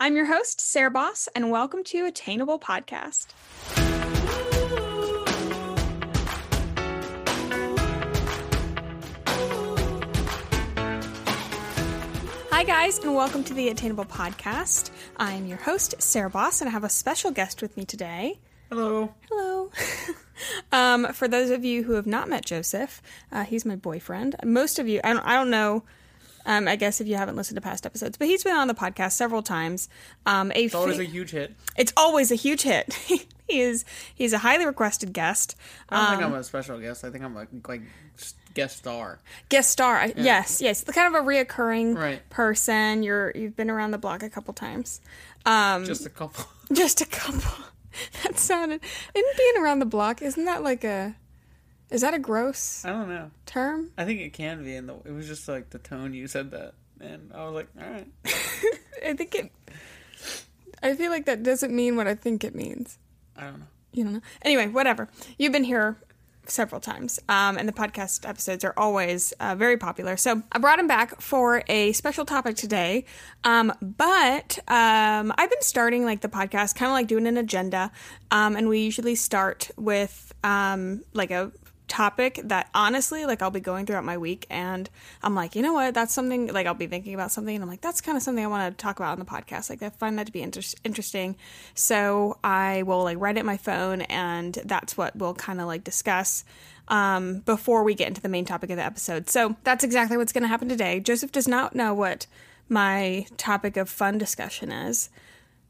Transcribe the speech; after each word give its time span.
I'm 0.00 0.14
your 0.14 0.26
host, 0.26 0.60
Sarah 0.60 0.92
Boss, 0.92 1.28
and 1.34 1.50
welcome 1.50 1.82
to 1.82 2.04
Attainable 2.04 2.60
Podcast. 2.60 3.32
Hi, 12.52 12.62
guys, 12.62 13.00
and 13.00 13.16
welcome 13.16 13.42
to 13.42 13.52
the 13.52 13.70
Attainable 13.70 14.04
Podcast. 14.04 14.92
I'm 15.16 15.46
your 15.46 15.58
host, 15.58 15.96
Sarah 16.00 16.30
Boss, 16.30 16.60
and 16.60 16.68
I 16.68 16.72
have 16.72 16.84
a 16.84 16.88
special 16.88 17.32
guest 17.32 17.60
with 17.60 17.76
me 17.76 17.84
today. 17.84 18.38
Hello. 18.68 19.12
Hello. 19.28 19.72
um, 20.72 21.12
for 21.12 21.26
those 21.26 21.50
of 21.50 21.64
you 21.64 21.82
who 21.82 21.94
have 21.94 22.06
not 22.06 22.28
met 22.28 22.46
Joseph, 22.46 23.02
uh, 23.32 23.42
he's 23.42 23.64
my 23.64 23.74
boyfriend. 23.74 24.36
Most 24.44 24.78
of 24.78 24.86
you, 24.86 25.00
I 25.02 25.14
don't, 25.14 25.26
I 25.26 25.34
don't 25.34 25.50
know. 25.50 25.82
Um, 26.48 26.66
I 26.66 26.74
guess 26.76 27.00
if 27.00 27.06
you 27.06 27.14
haven't 27.16 27.36
listened 27.36 27.56
to 27.56 27.60
past 27.60 27.84
episodes, 27.86 28.16
but 28.16 28.26
he's 28.26 28.42
been 28.42 28.56
on 28.56 28.66
the 28.68 28.74
podcast 28.74 29.12
several 29.12 29.42
times. 29.42 29.88
Um, 30.26 30.50
a 30.54 30.64
It's 30.64 30.74
always 30.74 30.98
a 30.98 31.04
huge 31.04 31.30
hit. 31.30 31.54
it's 31.76 31.92
always 31.96 32.32
a 32.32 32.34
huge 32.36 32.62
hit. 32.62 32.92
he 33.48 33.60
is 33.60 33.84
he's 34.14 34.32
a 34.32 34.38
highly 34.38 34.64
requested 34.66 35.12
guest. 35.12 35.54
I 35.90 35.96
don't 35.98 36.10
think 36.16 36.22
Um, 36.26 36.32
I'm 36.32 36.38
a 36.40 36.44
special 36.44 36.80
guest. 36.80 37.04
I 37.04 37.10
think 37.10 37.22
I'm 37.22 37.36
a 37.36 37.46
like 37.68 37.82
guest 38.54 38.78
star. 38.78 39.20
guest 39.50 39.70
star. 39.70 39.96
I- 39.98 40.14
Yes, 40.16 40.60
yes, 40.62 40.80
the 40.80 40.92
kind 40.94 41.14
of 41.14 41.22
a 41.22 41.26
reoccurring 41.26 41.94
Right. 41.96 42.28
person. 42.30 43.02
You're 43.02 43.30
you've 43.34 43.54
been 43.54 43.68
around 43.70 43.90
the 43.90 43.98
block 43.98 44.22
a 44.22 44.30
couple 44.30 44.54
times. 44.54 45.00
Um, 45.46 45.84
Just 45.84 46.06
a 46.06 46.10
couple. 46.10 46.46
just 46.72 47.00
a 47.02 47.06
couple. 47.06 47.64
that 48.22 48.38
sounded. 48.38 48.80
Isn't 49.14 49.36
being 49.36 49.62
around 49.62 49.80
the 49.80 49.86
block? 49.86 50.22
Isn't 50.22 50.46
that 50.46 50.62
like 50.62 50.82
a? 50.84 51.14
Is 51.90 52.02
that 52.02 52.14
a 52.14 52.18
gross 52.18 52.84
I 52.84 52.90
don't 52.90 53.08
know. 53.08 53.30
term? 53.46 53.90
I 53.96 54.04
think 54.04 54.20
it 54.20 54.32
can 54.32 54.62
be, 54.64 54.74
and 54.76 54.88
the 54.88 54.96
it 55.04 55.12
was 55.12 55.26
just 55.26 55.48
like 55.48 55.70
the 55.70 55.78
tone 55.78 56.12
you 56.14 56.26
said 56.26 56.50
that, 56.50 56.74
and 57.00 57.32
I 57.34 57.44
was 57.46 57.54
like, 57.54 57.68
all 57.80 57.90
right. 57.90 58.06
I 59.06 59.14
think 59.14 59.34
it. 59.34 59.52
I 60.82 60.94
feel 60.94 61.10
like 61.10 61.26
that 61.26 61.42
doesn't 61.42 61.74
mean 61.74 61.96
what 61.96 62.06
I 62.06 62.14
think 62.14 62.44
it 62.44 62.54
means. 62.54 62.98
I 63.36 63.44
don't 63.44 63.60
know. 63.60 63.66
you 63.92 64.04
don't 64.04 64.12
know. 64.14 64.20
Anyway, 64.42 64.66
whatever. 64.68 65.08
You've 65.38 65.52
been 65.52 65.64
here 65.64 65.96
several 66.46 66.80
times, 66.80 67.18
um, 67.28 67.56
and 67.58 67.68
the 67.68 67.72
podcast 67.72 68.28
episodes 68.28 68.64
are 68.64 68.74
always 68.76 69.32
uh, 69.40 69.54
very 69.54 69.76
popular. 69.76 70.16
So 70.16 70.42
I 70.52 70.58
brought 70.58 70.78
him 70.78 70.86
back 70.88 71.20
for 71.20 71.62
a 71.68 71.92
special 71.92 72.24
topic 72.24 72.56
today. 72.56 73.04
Um, 73.44 73.72
but 73.80 74.58
um, 74.68 75.32
I've 75.38 75.50
been 75.50 75.62
starting 75.62 76.04
like 76.04 76.20
the 76.20 76.28
podcast, 76.28 76.74
kind 76.74 76.90
of 76.90 76.94
like 76.94 77.06
doing 77.06 77.26
an 77.26 77.36
agenda, 77.38 77.90
um, 78.30 78.56
and 78.56 78.68
we 78.68 78.80
usually 78.80 79.14
start 79.14 79.70
with 79.76 80.32
um, 80.44 81.02
like 81.12 81.30
a 81.30 81.50
topic 81.88 82.40
that 82.44 82.68
honestly 82.74 83.26
like 83.26 83.42
I'll 83.42 83.50
be 83.50 83.60
going 83.60 83.86
throughout 83.86 84.04
my 84.04 84.18
week 84.18 84.46
and 84.50 84.88
I'm 85.22 85.34
like 85.34 85.56
you 85.56 85.62
know 85.62 85.72
what? 85.72 85.94
That's 85.94 86.14
something 86.14 86.48
like 86.48 86.66
I'll 86.66 86.74
be 86.74 86.86
thinking 86.86 87.14
about 87.14 87.32
something 87.32 87.54
and 87.54 87.62
I'm 87.62 87.68
like 87.68 87.80
that's 87.80 88.00
kind 88.00 88.16
of 88.16 88.22
something 88.22 88.44
I 88.44 88.48
want 88.48 88.76
to 88.76 88.82
talk 88.82 88.98
about 88.98 89.12
on 89.12 89.18
the 89.18 89.24
podcast. 89.24 89.70
Like 89.70 89.82
I 89.82 89.90
find 89.90 90.18
that 90.18 90.26
to 90.26 90.32
be 90.32 90.42
inter- 90.42 90.60
interesting. 90.84 91.36
So 91.74 92.38
I 92.44 92.82
will 92.84 93.02
like 93.02 93.18
write 93.18 93.36
it 93.36 93.44
my 93.44 93.56
phone 93.56 94.02
and 94.02 94.54
that's 94.64 94.96
what 94.96 95.16
we'll 95.16 95.34
kind 95.34 95.60
of 95.60 95.66
like 95.66 95.84
discuss 95.84 96.44
um, 96.88 97.40
before 97.40 97.82
we 97.84 97.94
get 97.94 98.08
into 98.08 98.20
the 98.20 98.28
main 98.28 98.44
topic 98.44 98.70
of 98.70 98.76
the 98.76 98.84
episode. 98.84 99.28
So 99.28 99.56
that's 99.64 99.84
exactly 99.84 100.16
what's 100.16 100.32
going 100.32 100.42
to 100.42 100.48
happen 100.48 100.68
today. 100.68 101.00
Joseph 101.00 101.32
does 101.32 101.48
not 101.48 101.74
know 101.74 101.94
what 101.94 102.26
my 102.68 103.26
topic 103.36 103.76
of 103.76 103.88
fun 103.88 104.18
discussion 104.18 104.72
is. 104.72 105.10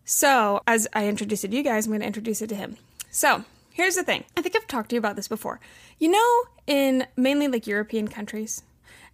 So, 0.05 0.63
as 0.67 0.89
I 0.95 1.07
introduced 1.07 1.45
it 1.45 1.49
to 1.49 1.57
you 1.57 1.63
guys, 1.63 1.87
I'm 1.87 1.91
going 1.91 2.01
to 2.01 2.07
introduce 2.07 2.41
it 2.41 2.49
to 2.49 2.55
him. 2.55 2.79
So, 3.11 3.45
here's 3.79 3.95
the 3.95 4.03
thing. 4.03 4.25
I 4.37 4.43
think 4.43 4.57
I've 4.57 4.67
talked 4.67 4.91
to 4.91 4.97
you 4.97 4.99
about 4.99 5.17
this 5.17 5.29
before. 5.29 5.61
You 5.99 6.11
know, 6.11 6.43
in 6.67 7.07
mainly 7.17 7.49
like 7.49 7.67
European 7.67 8.09
countries, 8.09 8.63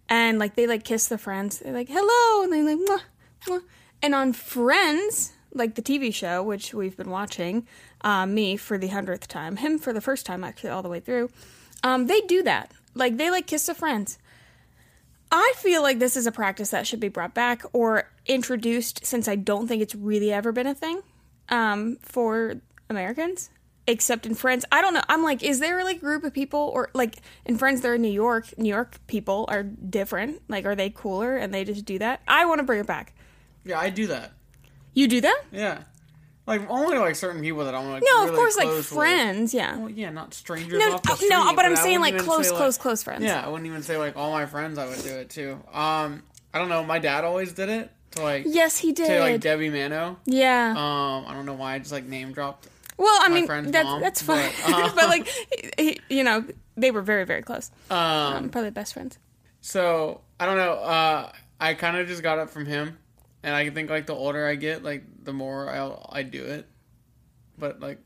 and 0.09 0.39
like 0.39 0.55
they 0.55 0.67
like 0.67 0.83
kiss 0.83 1.07
their 1.07 1.17
friends. 1.17 1.59
They're 1.59 1.71
like, 1.71 1.89
hello, 1.89 2.43
and 2.43 2.51
they 2.51 2.61
like, 2.61 2.79
mwah, 2.79 3.01
mwah. 3.47 3.61
And 4.01 4.13
on 4.13 4.33
Friends, 4.33 5.33
like 5.53 5.75
the 5.75 5.81
TV 5.81 6.13
show, 6.13 6.43
which 6.43 6.73
we've 6.73 6.97
been 6.97 7.09
watching, 7.09 7.65
uh, 8.01 8.25
me 8.25 8.57
for 8.57 8.77
the 8.77 8.87
hundredth 8.87 9.27
time, 9.27 9.57
him 9.57 9.79
for 9.79 9.93
the 9.93 10.01
first 10.01 10.25
time 10.25 10.43
actually, 10.43 10.71
all 10.71 10.83
the 10.83 10.89
way 10.89 10.99
through, 10.99 11.29
um, 11.83 12.07
they 12.07 12.21
do 12.21 12.43
that. 12.43 12.71
Like 12.93 13.17
they 13.17 13.29
like 13.29 13.47
kiss 13.47 13.67
their 13.67 13.75
friends. 13.75 14.17
I 15.31 15.53
feel 15.57 15.81
like 15.81 15.99
this 15.99 16.15
is 16.15 16.27
a 16.27 16.31
practice 16.31 16.69
that 16.69 16.85
should 16.85 16.99
be 16.99 17.07
brought 17.07 17.33
back 17.33 17.63
or 17.73 18.09
introduced 18.25 19.05
since 19.05 19.27
I 19.27 19.35
don't 19.35 19.67
think 19.67 19.81
it's 19.81 19.95
really 19.95 20.31
ever 20.31 20.51
been 20.51 20.67
a 20.67 20.75
thing 20.75 21.01
um, 21.49 21.97
for 22.01 22.55
Americans, 22.89 23.49
except 23.87 24.25
in 24.25 24.35
Friends. 24.35 24.65
I 24.71 24.81
don't 24.81 24.93
know. 24.93 25.03
I'm 25.09 25.23
like, 25.23 25.43
is 25.43 25.59
there 25.59 25.83
like 25.83 25.97
a 25.97 25.99
group 25.99 26.23
of 26.23 26.33
people 26.33 26.71
or 26.73 26.89
like 26.93 27.17
in 27.45 27.57
Friends 27.57 27.81
they're 27.81 27.95
in 27.95 28.01
New 28.01 28.07
York? 28.11 28.57
New 28.57 28.69
York 28.69 28.97
people 29.07 29.45
are 29.49 29.63
different. 29.63 30.41
Like, 30.47 30.65
are 30.65 30.75
they 30.75 30.89
cooler 30.89 31.37
and 31.37 31.53
they 31.53 31.63
just 31.63 31.85
do 31.85 31.99
that? 31.99 32.21
I 32.27 32.45
want 32.45 32.59
to 32.59 32.63
bring 32.63 32.79
it 32.79 32.87
back. 32.87 33.13
Yeah, 33.63 33.79
I 33.79 33.89
do 33.89 34.07
that. 34.07 34.31
You 34.93 35.07
do 35.07 35.21
that? 35.21 35.41
Yeah, 35.51 35.81
like 36.47 36.69
only 36.69 36.97
like 36.97 37.15
certain 37.15 37.41
people 37.41 37.65
that 37.65 37.75
I'm 37.75 37.89
like. 37.89 38.03
No, 38.05 38.19
really 38.19 38.29
of 38.29 38.35
course, 38.35 38.55
like 38.57 38.65
close 38.67 38.77
with. 38.77 38.87
friends. 38.87 39.53
Yeah. 39.53 39.77
Well, 39.77 39.89
yeah, 39.89 40.09
not 40.11 40.33
strangers. 40.33 40.79
No, 40.79 40.93
uh, 40.95 41.15
street, 41.15 41.29
no, 41.29 41.53
but 41.55 41.65
I'm 41.65 41.75
saying 41.75 41.99
like 41.99 42.17
close, 42.17 42.45
say, 42.45 42.51
like- 42.51 42.57
close, 42.59 42.77
close 42.77 43.03
friends. 43.03 43.23
Yeah, 43.23 43.43
I 43.45 43.49
wouldn't 43.49 43.67
even 43.67 43.81
say 43.83 43.97
like 43.97 44.15
all 44.15 44.31
my 44.31 44.45
friends. 44.45 44.77
I 44.77 44.85
would 44.87 45.01
do 45.03 45.09
it 45.15 45.29
too. 45.29 45.59
Um, 45.73 46.23
I 46.53 46.59
don't 46.59 46.69
know. 46.69 46.83
My 46.83 46.99
dad 46.99 47.23
always 47.25 47.51
did 47.53 47.67
it 47.69 47.91
to 48.11 48.21
like 48.23 48.43
Yes, 48.47 48.77
he 48.77 48.93
did. 48.93 49.07
to 49.07 49.19
like. 49.19 49.41
Debbie 49.41 49.69
Mano. 49.69 50.17
yeah. 50.25 50.69
Um, 50.71 51.25
I 51.27 51.33
don't 51.33 51.45
know 51.45 51.53
why 51.55 51.73
I 51.73 51.79
just 51.79 51.91
like 51.91 52.05
name 52.05 52.31
dropped. 52.31 52.69
Well, 52.97 53.17
I 53.21 53.29
mean, 53.29 53.45
that's 53.71 53.85
mom, 53.85 54.01
that's 54.01 54.21
fine. 54.21 54.51
but, 54.65 54.73
uh, 54.73 54.91
but 54.95 55.07
like, 55.09 55.27
he, 55.77 55.99
you 56.09 56.23
know, 56.23 56.45
they 56.77 56.91
were 56.91 57.01
very, 57.01 57.25
very 57.25 57.41
close. 57.41 57.71
Um, 57.89 57.97
Um, 57.97 58.49
probably 58.49 58.71
best 58.71 58.93
friends. 58.93 59.17
So 59.61 60.21
I 60.39 60.45
don't 60.45 60.57
know. 60.57 60.73
Uh, 60.73 61.31
I 61.59 61.73
kind 61.73 61.97
of 61.97 62.07
just 62.07 62.21
got 62.23 62.39
it 62.39 62.49
from 62.49 62.65
him, 62.65 62.97
and 63.43 63.55
I 63.55 63.69
think 63.69 63.89
like 63.89 64.05
the 64.05 64.13
older 64.13 64.45
I 64.45 64.55
get, 64.55 64.83
like 64.83 65.03
the 65.23 65.33
more 65.33 65.69
I 65.69 66.19
I 66.19 66.23
do 66.23 66.43
it. 66.43 66.67
But 67.57 67.79
like, 67.79 67.99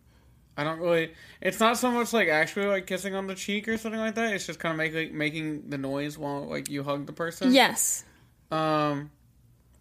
I 0.56 0.64
don't 0.64 0.80
really. 0.80 1.12
It's 1.42 1.60
not 1.60 1.78
so 1.78 1.92
much 1.92 2.14
like 2.14 2.30
actually 2.30 2.68
like 2.68 2.86
kissing 2.88 3.16
on 3.16 3.28
the 3.28 3.36
cheek 3.36 3.68
or 3.68 3.78
something 3.78 4.00
like 4.00 4.16
that. 4.16 4.34
It's 4.34 4.46
just 4.46 4.60
kind 4.60 4.72
of 4.72 4.78
making 4.78 5.18
making 5.18 5.70
the 5.70 5.78
noise 5.78 6.18
while 6.18 6.48
like 6.48 6.70
you 6.70 6.84
hug 6.84 7.06
the 7.08 7.14
person. 7.14 7.54
Yes. 7.54 8.04
Um, 8.52 9.12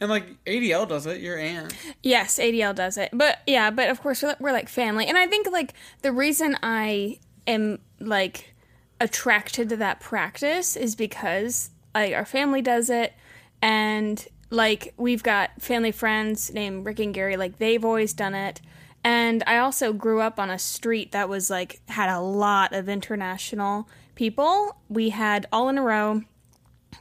and 0.01 0.11
like 0.11 0.43
ADL 0.45 0.89
does 0.89 1.07
it. 1.07 1.21
Your 1.21 1.37
aunt. 1.39 1.75
Yes, 2.03 2.39
ADL 2.39 2.75
does 2.75 2.97
it. 2.97 3.11
But 3.13 3.39
yeah, 3.47 3.71
but 3.71 3.91
of 3.91 4.01
course 4.01 4.23
we're, 4.23 4.53
like 4.53 4.69
family. 4.69 5.07
And 5.07 5.19
I 5.19 5.27
think 5.27 5.51
like 5.51 5.75
the 6.03 6.13
reason 6.13 6.57
I 6.63 7.19
am 7.47 7.79
like 8.01 8.55
attracted 9.01 9.69
to 9.71 9.77
that 9.77 10.01
practice 10.01 10.77
is 10.77 10.95
because 10.95 11.71
like 11.95 12.15
our 12.15 12.25
family 12.25 12.63
does 12.63 12.91
it 12.91 13.13
and 13.63 14.27
like 14.51 14.95
we've 14.97 15.23
got 15.23 15.51
family 15.61 15.93
friends 15.93 16.53
named 16.53 16.85
Rick 16.85 17.01
and 17.01 17.15
Gary 17.15 17.37
like 17.37 17.59
they've 17.59 17.85
always 17.85 18.13
done 18.13 18.35
it. 18.35 18.61
And 19.05 19.45
I 19.47 19.59
also 19.59 19.93
grew 19.93 20.21
up 20.21 20.39
on 20.41 20.51
a 20.51 20.59
street 20.59 21.13
that 21.13 21.29
was 21.29 21.51
like 21.51 21.81
had 21.89 22.11
a 22.11 22.21
lot 22.21 22.73
of 22.73 22.89
international 22.89 23.89
people. 24.15 24.77
We 24.89 25.11
had 25.11 25.47
all 25.53 25.69
in 25.69 25.79
a 25.79 25.83
row 25.83 26.23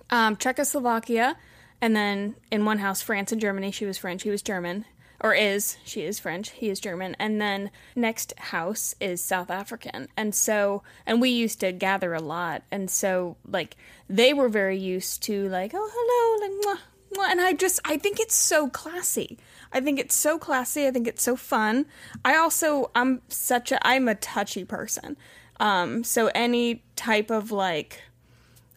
um, 0.10 0.38
Czechoslovakia, 0.38 1.38
and 1.82 1.96
then 1.96 2.36
in 2.52 2.66
one 2.66 2.80
house, 2.80 3.02
France 3.02 3.32
and 3.32 3.42
Germany. 3.42 3.72
She 3.72 3.86
was 3.86 3.98
French, 3.98 4.24
he 4.24 4.30
was 4.30 4.42
German, 4.42 4.86
or 5.20 5.34
is. 5.34 5.78
She 5.84 6.02
is 6.04 6.20
French, 6.20 6.52
he 6.52 6.70
is 6.70 6.80
German. 6.80 7.16
And 7.20 7.42
then 7.42 7.72
next 7.96 8.34
house 8.38 8.96
is 9.00 9.24
South 9.24 9.50
African. 9.50 10.08
And 10.18 10.34
so, 10.34 10.84
and 11.06 11.22
we 11.22 11.30
used 11.30 11.60
to 11.62 11.72
gather 11.72 12.14
a 12.14 12.22
lot. 12.22 12.64
And 12.72 12.90
so, 12.90 13.38
like, 13.48 13.76
they 14.10 14.34
were 14.34 14.50
very 14.50 14.78
used 14.78 15.24
to, 15.24 15.48
like, 15.50 15.72
oh, 15.74 15.90
hello, 15.94 16.48
like, 16.48 16.66
mwah. 16.66 17.32
And 17.32 17.42
I 17.42 17.54
just, 17.54 17.80
I 17.86 17.98
think 17.98 18.20
it's 18.20 18.36
so 18.36 18.70
classy. 18.70 19.38
I 19.72 19.80
think 19.80 20.00
it's 20.00 20.16
so 20.16 20.38
classy. 20.38 20.88
I 20.88 20.92
think 20.92 21.08
it's 21.08 21.24
so 21.24 21.36
fun. 21.36 21.86
I 22.24 22.36
also, 22.36 22.92
I'm 22.96 23.22
such 23.28 23.72
a, 23.72 23.88
I'm 23.88 24.08
a 24.08 24.16
touchy 24.16 24.66
person. 24.66 25.18
Um, 25.60 26.04
so 26.04 26.30
any 26.36 26.84
type 26.96 27.32
of 27.32 27.52
like, 27.52 28.04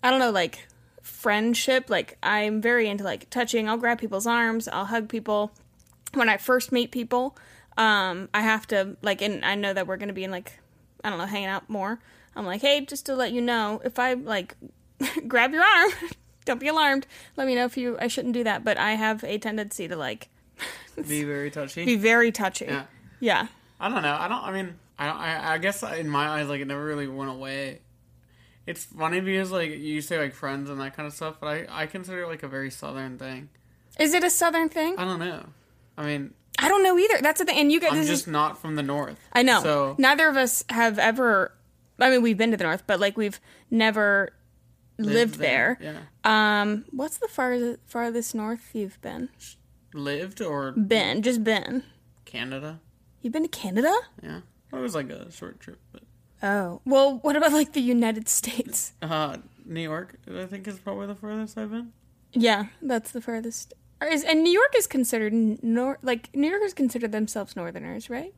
I 0.03 0.11
don't 0.11 0.21
know, 0.21 0.31
like 0.31 0.67
friendship. 1.21 1.91
Like 1.91 2.17
I'm 2.23 2.61
very 2.61 2.89
into 2.89 3.05
like 3.05 3.29
touching. 3.31 3.69
I'll 3.69 3.77
grab 3.77 3.99
people's 3.99 4.27
arms. 4.27 4.67
I'll 4.69 4.87
hug 4.87 5.09
people. 5.09 5.53
When 6.15 6.29
I 6.29 6.39
first 6.39 6.73
meet 6.73 6.91
people, 6.91 7.37
um, 7.77 8.29
I 8.35 8.41
have 8.41 8.67
to 8.69 8.97
like, 9.03 9.23
and 9.23 9.45
I 9.45 9.55
know 9.55 9.73
that 9.73 9.87
we're 9.87 9.97
gonna 9.99 10.13
be 10.13 10.25
in 10.25 10.31
like, 10.31 10.59
I 11.05 11.11
don't 11.11 11.19
know, 11.19 11.27
hanging 11.27 11.49
out 11.49 11.69
more. 11.69 12.01
I'm 12.35 12.47
like, 12.47 12.63
hey, 12.63 12.85
just 12.85 13.07
to 13.07 13.15
let 13.15 13.33
you 13.33 13.41
know, 13.41 13.81
if 13.85 13.99
I 13.99 14.15
like 14.15 14.57
grab 15.29 15.53
your 15.53 15.63
arm, 15.63 15.91
don't 16.47 16.59
be 16.61 16.69
alarmed. 16.69 17.07
Let 17.37 17.47
me 17.47 17.55
know 17.55 17.65
if 17.67 17.77
you 17.77 17.97
I 18.01 18.09
shouldn't 18.09 18.35
do 18.35 18.45
that. 18.45 18.65
But 18.65 18.79
I 18.79 18.93
have 18.93 19.23
a 19.23 19.39
tendency 19.39 19.87
to 19.89 19.97
like 19.97 20.29
Be 21.09 21.23
very 21.25 21.51
touchy. 21.51 21.85
be 21.85 21.97
very 21.97 22.33
touchy. 22.33 22.65
Yeah. 22.67 22.85
Yeah. 23.21 23.47
I 23.79 23.89
don't 23.89 24.03
know. 24.03 24.17
I 24.19 24.29
don't. 24.29 24.43
I 24.43 24.53
mean, 24.53 24.75
I. 24.99 25.09
I, 25.09 25.55
I 25.55 25.59
guess 25.59 25.83
in 25.83 26.09
my 26.09 26.29
eyes, 26.29 26.49
like 26.49 26.61
it 26.61 26.67
never 26.67 26.85
really 26.85 27.09
went 27.09 27.31
away. 27.31 27.81
It's 28.67 28.85
funny 28.85 29.21
because 29.21 29.51
like 29.51 29.71
you 29.79 30.01
say 30.01 30.19
like 30.19 30.35
friends 30.35 30.71
and 30.71 30.81
that 30.81 30.95
kind 30.95 31.07
of 31.07 31.13
stuff, 31.13 31.37
but 31.41 31.47
I 31.47 31.67
I 31.83 31.87
consider 31.87 32.23
it 32.23 32.29
like 32.29 32.43
a 32.43 32.49
very 32.49 32.71
southern 32.71 33.19
thing. 33.19 33.49
Is 33.99 34.15
it 34.15 34.23
a 34.23 34.31
southern 34.31 34.69
thing? 34.69 34.97
I 34.99 35.05
don't 35.05 35.19
know. 35.19 35.47
I 35.99 36.05
mean, 36.07 36.35
I 36.59 36.69
don't 36.69 36.83
know 36.83 36.99
either. 36.99 37.19
That's 37.21 37.39
the 37.41 37.45
thing. 37.45 37.59
And 37.59 37.73
you 37.73 37.81
guys, 37.81 37.93
I'm 37.93 38.05
just 38.05 38.23
is, 38.23 38.27
not 38.27 38.59
from 38.59 38.77
the 38.77 38.83
north. 38.83 39.19
I 39.33 39.43
know. 39.43 39.63
So 39.63 39.95
Neither 39.99 40.29
of 40.29 40.37
us 40.37 40.65
have 40.69 40.99
ever. 40.99 41.53
I 41.99 42.11
mean, 42.11 42.23
we've 42.23 42.39
been 42.39 42.51
to 42.53 42.57
the 42.57 42.65
north, 42.65 42.85
but 42.87 43.01
like 43.01 43.17
we've 43.17 43.41
never 43.71 44.33
lived, 44.99 45.37
there. 45.37 45.79
Yeah. 45.81 46.61
Um, 46.63 46.85
what's 46.91 47.19
the 47.19 47.29
farthest 47.29 47.81
farthest 47.87 48.35
north 48.35 48.71
you've 48.73 49.01
been? 49.01 49.31
lived 49.93 50.41
or 50.41 50.73
Been, 50.73 51.23
just 51.23 51.43
been. 51.43 51.83
Canada. 52.25 52.81
You've 53.23 53.33
been 53.33 53.43
to 53.43 53.49
Canada? 53.49 53.93
Yeah, 54.23 54.41
it 54.73 54.77
was 54.77 54.95
like 54.95 55.11
a 55.11 55.31
short 55.31 55.61
trip, 55.61 55.79
but 55.93 56.03
Oh. 56.43 56.81
Well, 56.85 57.19
what 57.23 57.37
about 57.37 57.53
like 57.53 57.73
the 57.73 57.81
United 57.83 58.29
States? 58.29 58.93
uh, 59.03 59.37
New 59.67 59.83
York, 59.83 60.15
I 60.35 60.47
think 60.47 60.67
is 60.67 60.79
probably 60.79 61.07
the 61.07 61.15
furthest 61.15 61.57
I've 61.59 61.71
been. 61.71 61.93
Yeah, 62.33 62.67
that's 62.83 63.13
the 63.13 63.21
furthest. 63.21 63.75
Is, 64.03 64.25
and 64.25 64.43
New 64.43 64.53
York 64.53 64.73
is 64.77 64.87
considered 64.87 65.33
nor 65.63 65.99
like 66.03 66.35
New 66.35 66.49
Yorkers 66.49 66.73
consider 66.73 67.07
themselves 67.09 67.55
northerners, 67.57 68.09
right? 68.09 68.33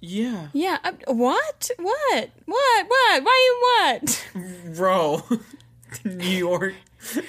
Yeah, 0.00 0.48
Yeah. 0.52 0.78
uh, 0.84 0.92
what? 1.06 1.70
What? 1.78 2.30
What? 2.46 2.86
What? 2.88 3.22
Why 3.24 3.92
what? 3.92 4.28
bro, 4.76 5.22
New 6.04 6.24
York. 6.26 6.74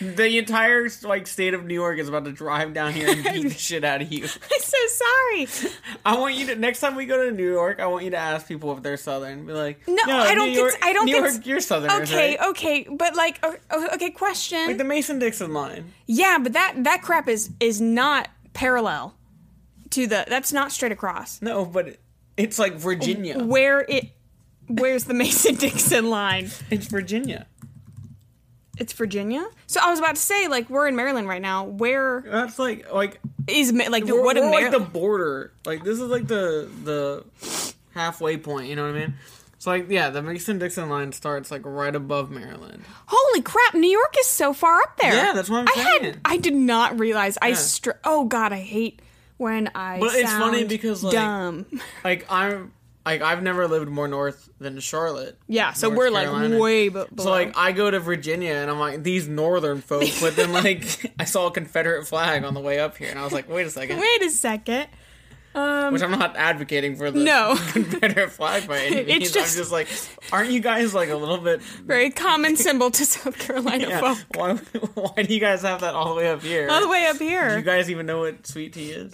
The 0.01 0.37
entire 0.39 0.87
like 1.03 1.27
state 1.27 1.53
of 1.53 1.63
New 1.65 1.75
York 1.75 1.99
is 1.99 2.09
about 2.09 2.25
to 2.25 2.31
drive 2.31 2.73
down 2.73 2.91
here 2.91 3.07
and 3.09 3.23
beat 3.23 3.43
the 3.43 3.49
shit 3.57 3.83
out 3.83 4.01
of 4.01 4.11
you. 4.11 4.23
I'm 4.51 4.59
so 4.59 4.77
sorry. 4.87 5.71
I 6.03 6.17
want 6.17 6.33
you 6.35 6.47
to 6.47 6.55
next 6.55 6.79
time 6.79 6.95
we 6.95 7.05
go 7.05 7.23
to 7.25 7.31
New 7.31 7.51
York, 7.51 7.79
I 7.79 7.85
want 7.85 8.03
you 8.03 8.09
to 8.11 8.17
ask 8.17 8.47
people 8.47 8.75
if 8.75 8.81
they're 8.81 8.97
Southern. 8.97 9.45
Be 9.45 9.53
like, 9.53 9.81
No, 9.87 10.01
I 10.07 10.33
don't 10.33 10.49
New 10.49 10.59
cons- 10.59 10.73
York, 10.73 10.75
I 10.81 10.93
don't 10.93 11.05
New 11.05 11.21
cons- 11.21 11.33
York, 11.35 11.45
you're 11.45 11.59
Southerners, 11.61 12.11
Okay, 12.11 12.35
right? 12.37 12.49
okay, 12.49 12.87
but 12.89 13.15
like, 13.15 13.43
okay, 13.93 14.09
question. 14.09 14.65
Like 14.67 14.77
the 14.79 14.83
Mason 14.83 15.19
Dixon 15.19 15.53
line. 15.53 15.93
yeah, 16.07 16.39
but 16.41 16.53
that 16.53 16.73
that 16.83 17.01
crap 17.03 17.27
is 17.27 17.51
is 17.59 17.79
not 17.79 18.27
parallel 18.53 19.13
to 19.91 20.07
the. 20.07 20.25
That's 20.27 20.51
not 20.51 20.71
straight 20.71 20.91
across. 20.91 21.41
No, 21.43 21.63
but 21.65 21.89
it, 21.89 21.99
it's 22.37 22.57
like 22.57 22.73
Virginia. 22.73 23.43
Where 23.43 23.81
it? 23.87 24.09
Where's 24.67 25.05
the 25.05 25.13
Mason 25.15 25.55
Dixon 25.55 26.09
line? 26.09 26.49
It's 26.69 26.87
Virginia. 26.87 27.45
It's 28.79 28.93
Virginia. 28.93 29.45
So 29.67 29.79
I 29.83 29.89
was 29.89 29.99
about 29.99 30.15
to 30.15 30.21
say, 30.21 30.47
like, 30.47 30.69
we're 30.69 30.87
in 30.87 30.95
Maryland 30.95 31.27
right 31.27 31.41
now. 31.41 31.65
Where 31.65 32.21
That's 32.25 32.57
like 32.57 32.91
like 32.93 33.19
is 33.47 33.71
Ma- 33.73 33.85
like 33.89 34.05
we're, 34.05 34.23
what 34.23 34.37
a 34.37 34.41
we're 34.41 34.45
like 34.51 34.61
Maryland? 34.61 34.85
the 34.85 34.89
border. 34.89 35.51
Like 35.65 35.83
this 35.83 35.99
is 35.99 36.07
like 36.09 36.27
the 36.27 36.69
the 36.83 37.25
halfway 37.93 38.37
point. 38.37 38.67
You 38.69 38.75
know 38.75 38.85
what 38.87 38.95
I 38.95 38.99
mean? 38.99 39.13
It's 39.55 39.67
like 39.67 39.89
yeah, 39.89 40.09
the 40.09 40.21
Mason 40.21 40.57
Dixon 40.57 40.87
line 40.89 41.11
starts 41.11 41.51
like 41.51 41.61
right 41.65 41.93
above 41.93 42.31
Maryland. 42.31 42.83
Holy 43.07 43.41
crap! 43.41 43.73
New 43.73 43.89
York 43.89 44.15
is 44.17 44.25
so 44.27 44.53
far 44.53 44.77
up 44.81 44.95
there. 45.01 45.13
Yeah, 45.13 45.33
that's 45.33 45.49
what 45.49 45.59
I'm 45.59 45.67
I 45.67 45.73
saying. 45.99 46.13
had. 46.13 46.21
I 46.23 46.37
did 46.37 46.55
not 46.55 46.97
realize. 46.97 47.37
I 47.41 47.53
str- 47.53 47.91
Oh 48.05 48.23
God, 48.25 48.53
I 48.53 48.59
hate 48.59 49.01
when 49.35 49.69
I. 49.75 49.99
But 49.99 50.15
it's 50.15 50.31
funny 50.31 50.63
because, 50.63 51.03
like- 51.03 51.13
dumb. 51.13 51.65
Like 52.05 52.25
I'm 52.31 52.71
like 53.05 53.21
I've 53.21 53.41
never 53.41 53.67
lived 53.67 53.89
more 53.89 54.07
north 54.07 54.49
than 54.59 54.79
Charlotte. 54.79 55.37
Yeah, 55.47 55.73
so 55.73 55.87
North 55.87 55.97
we're 55.97 56.11
Carolina. 56.11 56.49
like 56.55 56.61
way 56.61 56.89
be- 56.89 56.93
below. 56.93 57.07
So 57.17 57.29
like 57.31 57.57
I 57.57 57.71
go 57.71 57.89
to 57.89 57.99
Virginia 57.99 58.53
and 58.53 58.69
I'm 58.69 58.79
like 58.79 59.03
these 59.03 59.27
northern 59.27 59.81
folk, 59.81 60.03
but 60.21 60.35
then 60.35 60.51
like 60.53 61.13
I 61.19 61.25
saw 61.25 61.47
a 61.47 61.51
Confederate 61.51 62.05
flag 62.07 62.43
on 62.43 62.53
the 62.53 62.59
way 62.61 62.79
up 62.79 62.97
here 62.97 63.09
and 63.09 63.17
I 63.19 63.23
was 63.23 63.33
like, 63.33 63.49
wait 63.49 63.65
a 63.65 63.69
second. 63.69 63.99
Wait 63.99 64.21
a 64.23 64.29
second. 64.29 64.87
Um, 65.55 65.93
Which 65.93 66.03
I'm 66.03 66.11
not 66.11 66.35
advocating 66.37 66.95
for 66.95 67.09
the 67.09 67.21
No. 67.21 67.55
Confederate 67.71 68.31
flag 68.31 68.67
by 68.67 68.77
any 68.81 68.95
It's 68.97 69.07
means. 69.07 69.31
just- 69.31 69.55
I'm 69.57 69.61
just 69.61 69.71
like, 69.71 69.87
aren't 70.31 70.51
you 70.51 70.59
guys 70.59 70.93
like 70.93 71.09
a 71.09 71.15
little 71.15 71.39
bit? 71.39 71.61
very 71.63 72.11
common 72.11 72.55
symbol 72.55 72.91
to 72.91 73.03
South 73.03 73.35
Carolina 73.39 73.87
Yeah, 73.89 73.99
folk. 73.99 74.17
why, 74.35 74.53
why 74.93 75.23
do 75.23 75.33
you 75.33 75.39
guys 75.39 75.63
have 75.63 75.81
that 75.81 75.95
all 75.95 76.09
the 76.09 76.15
way 76.15 76.29
up 76.29 76.43
here? 76.43 76.69
All 76.69 76.81
the 76.81 76.87
way 76.87 77.07
up 77.07 77.17
here. 77.17 77.49
do 77.49 77.55
you 77.55 77.61
guys 77.63 77.89
even 77.89 78.05
know 78.05 78.19
what 78.19 78.45
sweet 78.45 78.73
tea 78.73 78.91
is? 78.91 79.11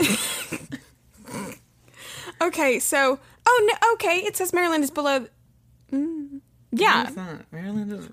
Okay, 2.41 2.79
so 2.79 3.19
oh 3.45 3.69
no, 3.81 3.93
okay, 3.93 4.17
it 4.17 4.35
says 4.35 4.53
Maryland 4.53 4.83
is 4.83 4.91
below. 4.91 5.27
Mm, 5.91 6.41
yeah, 6.71 7.09
not. 7.15 7.51
Maryland 7.51 7.91
is. 7.91 8.09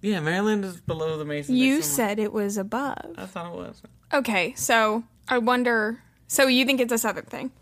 Yeah, 0.00 0.20
Maryland 0.20 0.64
is 0.64 0.80
below 0.80 1.16
the 1.16 1.24
Mason. 1.24 1.56
you 1.56 1.80
said 1.80 2.18
it 2.18 2.32
was 2.32 2.56
above. 2.56 3.14
I 3.16 3.26
thought 3.26 3.52
it 3.52 3.56
was. 3.56 3.82
Okay, 4.12 4.52
so 4.54 5.04
I 5.28 5.38
wonder. 5.38 6.02
So 6.26 6.46
you 6.46 6.64
think 6.64 6.80
it's 6.80 6.92
a 6.92 6.98
southern 6.98 7.26
thing? 7.26 7.52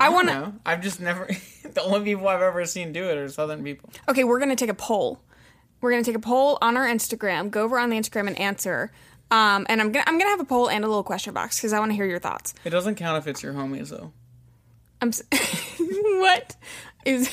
I 0.00 0.10
want 0.10 0.28
to. 0.28 0.34
No, 0.34 0.54
I've 0.66 0.82
just 0.82 1.00
never. 1.00 1.26
the 1.74 1.82
only 1.82 2.04
people 2.04 2.28
I've 2.28 2.42
ever 2.42 2.64
seen 2.66 2.92
do 2.92 3.08
it 3.08 3.16
are 3.16 3.28
Southern 3.28 3.64
people. 3.64 3.90
Okay, 4.08 4.24
we're 4.24 4.38
gonna 4.38 4.56
take 4.56 4.70
a 4.70 4.74
poll. 4.74 5.20
We're 5.80 5.90
gonna 5.90 6.04
take 6.04 6.16
a 6.16 6.20
poll 6.20 6.58
on 6.60 6.76
our 6.76 6.86
Instagram. 6.86 7.50
Go 7.50 7.64
over 7.64 7.78
on 7.78 7.90
the 7.90 7.96
Instagram 7.96 8.28
and 8.28 8.38
answer. 8.38 8.92
Um, 9.30 9.66
and 9.68 9.80
I'm 9.80 9.92
gonna 9.92 10.04
I'm 10.06 10.18
gonna 10.18 10.30
have 10.30 10.40
a 10.40 10.44
poll 10.44 10.68
and 10.70 10.84
a 10.84 10.88
little 10.88 11.02
question 11.02 11.34
box 11.34 11.58
because 11.58 11.72
I 11.72 11.78
want 11.78 11.90
to 11.90 11.96
hear 11.96 12.06
your 12.06 12.18
thoughts. 12.18 12.54
It 12.64 12.70
doesn't 12.70 12.94
count 12.94 13.18
if 13.18 13.26
it's 13.26 13.42
your 13.42 13.52
homies 13.52 13.90
though. 13.90 14.12
I'm 15.00 15.08
s- 15.08 15.22
what 15.78 16.56
is 17.04 17.30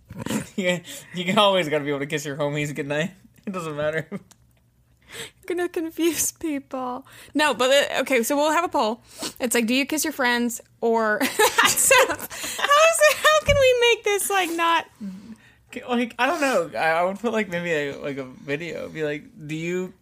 Yeah, 0.56 0.80
you 1.14 1.24
can 1.24 1.38
always 1.38 1.68
got 1.68 1.78
to 1.78 1.84
be 1.84 1.90
able 1.90 2.00
to 2.00 2.06
kiss 2.06 2.24
your 2.24 2.36
homies 2.36 2.74
goodnight. 2.74 3.10
It 3.46 3.52
doesn't 3.52 3.76
matter. 3.76 4.08
gonna 5.46 5.68
confuse 5.68 6.32
people? 6.32 7.06
No, 7.34 7.54
but 7.54 7.70
uh, 7.70 8.00
okay, 8.00 8.22
so 8.22 8.36
we'll 8.36 8.52
have 8.52 8.64
a 8.64 8.68
poll. 8.68 9.02
It's 9.40 9.54
like, 9.54 9.66
do 9.66 9.74
you 9.74 9.84
kiss 9.86 10.04
your 10.04 10.12
friends 10.12 10.60
or 10.80 11.22
so, 11.24 11.94
how 12.06 12.14
is 12.14 12.98
it, 13.00 13.16
how 13.16 13.46
can 13.46 13.56
we 13.58 13.76
make 13.80 14.04
this 14.04 14.30
like 14.30 14.50
not 14.50 14.86
like 15.88 16.14
I 16.18 16.26
don't 16.26 16.40
know. 16.40 16.78
I, 16.78 16.90
I 16.90 17.04
would 17.04 17.18
put 17.18 17.32
like 17.32 17.48
maybe 17.48 17.72
a 17.72 17.96
like 17.98 18.18
a 18.18 18.24
video. 18.24 18.88
Be 18.88 19.04
like, 19.04 19.24
do 19.46 19.54
you 19.56 19.92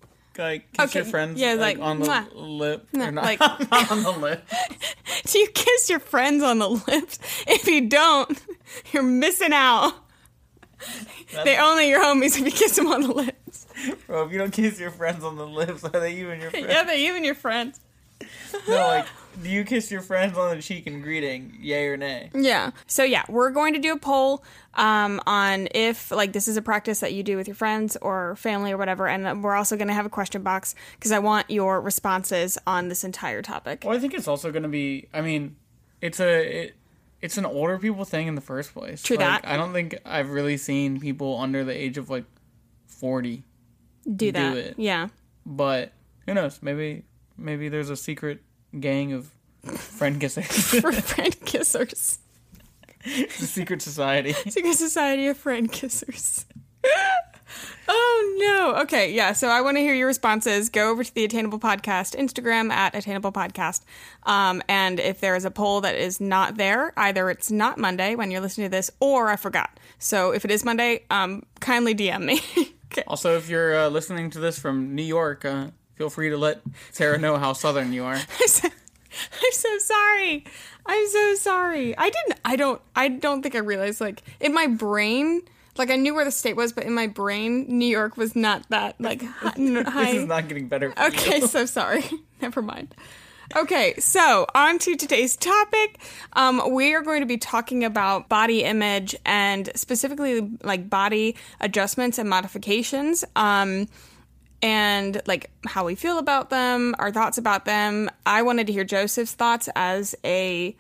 like 0.41 0.73
kiss 0.73 0.91
Okay, 0.91 0.99
your 1.01 1.07
friends? 1.07 1.41
yeah, 1.41 1.55
like, 1.55 1.79
like, 1.79 1.87
on 1.87 2.01
the 2.01 2.07
mwah. 2.07 2.27
lip 2.35 2.89
No, 2.93 3.07
or 3.07 3.11
not, 3.13 3.25
like- 3.25 3.41
not 3.41 3.91
on 3.93 4.03
the 4.03 4.11
lip. 4.13 4.49
do 5.27 5.39
you 5.39 5.49
kiss 5.49 5.89
your 5.91 6.01
friends 6.01 6.43
on 6.43 6.59
the 6.59 6.69
lips? 6.69 7.19
If 7.47 7.67
you 7.67 7.89
don't, 7.89 8.41
you're 8.93 9.03
missing 9.03 9.53
out. 9.53 9.93
They 11.45 11.59
only 11.59 11.89
your 11.91 12.03
homies 12.03 12.39
if 12.39 12.45
you 12.47 12.51
kiss 12.51 12.77
them 12.77 12.87
on 12.89 13.03
the 13.03 13.13
lips. 13.13 13.67
Bro, 14.07 14.27
if 14.27 14.33
you 14.33 14.39
don't 14.39 14.51
kiss 14.53 14.81
your 14.81 14.91
friends 14.91 15.23
on 15.25 15.37
the 15.37 15.47
lips, 15.47 15.85
are 15.85 15.91
they 15.91 16.15
even 16.17 16.41
your 16.41 16.51
friends? 16.51 16.67
Yeah, 16.69 16.85
they're 16.85 16.97
even 16.97 17.23
your 17.25 17.35
friends. 17.35 17.79
No, 18.69 18.77
like, 18.77 19.07
do 19.43 19.49
you 19.49 19.65
kiss 19.65 19.91
your 19.91 20.01
friends 20.01 20.37
on 20.37 20.55
the 20.55 20.63
cheek 20.63 20.87
in 20.87 21.01
greeting? 21.03 21.57
Yay 21.61 21.87
or 21.87 21.97
nay? 21.97 22.31
Yeah. 22.35 22.71
So 22.87 23.03
yeah, 23.03 23.25
we're 23.29 23.51
going 23.51 23.75
to 23.75 23.81
do 23.81 23.93
a 23.93 23.99
poll 23.99 24.45
um, 24.75 25.21
on 25.27 25.69
if 25.75 26.11
like 26.11 26.33
this 26.33 26.49
is 26.49 26.57
a 26.57 26.63
practice 26.63 27.01
that 27.01 27.13
you 27.13 27.23
do 27.23 27.37
with 27.37 27.49
your 27.49 27.55
friends 27.55 27.97
or 28.03 28.37
family 28.37 28.73
or 28.73 28.77
whatever, 28.77 29.09
and 29.09 29.43
we're 29.43 29.55
also 29.55 29.77
going 29.77 29.89
to 29.89 29.95
have 29.95 30.07
a 30.07 30.11
question 30.11 30.43
box 30.43 30.75
because 30.95 31.13
I 31.13 31.19
want 31.19 31.51
your 31.51 31.81
responses 31.81 32.59
on 32.67 32.89
this 32.89 33.05
entire 33.05 33.43
topic. 33.43 33.83
Well, 33.85 33.97
I 33.97 34.01
think 34.01 34.15
it's 34.15 34.29
also 34.29 34.51
going 34.51 34.65
to 34.65 34.69
be. 34.69 35.09
I 35.13 35.21
mean, 35.21 35.57
it's 36.01 36.21
a 36.21 36.65
it, 36.67 36.77
it's 37.21 37.37
an 37.39 37.47
older 37.47 37.79
people 37.79 38.05
thing 38.05 38.27
in 38.27 38.35
the 38.35 38.41
first 38.41 38.73
place. 38.75 39.03
True 39.03 39.17
Like, 39.17 39.43
that. 39.43 39.49
I 39.49 39.57
don't 39.57 39.73
think 39.73 39.97
I've 40.05 40.31
really 40.31 40.57
seen 40.57 41.01
people 41.01 41.39
under 41.39 41.65
the 41.65 41.77
age 41.77 41.99
of 41.99 42.11
like 42.11 42.25
forty. 42.87 43.45
Do 44.17 44.33
that. 44.33 44.57
it. 44.57 44.75
Yeah. 44.79 45.09
But 45.45 45.93
who 46.27 46.35
knows? 46.35 46.61
Maybe 46.63 47.05
maybe 47.41 47.69
there's 47.69 47.91
a 47.91 47.97
secret 47.97 48.43
gang 48.79 49.13
of 49.13 49.31
friend 49.65 50.21
kissers, 50.21 50.81
For 50.81 50.93
friend 50.93 51.35
kissers. 51.41 52.19
It's 53.03 53.41
a 53.41 53.47
secret 53.47 53.81
society. 53.83 54.33
Secret 54.51 54.75
Society 54.75 55.27
of 55.29 55.37
Friend 55.39 55.73
Kissers. 55.73 56.45
oh 57.89 58.37
no. 58.39 58.83
Okay, 58.83 59.13
yeah. 59.13 59.33
So 59.33 59.49
I 59.49 59.63
want 59.63 59.79
to 59.79 59.81
hear 59.81 59.95
your 59.95 60.07
responses. 60.07 60.69
Go 60.69 60.91
over 60.91 61.03
to 61.03 61.15
the 61.15 61.25
Attainable 61.25 61.59
Podcast 61.59 62.15
Instagram 62.15 62.71
at 62.71 62.95
Attainable 62.95 63.33
Podcast. 63.33 63.85
Um, 64.25 64.63
and 64.69 65.01
if 65.01 65.21
there 65.21 65.35
is 65.35 65.47
a 65.47 65.51
poll 65.51 65.81
that 65.81 65.95
is 65.95 66.21
not 66.21 66.57
there, 66.57 66.93
either 66.99 67.31
it's 67.31 67.51
not 67.51 67.79
Monday 67.79 68.17
when 68.17 68.31
you're 68.31 68.43
listening 68.43 68.67
to 68.67 68.71
this, 68.71 68.91
or 69.01 69.29
I 69.29 69.37
forgot. 69.37 69.81
So 69.99 70.33
if 70.33 70.45
it 70.45 70.51
is 70.51 70.63
Monday, 70.63 71.05
um, 71.11 71.45
kindly 71.61 71.95
DM 71.95 72.23
me. 72.23 72.43
okay. 72.93 73.03
Also, 73.07 73.37
if 73.39 73.49
you're 73.49 73.77
uh, 73.77 73.89
listening 73.89 74.29
to 74.31 74.41
this 74.41 74.59
from 74.59 74.95
New 74.95 75.03
York, 75.03 75.47
uh, 75.47 75.69
feel 76.01 76.09
free 76.09 76.31
to 76.31 76.39
let 76.39 76.63
Sarah 76.93 77.19
know 77.19 77.37
how 77.37 77.53
southern 77.53 77.93
you 77.93 78.05
are. 78.05 78.15
I'm 78.41 78.49
so, 78.49 78.69
I'm 78.69 79.53
so 79.53 79.79
sorry. 79.81 80.47
I'm 80.87 81.09
so 81.09 81.35
sorry. 81.35 81.95
I 81.95 82.09
didn't. 82.09 82.41
I 82.43 82.57
don't. 82.57 82.81
I 82.97 83.09
don't 83.09 83.43
think 83.43 83.55
I 83.55 83.59
realized. 83.59 84.01
Like 84.01 84.23
in 84.41 84.55
my 84.55 84.67
brain, 84.67 85.43
like 85.77 85.91
I 85.91 85.97
knew 85.97 86.15
where 86.15 86.25
the 86.25 86.31
state 86.31 86.57
was, 86.57 86.73
but 86.73 86.85
in 86.85 86.95
my 86.95 87.07
brain, 87.07 87.67
New 87.69 87.85
York 87.85 88.17
was 88.17 88.35
not 88.35 88.67
that 88.71 88.99
like 88.99 89.23
hi- 89.27 89.51
high. 89.51 90.05
This 90.07 90.23
is 90.23 90.27
not 90.27 90.49
getting 90.49 90.69
better. 90.69 90.91
For 90.93 91.03
okay, 91.09 91.41
you. 91.41 91.47
so 91.47 91.67
sorry. 91.67 92.05
Never 92.41 92.63
mind. 92.63 92.95
Okay, 93.55 93.95
so 93.99 94.47
on 94.55 94.79
to 94.79 94.97
today's 94.97 95.37
topic. 95.37 96.01
Um, 96.33 96.73
we 96.73 96.95
are 96.95 97.03
going 97.03 97.21
to 97.21 97.27
be 97.27 97.37
talking 97.37 97.85
about 97.85 98.31
body 98.31 98.63
image 98.63 99.15
and 99.27 99.71
specifically 99.75 100.51
like 100.63 100.89
body 100.89 101.37
adjustments 101.61 102.17
and 102.17 102.31
modifications. 102.31 103.23
Um, 103.37 103.89
and 104.63 105.21
like 105.27 105.51
how 105.67 105.85
we 105.85 105.95
feel 105.95 106.19
about 106.19 106.51
them, 106.51 106.95
our 106.99 107.11
thoughts 107.11 107.39
about 107.39 107.65
them. 107.65 108.11
I 108.27 108.43
wanted 108.43 108.67
to 108.67 108.73
hear 108.73 108.85
Joseph's 108.85 109.33
thoughts 109.33 109.69
as 109.75 110.15
a 110.25 110.77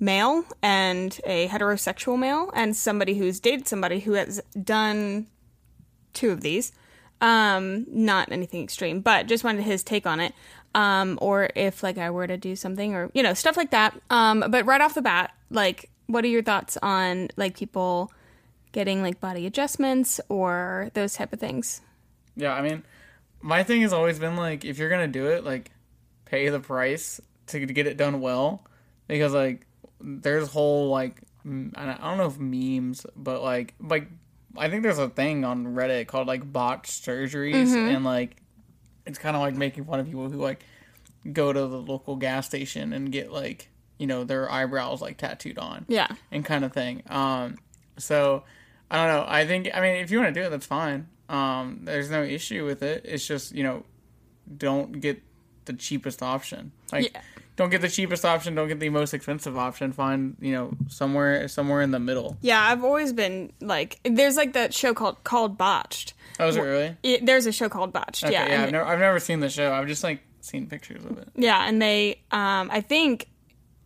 male 0.00 0.44
and 0.62 1.18
a 1.24 1.48
heterosexual 1.48 2.18
male 2.18 2.50
and 2.54 2.76
somebody 2.76 3.14
who's 3.14 3.40
dated 3.40 3.66
somebody 3.66 4.00
who 4.00 4.12
has 4.12 4.40
done 4.62 5.26
two 6.14 6.30
of 6.30 6.40
these. 6.40 6.72
Um, 7.20 7.84
not 7.88 8.30
anything 8.30 8.62
extreme, 8.62 9.00
but 9.00 9.26
just 9.26 9.42
wanted 9.42 9.64
his 9.64 9.82
take 9.82 10.06
on 10.06 10.20
it. 10.20 10.32
Um, 10.74 11.18
or 11.20 11.50
if 11.56 11.82
like 11.82 11.98
I 11.98 12.10
were 12.10 12.26
to 12.26 12.36
do 12.36 12.54
something 12.54 12.94
or 12.94 13.10
you 13.12 13.22
know, 13.22 13.34
stuff 13.34 13.56
like 13.56 13.70
that. 13.72 14.00
Um, 14.10 14.44
but 14.48 14.64
right 14.66 14.80
off 14.80 14.94
the 14.94 15.02
bat, 15.02 15.34
like 15.50 15.90
what 16.06 16.24
are 16.24 16.28
your 16.28 16.42
thoughts 16.42 16.78
on 16.80 17.28
like 17.36 17.56
people 17.56 18.12
getting 18.72 19.02
like 19.02 19.20
body 19.20 19.46
adjustments 19.46 20.20
or 20.28 20.90
those 20.94 21.14
type 21.14 21.32
of 21.32 21.40
things? 21.40 21.80
Yeah, 22.38 22.54
I 22.54 22.62
mean, 22.62 22.84
my 23.42 23.62
thing 23.64 23.82
has 23.82 23.92
always 23.92 24.18
been 24.18 24.36
like, 24.36 24.64
if 24.64 24.78
you're 24.78 24.88
gonna 24.88 25.06
do 25.08 25.26
it, 25.26 25.44
like, 25.44 25.70
pay 26.24 26.48
the 26.48 26.60
price 26.60 27.20
to, 27.48 27.58
get 27.66 27.86
it 27.86 27.96
done 27.96 28.20
well 28.20 28.64
because 29.06 29.32
like 29.32 29.66
there's 30.00 30.48
whole 30.48 30.90
like 30.90 31.22
I 31.46 31.96
don't 32.02 32.18
know 32.18 32.26
if 32.26 32.38
memes, 32.38 33.06
but 33.16 33.42
like 33.42 33.74
like 33.80 34.08
I 34.56 34.68
think 34.68 34.82
there's 34.82 34.98
a 34.98 35.08
thing 35.08 35.44
on 35.46 35.68
Reddit 35.74 36.06
called 36.06 36.26
like 36.28 36.50
botched 36.52 37.04
surgeries 37.06 37.74
and 37.74 38.04
like 38.04 38.36
it's 39.06 39.18
kind 39.18 39.34
of 39.34 39.40
like 39.40 39.54
making 39.54 39.84
fun 39.86 40.00
of 40.00 40.06
people 40.06 40.28
who 40.28 40.38
like 40.38 40.60
go 41.32 41.52
to 41.52 41.60
the 41.60 41.78
local 41.80 42.16
gas 42.16 42.46
station 42.46 42.92
and 42.92 43.10
get 43.10 43.32
like 43.32 43.70
you 43.98 44.06
know 44.06 44.24
their 44.24 44.50
eyebrows 44.50 45.00
like 45.00 45.16
tattooed 45.16 45.58
on 45.58 45.86
Yeah. 45.88 46.08
and 46.30 46.44
kind 46.44 46.64
of 46.64 46.72
thing. 46.74 47.02
Um, 47.08 47.56
so 47.96 48.44
I 48.90 48.96
don't 48.98 49.16
know. 49.16 49.24
I 49.26 49.46
think 49.46 49.70
I 49.72 49.80
mean 49.80 49.96
if 49.96 50.10
you 50.10 50.18
want 50.18 50.34
to 50.34 50.38
do 50.40 50.46
it, 50.46 50.50
that's 50.50 50.66
fine. 50.66 51.08
Um, 51.28 51.80
there's 51.82 52.10
no 52.10 52.22
issue 52.22 52.64
with 52.64 52.82
it. 52.82 53.04
It's 53.04 53.26
just 53.26 53.54
you 53.54 53.62
know, 53.62 53.84
don't 54.56 55.00
get 55.00 55.22
the 55.66 55.72
cheapest 55.74 56.22
option. 56.22 56.72
Like, 56.92 57.12
Yeah. 57.12 57.20
don't 57.56 57.70
get 57.70 57.80
the 57.82 57.88
cheapest 57.88 58.24
option. 58.24 58.54
Don't 58.54 58.68
get 58.68 58.80
the 58.80 58.88
most 58.88 59.12
expensive 59.12 59.58
option. 59.58 59.92
Find 59.92 60.36
you 60.40 60.52
know 60.52 60.72
somewhere 60.88 61.46
somewhere 61.48 61.82
in 61.82 61.90
the 61.90 61.98
middle. 62.00 62.36
Yeah, 62.40 62.60
I've 62.62 62.84
always 62.84 63.12
been 63.12 63.52
like, 63.60 64.00
there's 64.04 64.36
like 64.36 64.54
that 64.54 64.72
show 64.72 64.94
called 64.94 65.22
called 65.24 65.58
Botched. 65.58 66.14
Oh, 66.40 66.48
is 66.48 66.56
it 66.56 66.60
really? 66.62 66.96
It, 67.02 67.26
there's 67.26 67.46
a 67.46 67.52
show 67.52 67.68
called 67.68 67.92
Botched. 67.92 68.24
Okay, 68.24 68.32
yeah, 68.32 68.48
yeah. 68.48 68.62
I've 68.64 68.72
never 68.72 68.84
I've 68.84 68.98
never 69.00 69.20
seen 69.20 69.40
the 69.40 69.50
show. 69.50 69.72
I've 69.72 69.88
just 69.88 70.04
like 70.04 70.22
seen 70.40 70.66
pictures 70.66 71.04
of 71.04 71.18
it. 71.18 71.28
Yeah, 71.34 71.68
and 71.68 71.82
they, 71.82 72.22
um, 72.30 72.70
I 72.72 72.80
think 72.80 73.28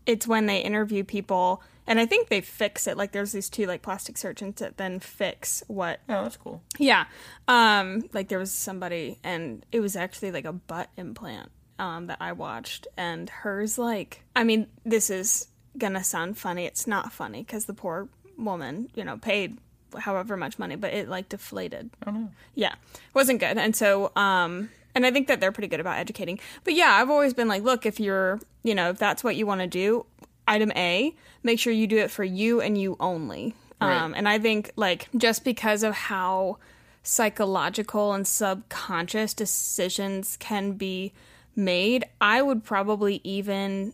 it's 0.06 0.26
when 0.28 0.46
they 0.46 0.58
interview 0.60 1.02
people, 1.02 1.62
and 1.86 2.00
I 2.00 2.06
think 2.06 2.28
they 2.28 2.40
fix 2.40 2.86
it. 2.86 2.96
Like, 2.96 3.12
there's 3.12 3.32
these 3.32 3.48
two 3.48 3.66
like 3.66 3.82
plastic 3.82 4.16
surgeons 4.16 4.56
that 4.56 4.76
then 4.76 5.00
fix 5.00 5.62
what. 5.68 6.00
Oh, 6.08 6.22
that's 6.22 6.36
cool. 6.36 6.62
Yeah, 6.78 7.06
um, 7.48 8.08
like 8.12 8.28
there 8.28 8.38
was 8.38 8.52
somebody, 8.52 9.18
and 9.22 9.64
it 9.72 9.80
was 9.80 9.96
actually 9.96 10.32
like 10.32 10.44
a 10.44 10.52
butt 10.52 10.90
implant 10.96 11.50
um, 11.78 12.06
that 12.06 12.18
I 12.20 12.32
watched, 12.32 12.86
and 12.96 13.28
hers 13.28 13.78
like, 13.78 14.22
I 14.36 14.44
mean, 14.44 14.66
this 14.84 15.10
is 15.10 15.48
gonna 15.76 16.04
sound 16.04 16.38
funny. 16.38 16.66
It's 16.66 16.86
not 16.86 17.12
funny 17.12 17.42
because 17.42 17.64
the 17.64 17.74
poor 17.74 18.08
woman, 18.36 18.90
you 18.94 19.04
know, 19.04 19.16
paid 19.16 19.58
however 19.98 20.36
much 20.36 20.58
money, 20.58 20.76
but 20.76 20.92
it 20.92 21.08
like 21.08 21.28
deflated. 21.28 21.90
Don't 22.04 22.14
know. 22.14 22.30
Yeah, 22.54 22.74
wasn't 23.14 23.40
good. 23.40 23.58
And 23.58 23.74
so, 23.74 24.12
um, 24.16 24.70
and 24.94 25.06
I 25.06 25.10
think 25.10 25.28
that 25.28 25.40
they're 25.40 25.52
pretty 25.52 25.68
good 25.68 25.80
about 25.80 25.98
educating. 25.98 26.38
But 26.64 26.74
yeah, 26.74 26.92
I've 26.92 27.10
always 27.10 27.34
been 27.34 27.48
like, 27.48 27.62
look, 27.62 27.86
if 27.86 28.00
you're, 28.00 28.40
you 28.62 28.74
know, 28.74 28.90
if 28.90 28.98
that's 28.98 29.24
what 29.24 29.36
you 29.36 29.46
want 29.46 29.60
to 29.60 29.66
do, 29.66 30.06
item 30.46 30.72
A, 30.76 31.14
make 31.42 31.58
sure 31.58 31.72
you 31.72 31.86
do 31.86 31.98
it 31.98 32.10
for 32.10 32.24
you 32.24 32.60
and 32.60 32.76
you 32.80 32.96
only. 33.00 33.54
Um, 33.80 34.14
and 34.14 34.28
I 34.28 34.38
think 34.38 34.70
like 34.76 35.08
just 35.16 35.44
because 35.44 35.82
of 35.82 35.92
how 35.94 36.58
psychological 37.02 38.12
and 38.12 38.26
subconscious 38.26 39.34
decisions 39.34 40.36
can 40.38 40.72
be 40.72 41.12
made, 41.56 42.04
I 42.20 42.42
would 42.42 42.62
probably 42.62 43.20
even 43.24 43.92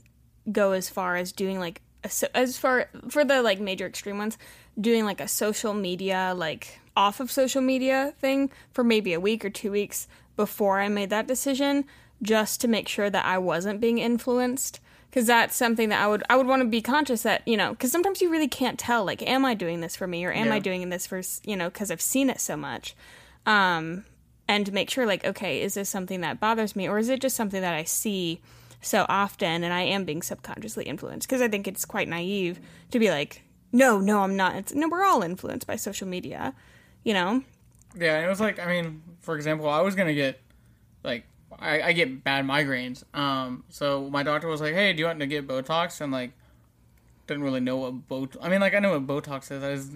go 0.52 0.72
as 0.72 0.88
far 0.88 1.16
as 1.16 1.32
doing 1.32 1.58
like 1.58 1.80
so- 2.08 2.28
as 2.34 2.58
far 2.58 2.88
for 3.08 3.24
the 3.24 3.42
like 3.42 3.60
major 3.60 3.86
extreme 3.86 4.18
ones 4.18 4.38
doing 4.80 5.04
like 5.04 5.20
a 5.20 5.28
social 5.28 5.74
media 5.74 6.32
like 6.36 6.80
off 6.96 7.20
of 7.20 7.30
social 7.30 7.60
media 7.60 8.14
thing 8.18 8.50
for 8.72 8.84
maybe 8.84 9.12
a 9.12 9.20
week 9.20 9.44
or 9.44 9.50
two 9.50 9.70
weeks 9.70 10.06
before 10.36 10.80
i 10.80 10.88
made 10.88 11.10
that 11.10 11.26
decision 11.26 11.84
just 12.22 12.60
to 12.60 12.68
make 12.68 12.88
sure 12.88 13.10
that 13.10 13.24
i 13.24 13.36
wasn't 13.36 13.80
being 13.80 13.98
influenced 13.98 14.80
because 15.10 15.26
that's 15.26 15.56
something 15.56 15.88
that 15.88 16.00
i 16.00 16.06
would 16.06 16.22
i 16.30 16.36
would 16.36 16.46
want 16.46 16.62
to 16.62 16.68
be 16.68 16.82
conscious 16.82 17.22
that 17.22 17.46
you 17.46 17.56
know 17.56 17.70
because 17.70 17.90
sometimes 17.92 18.20
you 18.20 18.30
really 18.30 18.48
can't 18.48 18.78
tell 18.78 19.04
like 19.04 19.22
am 19.22 19.44
i 19.44 19.54
doing 19.54 19.80
this 19.80 19.96
for 19.96 20.06
me 20.06 20.24
or 20.24 20.32
am 20.32 20.52
i 20.52 20.58
doing 20.58 20.88
this 20.88 21.06
for 21.06 21.20
you 21.44 21.56
know 21.56 21.68
because 21.68 21.90
i've 21.90 22.00
seen 22.00 22.30
it 22.30 22.40
so 22.40 22.56
much. 22.56 22.94
Um 23.46 24.04
and 24.46 24.72
make 24.72 24.90
sure 24.90 25.06
like 25.06 25.24
okay 25.24 25.62
is 25.62 25.74
this 25.74 25.88
something 25.88 26.20
that 26.20 26.40
bothers 26.40 26.74
me 26.74 26.88
or 26.88 26.98
is 26.98 27.08
it 27.08 27.20
just 27.20 27.36
something 27.36 27.60
that 27.60 27.74
i 27.74 27.84
see 27.84 28.40
so 28.80 29.04
often 29.08 29.64
and 29.64 29.72
i 29.72 29.82
am 29.82 30.04
being 30.04 30.22
subconsciously 30.22 30.84
influenced? 30.84 31.28
Because 31.28 31.42
i 31.42 31.48
think 31.48 31.68
it's 31.68 31.84
quite 31.84 32.08
naive 32.08 32.60
to 32.90 32.98
be 32.98 33.10
like 33.10 33.42
no 33.72 34.00
no 34.00 34.20
i'm 34.20 34.36
not 34.36 34.54
it's, 34.54 34.74
no 34.74 34.88
we're 34.88 35.04
all 35.04 35.22
influenced 35.22 35.66
by 35.66 35.76
social 35.76 36.08
media 36.08 36.54
you 37.08 37.14
know? 37.14 37.42
Yeah, 37.96 38.24
it 38.24 38.28
was 38.28 38.40
like 38.40 38.58
I 38.58 38.66
mean, 38.66 39.02
for 39.20 39.34
example, 39.34 39.68
I 39.68 39.80
was 39.80 39.94
gonna 39.94 40.14
get 40.14 40.40
like 41.02 41.24
I, 41.58 41.82
I 41.82 41.92
get 41.92 42.22
bad 42.24 42.44
migraines. 42.44 43.02
Um, 43.14 43.64
so 43.68 44.08
my 44.10 44.22
doctor 44.22 44.48
was 44.48 44.60
like, 44.60 44.74
"Hey, 44.74 44.92
do 44.92 45.00
you 45.00 45.06
want 45.06 45.20
to 45.20 45.26
get 45.26 45.46
Botox?" 45.46 46.00
And 46.00 46.12
like, 46.12 46.32
didn't 47.26 47.42
really 47.42 47.60
know 47.60 47.76
what 47.76 48.08
Bot. 48.08 48.36
I 48.40 48.48
mean, 48.48 48.60
like 48.60 48.74
I 48.74 48.78
know 48.78 48.98
what 48.98 49.06
Botox 49.06 49.50
is. 49.50 49.62
I 49.62 49.70
was, 49.70 49.90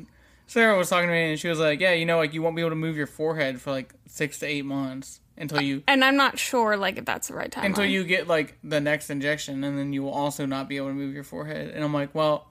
Sarah 0.47 0.77
was 0.77 0.91
talking 0.91 1.09
to 1.09 1.13
me 1.13 1.31
and 1.31 1.41
she 1.41 1.49
was 1.49 1.59
like, 1.59 1.81
"Yeah, 1.81 1.93
you 1.93 2.05
know, 2.05 2.19
like 2.19 2.35
you 2.35 2.43
won't 2.43 2.57
be 2.57 2.63
able 2.63 2.71
to 2.71 2.77
move 2.77 2.97
your 2.97 3.07
forehead 3.07 3.61
for 3.61 3.71
like 3.71 3.95
six 4.07 4.39
to 4.41 4.47
eight 4.47 4.65
months 4.65 5.21
until 5.39 5.63
you 5.63 5.83
and 5.89 6.05
i'm 6.05 6.17
not 6.17 6.39
sure 6.39 6.77
like 6.77 6.99
if 6.99 7.07
that's 7.07 7.29
the 7.29 7.35
right 7.35 7.51
time 7.51 7.65
until 7.65 7.87
you 7.87 8.05
get 8.05 8.29
like 8.29 8.59
the 8.63 8.81
next 8.81 9.09
injection, 9.09 9.65
and 9.65 9.79
then 9.79 9.93
you 9.93 10.03
will 10.03 10.11
also 10.11 10.45
not 10.45 10.69
be 10.69 10.77
able 10.77 10.89
to 10.89 10.95
move 10.95 11.15
your 11.15 11.25
forehead." 11.25 11.71
And 11.75 11.83
I'm 11.83 11.95
like, 11.95 12.15
"Well, 12.15 12.49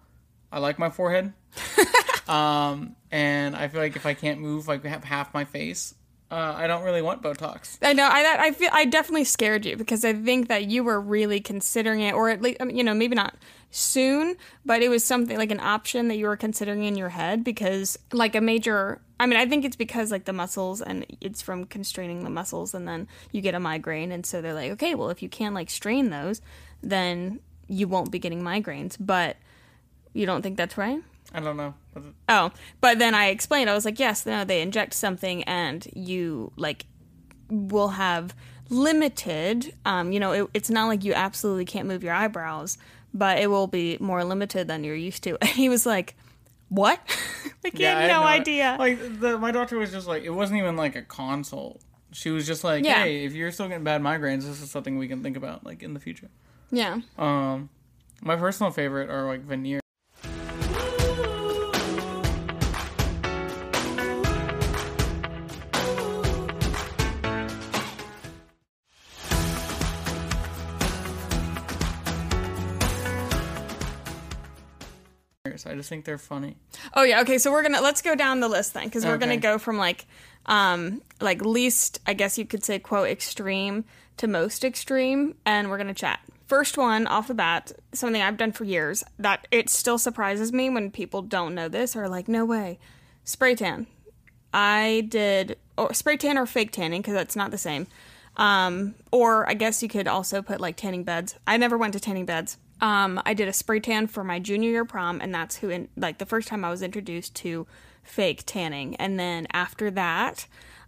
I 0.52 0.60
like 0.60 0.80
my 0.80 0.90
forehead." 0.90 1.34
um, 2.28 2.96
and 3.12 3.56
I 3.56 3.68
feel 3.68 3.82
like 3.82 3.96
if 3.96 4.06
I 4.06 4.14
can't 4.14 4.40
move 4.40 4.68
like 4.68 4.84
have 4.86 5.04
half 5.04 5.34
my 5.34 5.46
face, 5.46 5.94
uh, 6.32 6.54
I 6.56 6.66
don't 6.66 6.84
really 6.84 7.02
want 7.02 7.22
Botox. 7.22 7.78
I 7.82 7.92
know. 7.92 8.08
I 8.10 8.38
I 8.40 8.52
feel 8.52 8.70
I 8.72 8.86
definitely 8.86 9.26
scared 9.26 9.66
you 9.66 9.76
because 9.76 10.06
I 10.06 10.14
think 10.14 10.48
that 10.48 10.64
you 10.64 10.82
were 10.82 11.00
really 11.00 11.42
considering 11.42 12.00
it, 12.00 12.14
or 12.14 12.30
at 12.30 12.42
least 12.42 12.62
you 12.72 12.86
know 12.86 12.94
maybe 12.94 13.16
not 13.16 13.36
soon, 13.70 14.38
but 14.66 14.82
it 14.82 14.88
was 14.88 15.04
something 15.04 15.38
like 15.38 15.52
an 15.52 15.60
option 15.60 16.08
that 16.08 16.16
you 16.16 16.28
were 16.28 16.38
considering 16.38 16.86
in 16.86 16.96
your 16.96 17.10
head 17.10 17.44
because 17.44 18.00
like 18.14 18.34
a 18.34 18.42
major. 18.42 19.02
I 19.20 19.26
mean, 19.26 19.38
I 19.38 19.46
think 19.46 19.66
it's 19.66 19.76
because 19.76 20.10
like 20.10 20.24
the 20.24 20.34
muscles 20.34 20.82
and 20.82 21.06
it's 21.20 21.42
from 21.42 21.66
constraining 21.66 22.24
the 22.24 22.30
muscles, 22.30 22.74
and 22.74 22.88
then 22.88 23.10
you 23.34 23.42
get 23.42 23.54
a 23.54 23.60
migraine, 23.60 24.14
and 24.14 24.26
so 24.26 24.42
they're 24.42 24.54
like, 24.54 24.72
okay, 24.72 24.96
well 24.96 25.10
if 25.10 25.22
you 25.22 25.28
can 25.28 25.54
like 25.54 25.70
strain 25.70 26.12
those, 26.12 26.42
then 26.82 27.42
you 27.68 27.90
won't 27.90 28.10
be 28.10 28.20
getting 28.20 28.42
migraines. 28.42 28.96
But 28.98 29.36
you 30.14 30.26
don't 30.26 30.42
think 30.42 30.56
that's 30.56 30.78
right? 30.78 31.04
I 31.34 31.40
don't 31.40 31.58
know. 31.58 31.74
Oh, 32.30 32.52
but 32.82 33.00
then 33.00 33.16
I 33.16 33.28
explained. 33.28 33.70
I 33.70 33.74
was 33.74 33.86
like, 33.86 34.00
yes, 34.00 34.26
no, 34.26 34.44
they 34.44 34.62
inject 34.62 34.94
something, 34.94 35.44
and 35.44 35.88
you 35.94 36.52
like 36.58 36.86
will 37.50 37.90
have 37.90 38.34
limited. 38.70 39.74
Um, 39.86 40.12
you 40.12 40.20
know, 40.20 40.32
it, 40.32 40.50
it's 40.54 40.70
not 40.70 40.88
like 40.88 41.04
you 41.04 41.14
absolutely 41.14 41.66
can't 41.66 41.88
move 41.88 42.04
your 42.04 42.14
eyebrows, 42.14 42.78
but 43.14 43.40
it 43.40 43.48
will 43.48 43.68
be 43.68 43.98
more 44.00 44.24
limited 44.24 44.68
than 44.68 44.84
you're 44.84 44.96
used 44.96 45.24
to. 45.24 45.38
And 45.42 45.50
he 45.50 45.70
was 45.70 45.86
like, 45.86 46.16
"What?" 46.70 47.00
like 47.64 47.78
he 47.78 47.86
I 47.86 47.92
had 47.92 48.02
had 48.04 48.08
no 48.18 48.24
idea. 48.24 48.76
Like 48.80 49.20
the, 49.20 49.38
my 49.38 49.52
doctor 49.52 49.78
was 49.78 49.92
just 49.92 50.08
like, 50.08 50.24
it 50.24 50.30
wasn't 50.32 50.60
even 50.60 50.76
like 50.76 50.96
a 50.96 51.02
consult. 51.02 51.82
She 52.14 52.30
was 52.30 52.46
just 52.46 52.64
like, 52.66 52.84
Yeah. 52.84 53.04
hey, 53.04 53.24
if 53.24 53.34
you're 53.34 53.52
still 53.52 53.70
getting 53.70 53.86
bad 53.86 54.02
migraines, 54.02 54.42
this 54.44 54.62
is 54.62 54.70
something 54.70 54.98
we 54.98 55.08
can 55.08 55.24
think 55.24 55.38
about 55.38 55.66
like 55.66 55.82
in 55.84 55.94
the 55.94 56.00
future. 56.00 56.30
yeah. 56.72 57.00
Um, 57.18 57.70
my 58.22 58.36
personal 58.36 58.72
favorite 58.72 59.10
are 59.10 59.26
like 59.28 59.42
veneer. 75.64 75.74
I 75.74 75.78
just 75.78 75.90
think 75.90 76.06
they're 76.06 76.18
funny. 76.18 76.58
Oh 76.94 77.04
yeah. 77.04 77.22
Okay. 77.22 77.38
So 77.38 77.52
we're 77.52 77.64
gonna 77.64 77.82
let's 77.82 78.02
go 78.02 78.16
down 78.16 78.40
the 78.40 78.50
list 78.50 78.74
then, 78.74 78.86
because 78.86 79.06
we're 79.06 79.18
gonna 79.18 79.38
go 79.38 79.58
from 79.58 79.78
like, 79.78 80.06
um, 80.46 81.02
like 81.20 81.42
least 81.42 82.00
I 82.06 82.14
guess 82.14 82.38
you 82.38 82.46
could 82.46 82.64
say 82.64 82.80
quote 82.80 83.10
extreme 83.10 83.86
to 84.18 84.28
most 84.28 84.64
extreme, 84.64 85.36
and 85.46 85.70
we're 85.70 85.78
gonna 85.78 85.94
chat. 85.94 86.20
First 86.48 86.78
one 86.78 87.08
off 87.08 87.30
the 87.30 87.34
bat, 87.34 87.72
something 87.94 88.22
I've 88.22 88.36
done 88.36 88.52
for 88.52 88.66
years 88.66 89.06
that 89.18 89.48
it 89.52 89.70
still 89.70 89.98
surprises 89.98 90.52
me 90.52 90.70
when 90.70 90.92
people 90.92 91.22
don't 91.22 91.56
know 91.56 91.70
this 91.70 91.96
or 91.96 92.10
like, 92.10 92.28
no 92.28 92.44
way, 92.44 92.78
spray 93.24 93.56
tan. 93.56 93.88
I 94.54 95.06
did 95.08 95.58
or 95.78 95.94
spray 95.94 96.18
tan 96.18 96.38
or 96.38 96.46
fake 96.46 96.72
tanning 96.72 97.02
because 97.02 97.14
that's 97.14 97.38
not 97.38 97.52
the 97.52 97.58
same. 97.58 97.88
Um, 98.36 98.96
or 99.12 99.50
I 99.50 99.54
guess 99.54 99.82
you 99.82 99.90
could 99.90 100.08
also 100.08 100.42
put 100.42 100.60
like 100.60 100.76
tanning 100.76 101.04
beds. 101.06 101.36
I 101.48 101.56
never 101.56 101.78
went 101.78 101.94
to 101.94 102.00
tanning 102.00 102.26
beds. 102.26 102.58
Um, 102.82 103.22
I 103.26 103.34
did 103.34 103.48
a 103.48 103.54
spray 103.54 103.80
tan 103.80 104.08
for 104.08 104.24
my 104.24 104.40
junior 104.40 104.70
year 104.70 104.86
prom, 104.86 105.22
and 105.22 105.34
that's 105.34 105.58
who, 105.58 105.70
in, 105.70 105.88
like, 105.96 106.18
the 106.18 106.26
first 106.26 106.48
time 106.48 106.66
I 106.66 106.70
was 106.70 106.82
introduced 106.82 107.36
to 107.36 107.68
fake 108.04 108.44
tanning. 108.46 108.96
And 108.96 109.20
then 109.20 109.48
after 109.54 109.92
that, 109.92 110.48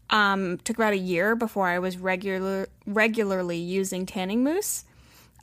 um, 0.09 0.57
took 0.59 0.77
about 0.77 0.93
a 0.93 0.97
year 0.97 1.35
before 1.35 1.67
I 1.67 1.79
was 1.79 1.97
regular 1.97 2.67
regularly 2.85 3.57
using 3.57 4.05
tanning 4.05 4.43
mousse. 4.43 4.85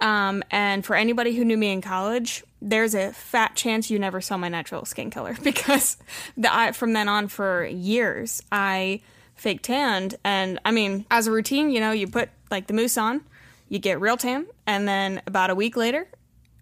Um, 0.01 0.43
and 0.51 0.85
for 0.85 0.97
anybody 0.97 1.37
who 1.37 1.45
knew 1.45 1.57
me 1.57 1.73
in 1.73 1.83
college, 1.83 2.43
there's 2.63 2.95
a 2.95 3.13
fat 3.13 3.55
chance 3.55 3.91
you 3.91 3.99
never 3.99 4.21
saw 4.21 4.37
my 4.37 4.49
natural 4.49 4.85
skin 4.85 5.11
color 5.11 5.37
because 5.43 5.97
the, 6.37 6.55
I, 6.55 6.73
from 6.73 6.93
then 6.93 7.09
on 7.09 7.29
for 7.29 7.65
years 7.67 8.43
I 8.51 9.03
fake 9.35 9.63
tanned. 9.63 10.17
And 10.25 10.59
I 10.65 10.71
mean, 10.71 11.07
as 11.11 11.27
a 11.27 11.33
routine, 11.33 11.71
you 11.71 11.81
know, 11.81 11.93
you 11.93 12.07
put 12.07 12.31
like 12.51 12.67
the 12.67 12.75
mousse 12.75 12.97
on, 12.97 13.23
you 13.69 13.79
get 13.79 14.01
real 14.01 14.17
tan, 14.17 14.47
and 14.67 14.89
then 14.89 15.23
about 15.27 15.51
a 15.51 15.55
week 15.55 15.77
later, 15.77 16.07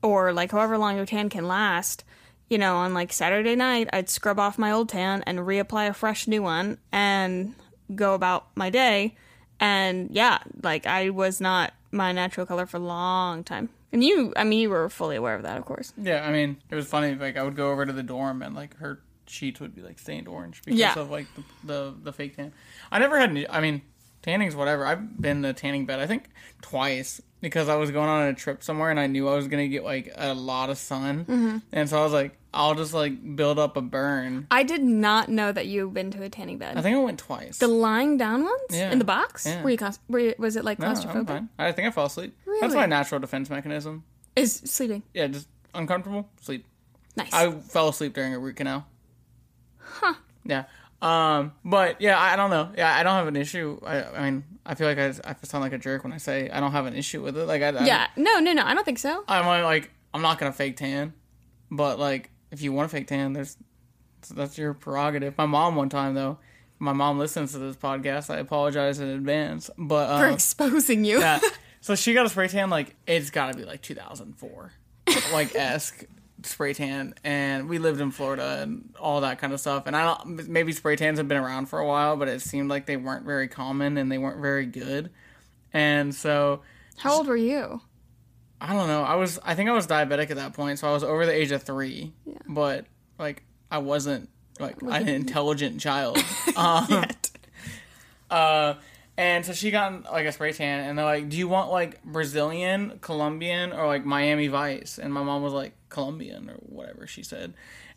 or 0.03 0.33
like 0.33 0.51
however 0.53 0.79
long 0.79 0.97
your 0.97 1.07
tan 1.07 1.29
can 1.29 1.47
last, 1.49 2.05
you 2.49 2.59
know, 2.59 2.77
on 2.77 2.95
like 2.95 3.13
Saturday 3.13 3.55
night, 3.57 3.89
I'd 3.93 4.09
scrub 4.09 4.39
off 4.39 4.59
my 4.59 4.71
old 4.73 4.89
tan 4.89 5.23
and 5.27 5.41
reapply 5.41 5.89
a 5.89 5.95
fresh 5.95 6.27
new 6.27 6.43
one 6.43 6.79
and 6.93 7.55
go 7.95 8.15
about 8.15 8.47
my 8.55 8.71
day. 8.71 9.17
And 9.61 10.11
yeah, 10.13 10.39
like 10.63 10.87
I 10.87 11.11
was 11.11 11.41
not 11.41 11.73
my 11.91 12.13
natural 12.13 12.47
color 12.47 12.67
for 12.67 12.77
a 12.77 12.81
long 12.81 13.43
time. 13.45 13.69
And 13.93 14.05
you, 14.05 14.33
I 14.37 14.45
mean, 14.45 14.59
you 14.61 14.69
were 14.71 14.89
fully 14.91 15.17
aware 15.17 15.35
of 15.35 15.43
that, 15.45 15.57
of 15.59 15.65
course. 15.65 15.93
Yeah, 15.97 16.25
I 16.27 16.31
mean, 16.31 16.59
it 16.71 16.75
was 16.75 16.87
funny. 16.87 17.15
Like 17.15 17.37
I 17.37 17.43
would 17.43 17.57
go 17.57 17.71
over 17.73 17.87
to 17.87 17.93
the 17.93 18.03
dorm 18.03 18.43
and 18.43 18.55
like 18.55 18.77
her 18.77 19.01
sheets 19.27 19.61
would 19.61 19.75
be 19.75 19.81
like 19.83 19.99
stained 19.99 20.29
orange 20.29 20.63
because 20.65 20.79
Yeah. 20.79 20.99
of 20.99 21.11
like 21.11 21.27
the, 21.35 21.43
the 21.65 21.95
the 22.05 22.13
fake 22.13 22.37
tan. 22.37 22.53
I 22.93 22.99
never 22.99 23.19
had. 23.19 23.31
any- 23.31 23.49
I 23.49 23.61
mean, 23.61 23.83
tanning's 24.23 24.55
whatever. 24.55 24.87
I've 24.87 25.21
been 25.21 25.43
to 25.43 25.53
tanning 25.55 25.87
bed. 25.87 26.01
I 26.01 26.07
think 26.07 26.25
twice 26.63 27.21
because 27.41 27.69
I 27.69 27.77
was 27.77 27.91
going 27.91 28.09
on 28.09 28.29
a 28.29 28.35
trip 28.35 28.63
somewhere 28.63 28.91
and 28.91 28.99
I 29.01 29.07
knew 29.07 29.29
I 29.29 29.35
was 29.37 29.49
gonna 29.49 29.69
get 29.69 29.85
like 29.85 30.13
a 30.17 30.35
lot 30.35 30.71
of 30.71 30.79
sun, 30.79 31.25
Mm-hmm. 31.25 31.59
and 31.73 31.89
so 31.89 31.99
I 32.01 32.05
was 32.05 32.13
like, 32.13 32.37
I'll 32.55 32.75
just 32.75 32.95
like 32.95 33.37
build 33.37 33.59
up 33.59 33.77
a 33.77 33.83
burn. 33.83 34.47
I 34.51 34.63
did 34.63 34.83
not 34.83 35.29
know 35.29 35.53
that 35.53 35.67
you've 35.67 35.93
been 35.93 36.11
to 36.13 36.23
a 36.23 36.29
tanning 36.31 36.59
bed. 36.59 36.77
I 36.77 36.83
think 36.83 36.97
I 36.97 37.01
went 37.01 37.19
twice. 37.19 37.59
the 37.59 37.69
lying 37.69 38.17
down 38.17 38.43
ones 38.45 38.61
Yeah. 38.71 38.91
in 38.91 38.99
the 38.99 39.05
box. 39.05 39.45
Yeah. 39.47 39.63
Were 39.63 39.71
you, 39.71 39.79
were 40.09 40.19
you? 40.19 40.35
Was 40.39 40.57
it 40.57 40.65
like 40.65 40.79
no, 40.79 40.89
claustrophobic? 40.89 41.27
fine. 41.29 41.49
I 41.59 41.73
think 41.73 41.87
I 41.89 41.91
fell 41.91 42.07
asleep. 42.07 42.37
Really? 42.47 42.61
That's 42.63 42.75
my 42.75 42.87
natural 42.87 43.21
defense 43.21 43.51
mechanism. 43.51 44.05
Is 44.35 44.55
sleeping 44.65 45.03
Yeah, 45.15 45.27
just 45.27 45.49
uncomfortable, 45.75 46.29
sleep. 46.41 46.65
nice? 47.17 47.33
I 47.33 47.51
fell 47.53 47.89
asleep 47.91 48.15
during 48.15 48.33
a 48.35 48.39
root 48.39 48.57
canal. 48.57 48.87
huh. 49.79 50.15
Yeah. 50.45 50.65
Um, 51.01 51.53
but 51.65 52.01
yeah, 52.01 52.19
I, 52.19 52.33
I 52.33 52.37
don't 52.37 52.51
know. 52.51 52.71
Yeah, 52.77 52.95
I 52.95 53.03
don't 53.03 53.15
have 53.15 53.29
an 53.29 53.37
issue. 53.37 53.79
I, 53.85 54.03
I 54.03 54.31
mean, 54.31 54.45
I 54.67 54.75
feel 54.75 54.89
like 54.89 54.99
I, 54.99 55.09
I 55.25 55.37
sound 55.45 55.63
like 55.63 55.73
a 55.73 55.79
jerk 55.79 56.03
when 56.03 56.13
I 56.13 56.17
say 56.17 56.51
I 56.51 56.61
don't 56.61 56.73
have 56.73 56.87
an 56.87 56.95
issue 56.95 57.23
with 57.23 57.37
it. 57.37 57.45
Like, 57.47 57.63
I, 57.63 57.69
I 57.69 57.85
Yeah. 57.85 58.07
No, 58.17 58.41
no, 58.41 58.53
no. 58.53 58.65
I 58.65 58.75
don't 58.75 58.85
think 58.85 58.99
so. 58.99 59.25
I'm 59.29 59.47
like, 59.63 59.91
I'm 60.13 60.23
not 60.23 60.39
gonna 60.39 60.53
fake 60.53 60.77
tan, 60.77 61.13
but 61.71 61.99
like, 61.99 62.31
if 62.51 62.63
you 62.63 62.73
want 62.73 62.91
to 62.91 62.97
fake 62.97 63.07
tan, 63.07 63.33
there's 63.33 63.57
that's 64.35 64.59
your 64.59 64.75
prerogative. 64.75 65.39
My 65.39 65.47
mom 65.47 65.77
one 65.77 65.89
time 65.89 66.15
though, 66.15 66.39
my 66.81 66.93
mom 66.93 67.19
listens 67.19 67.53
to 67.53 67.59
this 67.59 67.77
podcast. 67.77 68.29
I 68.35 68.39
apologize 68.39 68.99
in 68.99 69.09
advance, 69.09 69.71
but 69.79 70.19
For 70.19 70.27
um, 70.27 70.35
exposing 70.35 71.05
you. 71.05 71.21
yeah. 71.21 71.41
So 71.81 71.95
she 71.95 72.13
got 72.13 72.27
a 72.27 72.29
spray 72.29 72.49
tan 72.49 72.71
like 72.71 72.97
it's 73.07 73.31
got 73.31 73.53
to 73.53 73.57
be 73.59 73.65
like 73.65 73.81
2004, 73.83 74.73
like 75.33 75.55
esque 75.55 76.05
spray 76.43 76.73
tan, 76.73 77.15
and 77.25 77.69
we 77.69 77.79
lived 77.79 78.01
in 78.01 78.11
Florida 78.11 78.61
and 78.63 78.95
all 78.99 79.21
that 79.23 79.39
kind 79.39 79.53
of 79.53 79.61
stuff. 79.61 79.87
And 79.87 79.97
I 79.97 80.05
don't 80.05 80.49
maybe 80.49 80.73
spray 80.73 80.97
tans 80.97 81.19
have 81.19 81.29
been 81.29 81.39
around 81.39 81.67
for 81.67 81.79
a 81.79 81.87
while, 81.87 82.17
but 82.17 82.29
it 82.29 82.41
seemed 82.41 82.69
like 82.71 82.87
they 82.87 82.97
weren't 82.97 83.25
very 83.25 83.49
common 83.49 83.97
and 83.97 84.11
they 84.11 84.19
weren't 84.19 84.41
very 84.41 84.67
good. 84.67 85.11
And 85.73 86.15
so 86.15 86.63
How 86.99 87.15
old 87.15 87.27
were 87.27 87.37
you? 87.37 87.81
I 88.61 88.73
don't 88.73 88.89
know. 88.89 89.03
I 89.03 89.15
was 89.15 89.39
I 89.45 89.55
think 89.55 89.71
I 89.71 89.73
was 89.73 89.87
diabetic 89.87 90.31
at 90.31 90.37
that 90.37 90.53
point, 90.53 90.79
so 90.79 90.89
I 90.89 90.93
was 90.93 91.05
over 91.05 91.27
the 91.27 91.35
age 91.35 91.53
of 91.53 91.63
three. 91.63 92.13
Yeah. 92.25 92.35
But 92.49 92.87
like 93.19 93.43
I 93.71 93.79
wasn't 93.79 94.29
like 94.59 94.83
an 94.83 95.09
intelligent 95.09 95.81
child. 95.81 96.19
Um, 96.57 97.05
uh, 98.31 98.75
and 99.19 99.45
so 99.45 99.53
she 99.53 99.73
got 99.73 100.05
like 100.05 100.27
a 100.27 100.33
spray 100.33 100.53
tan, 100.53 100.89
and 100.89 100.97
they're 100.97 101.05
like, 101.05 101.29
"Do 101.29 101.37
you 101.37 101.49
want 101.49 101.73
like 101.73 102.01
Brazilian, 102.05 103.01
Colombian, 103.01 103.73
or 103.73 103.89
like 103.89 104.05
Miami 104.05 104.47
Vice?" 104.47 104.97
And 104.97 105.13
my 105.13 105.25
mom 105.25 105.43
was 105.43 105.53
like, 105.53 105.73
"Colombian" 105.89 106.49
or 106.49 106.55
whatever 106.55 107.09
she 107.09 107.25
said. 107.25 107.53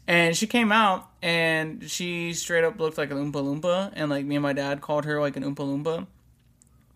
And 0.07 0.35
she 0.35 0.47
came 0.47 0.71
out, 0.71 1.07
and 1.21 1.87
she 1.89 2.33
straight 2.33 2.63
up 2.63 2.79
looked 2.79 2.97
like 2.97 3.11
an 3.11 3.17
Oompa 3.17 3.35
Loompa, 3.35 3.93
and 3.95 4.09
like 4.09 4.25
me 4.25 4.35
and 4.35 4.41
my 4.41 4.53
dad 4.53 4.81
called 4.81 5.05
her 5.05 5.21
like 5.21 5.37
an 5.37 5.43
Oompa 5.43 5.57
Loompa 5.57 6.07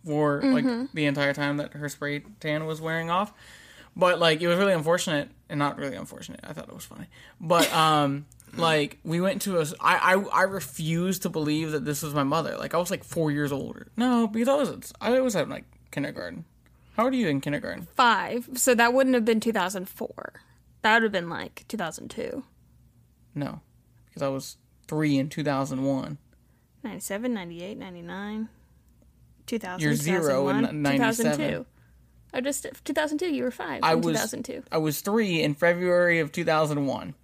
for 0.03 0.41
like 0.41 0.65
the 0.95 1.05
entire 1.05 1.33
time 1.33 1.57
that 1.57 1.73
her 1.73 1.87
spray 1.87 2.23
tan 2.39 2.65
was 2.65 2.81
wearing 2.81 3.11
off. 3.11 3.31
But 3.95 4.17
like 4.17 4.41
it 4.41 4.47
was 4.47 4.57
really 4.57 4.73
unfortunate, 4.73 5.29
and 5.49 5.59
not 5.59 5.77
really 5.77 5.95
unfortunate. 5.95 6.39
I 6.43 6.53
thought 6.53 6.67
it 6.67 6.73
was 6.73 6.83
funny, 6.83 7.05
but 7.39 7.71
um, 7.71 8.25
Mm-hmm. 8.55 8.61
like 8.61 8.99
we 9.03 9.21
went 9.21 9.41
to 9.43 9.59
a. 9.59 9.65
I 9.79 10.15
I 10.15 10.41
I 10.41 10.41
refused 10.43 11.23
to 11.23 11.29
believe 11.29 11.71
that 11.71 11.85
this 11.85 12.01
was 12.01 12.13
my 12.13 12.23
mother. 12.23 12.57
Like 12.57 12.73
I 12.73 12.77
was 12.77 12.89
like 12.89 13.03
four 13.03 13.31
years 13.31 13.51
older. 13.51 13.87
No, 13.97 14.27
because 14.27 14.47
I 14.47 14.55
was 14.55 14.93
I 15.01 15.19
was 15.19 15.35
at 15.35 15.49
like 15.49 15.65
kindergarten. 15.91 16.45
How 16.95 17.05
old 17.05 17.13
are 17.13 17.17
you 17.17 17.27
in 17.27 17.41
kindergarten? 17.41 17.87
Five. 17.95 18.49
So 18.53 18.73
that 18.73 18.93
wouldn't 18.93 19.15
have 19.15 19.25
been 19.25 19.41
2004. 19.41 20.33
That 20.81 20.93
would 20.93 21.03
have 21.03 21.11
been 21.11 21.29
like 21.29 21.65
2002. 21.67 22.43
No, 23.33 23.59
because 24.07 24.21
I 24.21 24.29
was 24.29 24.57
three 24.87 25.17
in 25.17 25.29
two 25.29 25.43
thousand 25.43 25.83
one. 25.83 26.17
97, 26.83 27.33
98, 27.33 27.77
99, 27.79 28.49
2000, 29.47 29.81
You're 29.81 29.95
zero 29.95 30.49
in 30.49 30.83
97. 30.83 31.31
2002. 31.37 31.65
I 32.31 32.41
just 32.41 32.67
2002. 32.85 33.33
You 33.33 33.43
were 33.43 33.51
five. 33.51 33.79
I 33.81 33.93
in 33.93 34.01
was 34.01 34.17
2002. 34.17 34.63
I 34.71 34.77
was 34.77 35.01
three 35.01 35.41
in 35.41 35.55
February 35.55 36.19
of 36.19 36.31
two 36.31 36.45
thousand 36.45 36.85
one. 36.85 37.15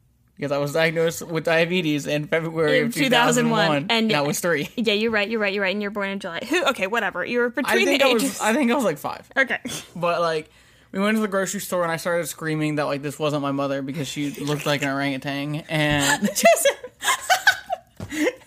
Because 0.41 0.51
I 0.51 0.57
was 0.57 0.73
diagnosed 0.73 1.21
with 1.27 1.43
diabetes 1.43 2.07
in 2.07 2.25
February 2.25 2.79
In 2.79 2.85
of 2.87 2.95
2001, 2.95 3.83
2001, 3.83 3.85
and- 3.91 4.11
I 4.11 4.21
was 4.21 4.39
three. 4.39 4.69
Yeah, 4.75 4.93
you're 4.93 5.11
right. 5.11 5.29
You're 5.29 5.39
right. 5.39 5.53
You're 5.53 5.61
right. 5.61 5.71
And 5.71 5.83
you're 5.83 5.91
born 5.91 6.09
in 6.09 6.19
July. 6.19 6.39
Who? 6.49 6.65
Okay, 6.69 6.87
whatever. 6.87 7.23
You 7.23 7.41
were 7.41 7.45
I 7.45 7.49
between 7.49 7.85
think 7.85 8.01
the 8.01 8.07
I 8.07 8.09
ages. 8.09 8.23
was. 8.23 8.41
I 8.41 8.51
think 8.51 8.71
I 8.71 8.73
was 8.73 8.83
like 8.83 8.97
five. 8.97 9.29
okay. 9.37 9.59
But 9.95 10.19
like, 10.19 10.49
we 10.91 10.99
went 10.99 11.15
to 11.17 11.21
the 11.21 11.27
grocery 11.27 11.59
store 11.59 11.83
and 11.83 11.91
I 11.91 11.97
started 11.97 12.25
screaming 12.25 12.77
that 12.77 12.85
like 12.85 13.03
this 13.03 13.19
wasn't 13.19 13.43
my 13.43 13.51
mother 13.51 13.83
because 13.83 14.07
she 14.07 14.31
looked 14.31 14.65
like 14.65 14.81
an 14.81 14.89
orangutan, 14.89 15.57
and 15.69 16.27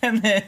and 0.02 0.20
then 0.20 0.42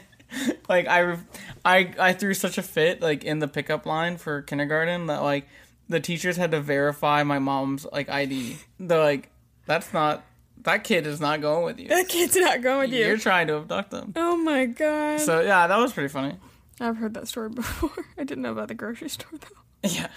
like 0.67 0.87
I, 0.87 1.15
I 1.63 1.93
I 1.97 2.11
threw 2.13 2.33
such 2.33 2.57
a 2.57 2.61
fit 2.61 3.01
like 3.01 3.23
in 3.23 3.39
the 3.39 3.47
pickup 3.47 3.85
line 3.85 4.17
for 4.17 4.41
kindergarten 4.41 5.05
that 5.07 5.23
like 5.23 5.47
the 5.87 6.01
teachers 6.01 6.35
had 6.35 6.51
to 6.51 6.59
verify 6.59 7.23
my 7.23 7.39
mom's 7.39 7.85
like 7.93 8.09
ID. 8.09 8.57
They're 8.81 8.99
like, 9.01 9.29
that's 9.65 9.93
not 9.93 10.25
that 10.67 10.83
kid 10.83 11.07
is 11.07 11.19
not 11.19 11.41
going 11.41 11.65
with 11.65 11.79
you. 11.79 11.87
That 11.87 12.07
kid's 12.07 12.35
not 12.35 12.61
going 12.61 12.89
with 12.89 12.91
you. 12.99 13.05
You're 13.05 13.17
trying 13.17 13.47
to 13.47 13.57
abduct 13.57 13.89
them. 13.91 14.13
oh 14.15 14.37
my 14.37 14.65
god. 14.65 15.19
So 15.21 15.41
yeah, 15.41 15.65
that 15.67 15.77
was 15.77 15.93
pretty 15.93 16.09
funny. 16.09 16.35
I've 16.79 16.97
heard 16.97 17.15
that 17.15 17.27
story 17.27 17.49
before. 17.63 18.05
I 18.17 18.23
didn't 18.23 18.43
know 18.43 18.51
about 18.51 18.67
the 18.67 18.75
grocery 18.75 19.09
store 19.09 19.31
though. 19.39 19.61
Yeah. 19.89 20.07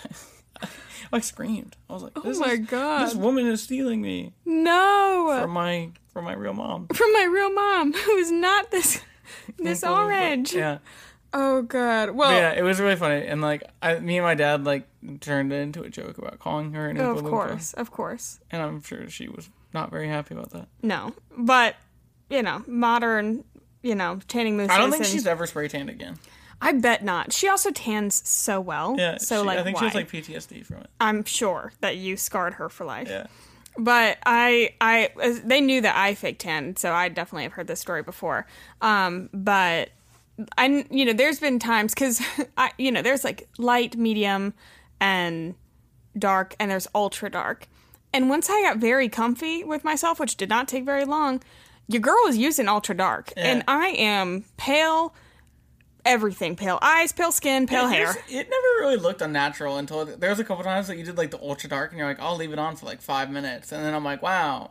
I 1.13 1.21
screamed. 1.21 1.77
I 1.89 1.93
was 1.93 2.03
like, 2.03 2.13
Oh 2.17 2.39
my 2.39 2.53
is- 2.53 2.61
god. 2.69 3.07
This 3.07 3.15
woman 3.15 3.47
is 3.47 3.63
stealing 3.63 4.01
me 4.03 4.33
no. 4.45 5.39
from 5.41 5.51
my 5.51 5.91
from 6.13 6.25
my 6.25 6.35
real 6.35 6.53
mom. 6.55 6.87
From 6.89 7.13
my 7.13 7.25
real 7.25 7.53
mom, 7.53 7.93
who 7.93 8.17
is 8.17 8.31
not 8.31 8.71
this 8.71 9.01
this 9.59 9.83
orange. 9.85 10.53
Yeah. 10.53 10.79
Oh 11.33 11.63
god. 11.63 12.11
Well, 12.11 12.31
But 12.31 12.37
yeah, 12.37 12.53
it 12.53 12.63
was 12.63 12.81
really 12.81 12.97
funny, 12.97 13.25
and 13.27 13.41
like 13.41 13.63
I, 13.81 13.99
me 14.01 14.17
and 14.19 14.25
my 14.25 14.35
dad 14.35 14.65
like 14.65 14.89
turned 15.21 15.53
it 15.53 15.57
into 15.61 15.83
a 15.83 15.89
joke 15.89 16.19
about 16.19 16.39
calling 16.41 16.73
her 16.73 16.89
an 16.89 16.99
oh, 17.01 17.13
of 17.13 17.23
course, 17.23 17.73
of 17.75 17.91
course. 17.93 18.41
and 18.51 18.61
I'm 18.61 18.83
sure 18.83 19.09
she 19.09 19.29
was 19.29 19.49
not 19.75 19.91
very 19.91 20.09
happy 20.09 20.35
about 20.35 20.51
that. 20.51 20.69
No, 20.83 21.13
but 21.37 21.77
you 22.29 22.43
know, 22.43 22.63
modern, 22.67 23.45
you 23.83 23.95
know, 23.95 24.21
tanning 24.29 24.57
mooses. 24.57 24.71
I 24.71 24.79
don't 24.79 24.91
think 24.91 25.03
and- 25.05 25.13
she's 25.13 25.27
ever 25.27 25.47
spray 25.47 25.69
tanned 25.69 25.91
again. 25.91 26.19
I 26.63 26.73
bet 26.73 27.03
not. 27.03 27.33
She 27.33 27.49
also 27.49 27.71
tans 27.71 28.21
so 28.29 28.61
well. 28.61 28.95
Yeah, 28.99 29.17
So 29.17 29.41
she- 29.41 29.47
like, 29.47 29.59
I 29.59 29.63
think 29.63 29.77
why? 29.77 29.81
she 29.81 29.87
has 29.87 29.95
like 29.95 30.11
PTSD 30.11 30.63
from 30.67 30.77
it. 30.83 30.91
I'm 31.01 31.25
sure 31.25 31.73
that 31.81 31.97
you 31.97 32.19
scarred 32.19 32.55
her 32.55 32.69
for 32.69 32.85
life. 32.85 33.09
Yeah, 33.09 33.29
But 33.79 34.19
I, 34.27 34.75
I, 34.79 35.09
they 35.43 35.63
knew 35.63 35.81
that 35.81 35.97
I 35.97 36.15
fake 36.15 36.39
tan, 36.39 36.77
so 36.77 36.93
I 36.93 37.09
definitely 37.09 37.45
have 37.45 37.53
heard 37.55 37.67
this 37.67 37.81
story 37.81 38.03
before. 38.03 38.47
Um, 38.83 39.31
but 39.33 39.89
I, 40.59 40.85
you 40.91 41.07
know, 41.07 41.15
there's 41.15 41.41
been 41.41 41.59
times 41.59 41.95
because 41.95 42.21
I, 42.59 42.73
you 42.77 42.93
know, 42.93 43.01
there's 43.01 43.25
like 43.25 43.49
light, 43.57 43.97
medium, 43.97 44.53
and 45.01 45.55
dark, 46.19 46.55
and 46.61 46.71
there's 46.71 46.87
ultra 46.95 47.31
dark. 47.31 47.69
And 48.13 48.29
once 48.29 48.51
I 48.51 48.61
got 48.63 48.79
very 48.79 49.09
comfy 49.09 49.63
with 49.65 49.85
myself, 49.85 50.19
which 50.19 50.37
did 50.37 50.49
not 50.49 50.67
take 50.69 50.85
very 50.85 51.05
long, 51.05 51.43
your 51.87 52.01
girl 52.01 52.19
was 52.25 52.37
using 52.37 52.69
ultra 52.69 52.97
dark, 52.97 53.33
and 53.37 53.63
I 53.69 53.89
am 53.89 54.45
pale, 54.57 55.15
everything 56.05 56.57
pale 56.57 56.79
eyes, 56.83 57.13
pale 57.13 57.33
skin, 57.33 57.67
pale 57.67 57.87
It- 57.87 57.93
hair. 57.95 58.11
It 58.29 58.49
never 58.51 58.81
really 58.81 58.97
looked 58.97 59.23
unnatural 59.23 59.77
until 59.77 60.05
there 60.05 60.31
was 60.31 60.39
a 60.41 60.45
couple 60.45 60.65
times 60.65 60.89
that 60.89 60.97
you 60.99 61.05
did 61.05 61.17
like 61.19 61.31
the 61.31 61.41
ultra 61.41 61.69
dark, 61.69 61.91
and 61.91 61.99
you're 61.99 62.09
like, 62.09 62.21
I'll 62.21 62.37
leave 62.37 62.53
it 62.53 62.59
on 62.59 62.77
for 62.77 62.87
like 62.87 63.01
five 63.03 63.31
minutes, 63.31 63.73
and 63.73 63.85
then 63.85 63.95
I'm 63.95 64.05
like, 64.05 64.23
wow, 64.23 64.71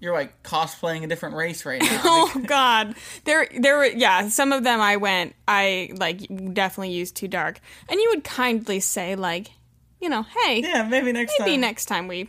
you're 0.00 0.12
like 0.12 0.42
cosplaying 0.42 1.04
a 1.04 1.06
different 1.06 1.36
race 1.36 1.64
right 1.64 1.80
now. 1.80 2.00
Oh 2.04 2.42
God, 2.46 2.94
there, 3.24 3.46
there 3.58 3.76
were 3.78 3.86
yeah. 3.86 4.28
Some 4.28 4.52
of 4.52 4.64
them 4.64 4.80
I 4.80 4.96
went, 4.96 5.34
I 5.46 5.90
like 5.96 6.18
definitely 6.54 6.92
used 6.92 7.14
too 7.16 7.28
dark, 7.28 7.60
and 7.88 8.00
you 8.00 8.10
would 8.14 8.24
kindly 8.24 8.80
say 8.80 9.14
like, 9.16 9.50
you 10.00 10.08
know, 10.08 10.22
hey, 10.22 10.60
yeah, 10.62 10.82
maybe 10.82 11.12
next 11.12 11.36
time 11.36 11.46
maybe 11.46 11.54
time. 11.56 11.60
next 11.60 11.84
time 11.86 12.08
we, 12.08 12.28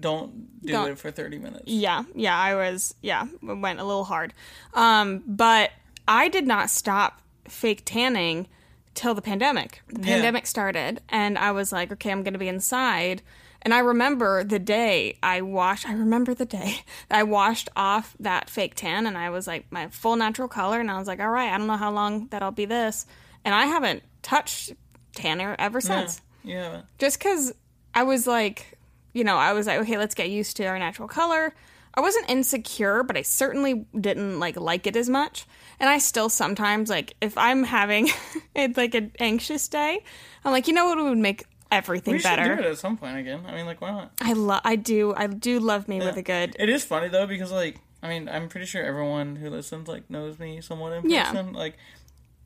don't 0.00 0.62
do 0.62 0.72
Don't- 0.72 0.90
it 0.90 0.98
for 0.98 1.10
30 1.10 1.38
minutes. 1.38 1.64
yeah, 1.66 2.04
yeah. 2.14 2.38
I 2.38 2.54
was 2.54 2.94
yeah, 3.02 3.26
went 3.42 3.80
a 3.80 3.84
little 3.84 4.04
hard, 4.04 4.32
um, 4.74 5.22
but 5.26 5.70
I 6.06 6.28
did 6.28 6.46
not 6.46 6.70
stop 6.70 7.20
fake 7.48 7.82
tanning 7.84 8.46
till 8.94 9.14
the 9.14 9.22
pandemic. 9.22 9.82
The 9.88 10.00
Yeah. 10.00 10.14
pandemic 10.14 10.46
started, 10.46 11.00
and 11.08 11.36
I 11.36 11.50
was 11.52 11.72
like, 11.72 11.90
okay, 11.92 12.10
I'm 12.10 12.22
gonna 12.22 12.38
be 12.38 12.48
inside. 12.48 13.22
And 13.62 13.74
I 13.74 13.80
remember 13.80 14.44
the 14.44 14.60
day 14.60 15.18
I 15.24 15.42
washed, 15.42 15.88
I 15.88 15.92
remember 15.92 16.32
the 16.34 16.46
day 16.46 16.84
I 17.10 17.24
washed 17.24 17.68
off 17.74 18.14
that 18.20 18.48
fake 18.48 18.76
tan 18.76 19.06
and 19.08 19.18
I 19.18 19.30
was 19.30 19.48
like 19.48 19.66
my 19.72 19.88
full 19.88 20.14
natural 20.14 20.46
color. 20.46 20.78
And 20.78 20.88
I 20.88 20.98
was 20.98 21.08
like, 21.08 21.18
all 21.18 21.30
right, 21.30 21.52
I 21.52 21.58
don't 21.58 21.66
know 21.66 21.76
how 21.76 21.90
long 21.90 22.28
that 22.28 22.42
I'll 22.44 22.52
be 22.52 22.66
this. 22.66 23.06
And 23.44 23.52
I 23.52 23.66
haven't 23.66 24.04
touched 24.22 24.72
tanner 25.16 25.56
ever 25.58 25.80
since. 25.80 26.20
Yeah. 26.44 26.82
Just 26.98 27.18
because 27.18 27.52
I 27.92 28.04
was 28.04 28.28
like, 28.28 28.75
you 29.16 29.24
know, 29.24 29.36
I 29.36 29.54
was 29.54 29.66
like, 29.66 29.80
okay, 29.80 29.96
let's 29.96 30.14
get 30.14 30.28
used 30.28 30.58
to 30.58 30.66
our 30.66 30.78
natural 30.78 31.08
color. 31.08 31.54
I 31.94 32.02
wasn't 32.02 32.28
insecure, 32.28 33.02
but 33.02 33.16
I 33.16 33.22
certainly 33.22 33.86
didn't 33.98 34.38
like 34.38 34.56
like 34.60 34.86
it 34.86 34.96
as 34.96 35.08
much. 35.08 35.46
And 35.80 35.88
I 35.88 35.96
still 35.96 36.28
sometimes 36.28 36.90
like 36.90 37.14
if 37.22 37.38
I'm 37.38 37.64
having 37.64 38.10
it's 38.54 38.76
like 38.76 38.94
an 38.94 39.12
anxious 39.18 39.66
day, 39.68 40.04
I'm 40.44 40.52
like, 40.52 40.68
you 40.68 40.74
know 40.74 40.84
what 40.86 40.98
would 40.98 41.16
make 41.16 41.44
everything 41.72 42.12
We 42.12 42.18
should 42.18 42.28
better. 42.28 42.56
do 42.56 42.62
it 42.62 42.66
at 42.66 42.78
some 42.78 42.98
point 42.98 43.16
again. 43.16 43.44
I 43.46 43.52
mean, 43.54 43.64
like, 43.64 43.80
why 43.80 43.90
not? 43.90 44.12
I 44.20 44.34
love. 44.34 44.60
I 44.64 44.76
do. 44.76 45.14
I 45.16 45.26
do 45.26 45.58
love 45.58 45.88
me 45.88 45.98
with 46.00 46.18
a 46.18 46.22
good. 46.22 46.54
It 46.58 46.68
is 46.68 46.84
funny 46.84 47.08
though 47.08 47.26
because 47.26 47.50
like 47.50 47.80
I 48.02 48.08
mean 48.08 48.28
I'm 48.28 48.50
pretty 48.50 48.66
sure 48.66 48.84
everyone 48.84 49.36
who 49.36 49.48
listens 49.48 49.88
like 49.88 50.10
knows 50.10 50.38
me 50.38 50.60
somewhat 50.60 50.92
in 50.92 51.08
Yeah. 51.08 51.32
Like 51.54 51.78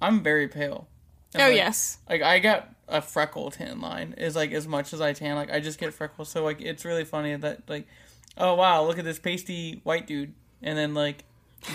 I'm 0.00 0.22
very 0.22 0.46
pale. 0.46 0.86
And, 1.34 1.42
Oh 1.42 1.46
like, 1.46 1.56
yes. 1.56 1.98
Like 2.08 2.22
I 2.22 2.38
got 2.38 2.68
a 2.88 3.00
freckle 3.00 3.50
tan 3.50 3.80
line 3.80 4.14
is 4.18 4.34
like 4.34 4.52
as 4.52 4.66
much 4.66 4.92
as 4.92 5.00
I 5.00 5.12
tan. 5.12 5.36
Like 5.36 5.50
I 5.50 5.60
just 5.60 5.78
get 5.78 5.94
freckles. 5.94 6.28
So 6.28 6.44
like 6.44 6.60
it's 6.60 6.84
really 6.84 7.04
funny 7.04 7.36
that 7.36 7.68
like 7.68 7.86
oh 8.36 8.54
wow 8.54 8.84
look 8.84 8.98
at 8.98 9.04
this 9.04 9.18
pasty 9.18 9.80
white 9.84 10.06
dude 10.06 10.32
and 10.62 10.78
then 10.78 10.94
like 10.94 11.24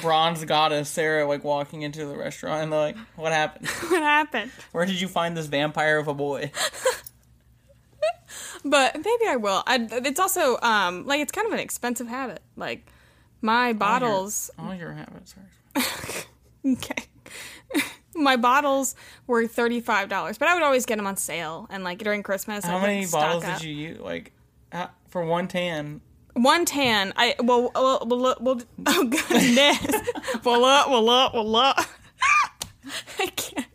bronze 0.01 0.43
goddess 0.45 0.89
Sarah 0.89 1.27
like 1.27 1.43
walking 1.43 1.83
into 1.83 2.05
the 2.05 2.17
restaurant 2.17 2.63
and 2.63 2.71
they're 2.71 2.79
like 2.79 2.97
what 3.15 3.31
happened? 3.31 3.67
what 3.89 4.01
happened? 4.01 4.51
Where 4.71 4.85
did 4.85 4.99
you 4.99 5.07
find 5.07 5.37
this 5.37 5.47
vampire 5.47 5.97
of 5.97 6.07
a 6.07 6.13
boy? 6.13 6.51
But 8.67 8.95
maybe 8.95 9.27
I 9.27 9.35
will. 9.35 9.61
I, 9.67 9.87
it's 9.91 10.19
also 10.19 10.57
um 10.61 11.05
like 11.05 11.21
it's 11.21 11.31
kind 11.31 11.45
of 11.45 11.53
an 11.53 11.59
expensive 11.59 12.07
habit. 12.07 12.41
Like 12.55 12.87
my 13.41 13.73
bottles. 13.73 14.49
All 14.57 14.73
your 14.73 14.91
habits 14.93 15.35
are. 15.37 15.81
Okay. 16.65 17.03
My 18.15 18.35
bottles 18.37 18.95
were 19.27 19.45
thirty 19.47 19.79
five 19.81 20.09
dollars, 20.09 20.37
but 20.37 20.47
I 20.47 20.53
would 20.53 20.63
always 20.63 20.85
get 20.85 20.97
them 20.97 21.07
on 21.07 21.17
sale 21.17 21.67
and 21.69 21.83
like 21.83 21.99
during 21.99 22.23
Christmas. 22.23 22.65
How 22.65 22.77
I'd, 22.77 22.81
many 22.81 23.01
like, 23.01 23.11
bottles 23.11 23.43
did 23.45 23.63
you 23.63 23.73
use? 23.73 23.99
Like 23.99 24.31
how- 24.71 24.89
for 25.09 25.23
one 25.25 25.47
tan, 25.47 26.01
One 26.33 26.65
tan. 26.65 27.13
I 27.15 27.35
well 27.41 27.71
well 27.75 28.05
well, 28.05 28.35
well 28.39 28.61
oh 28.87 29.03
goodness. 29.05 30.01
well 30.43 30.65
up 30.65 30.89
well 30.89 31.09
up 31.09 31.33
well 31.33 31.55
up. 31.55 31.79
Uh. 31.79 31.83
I 33.19 33.27
can't. 33.27 33.67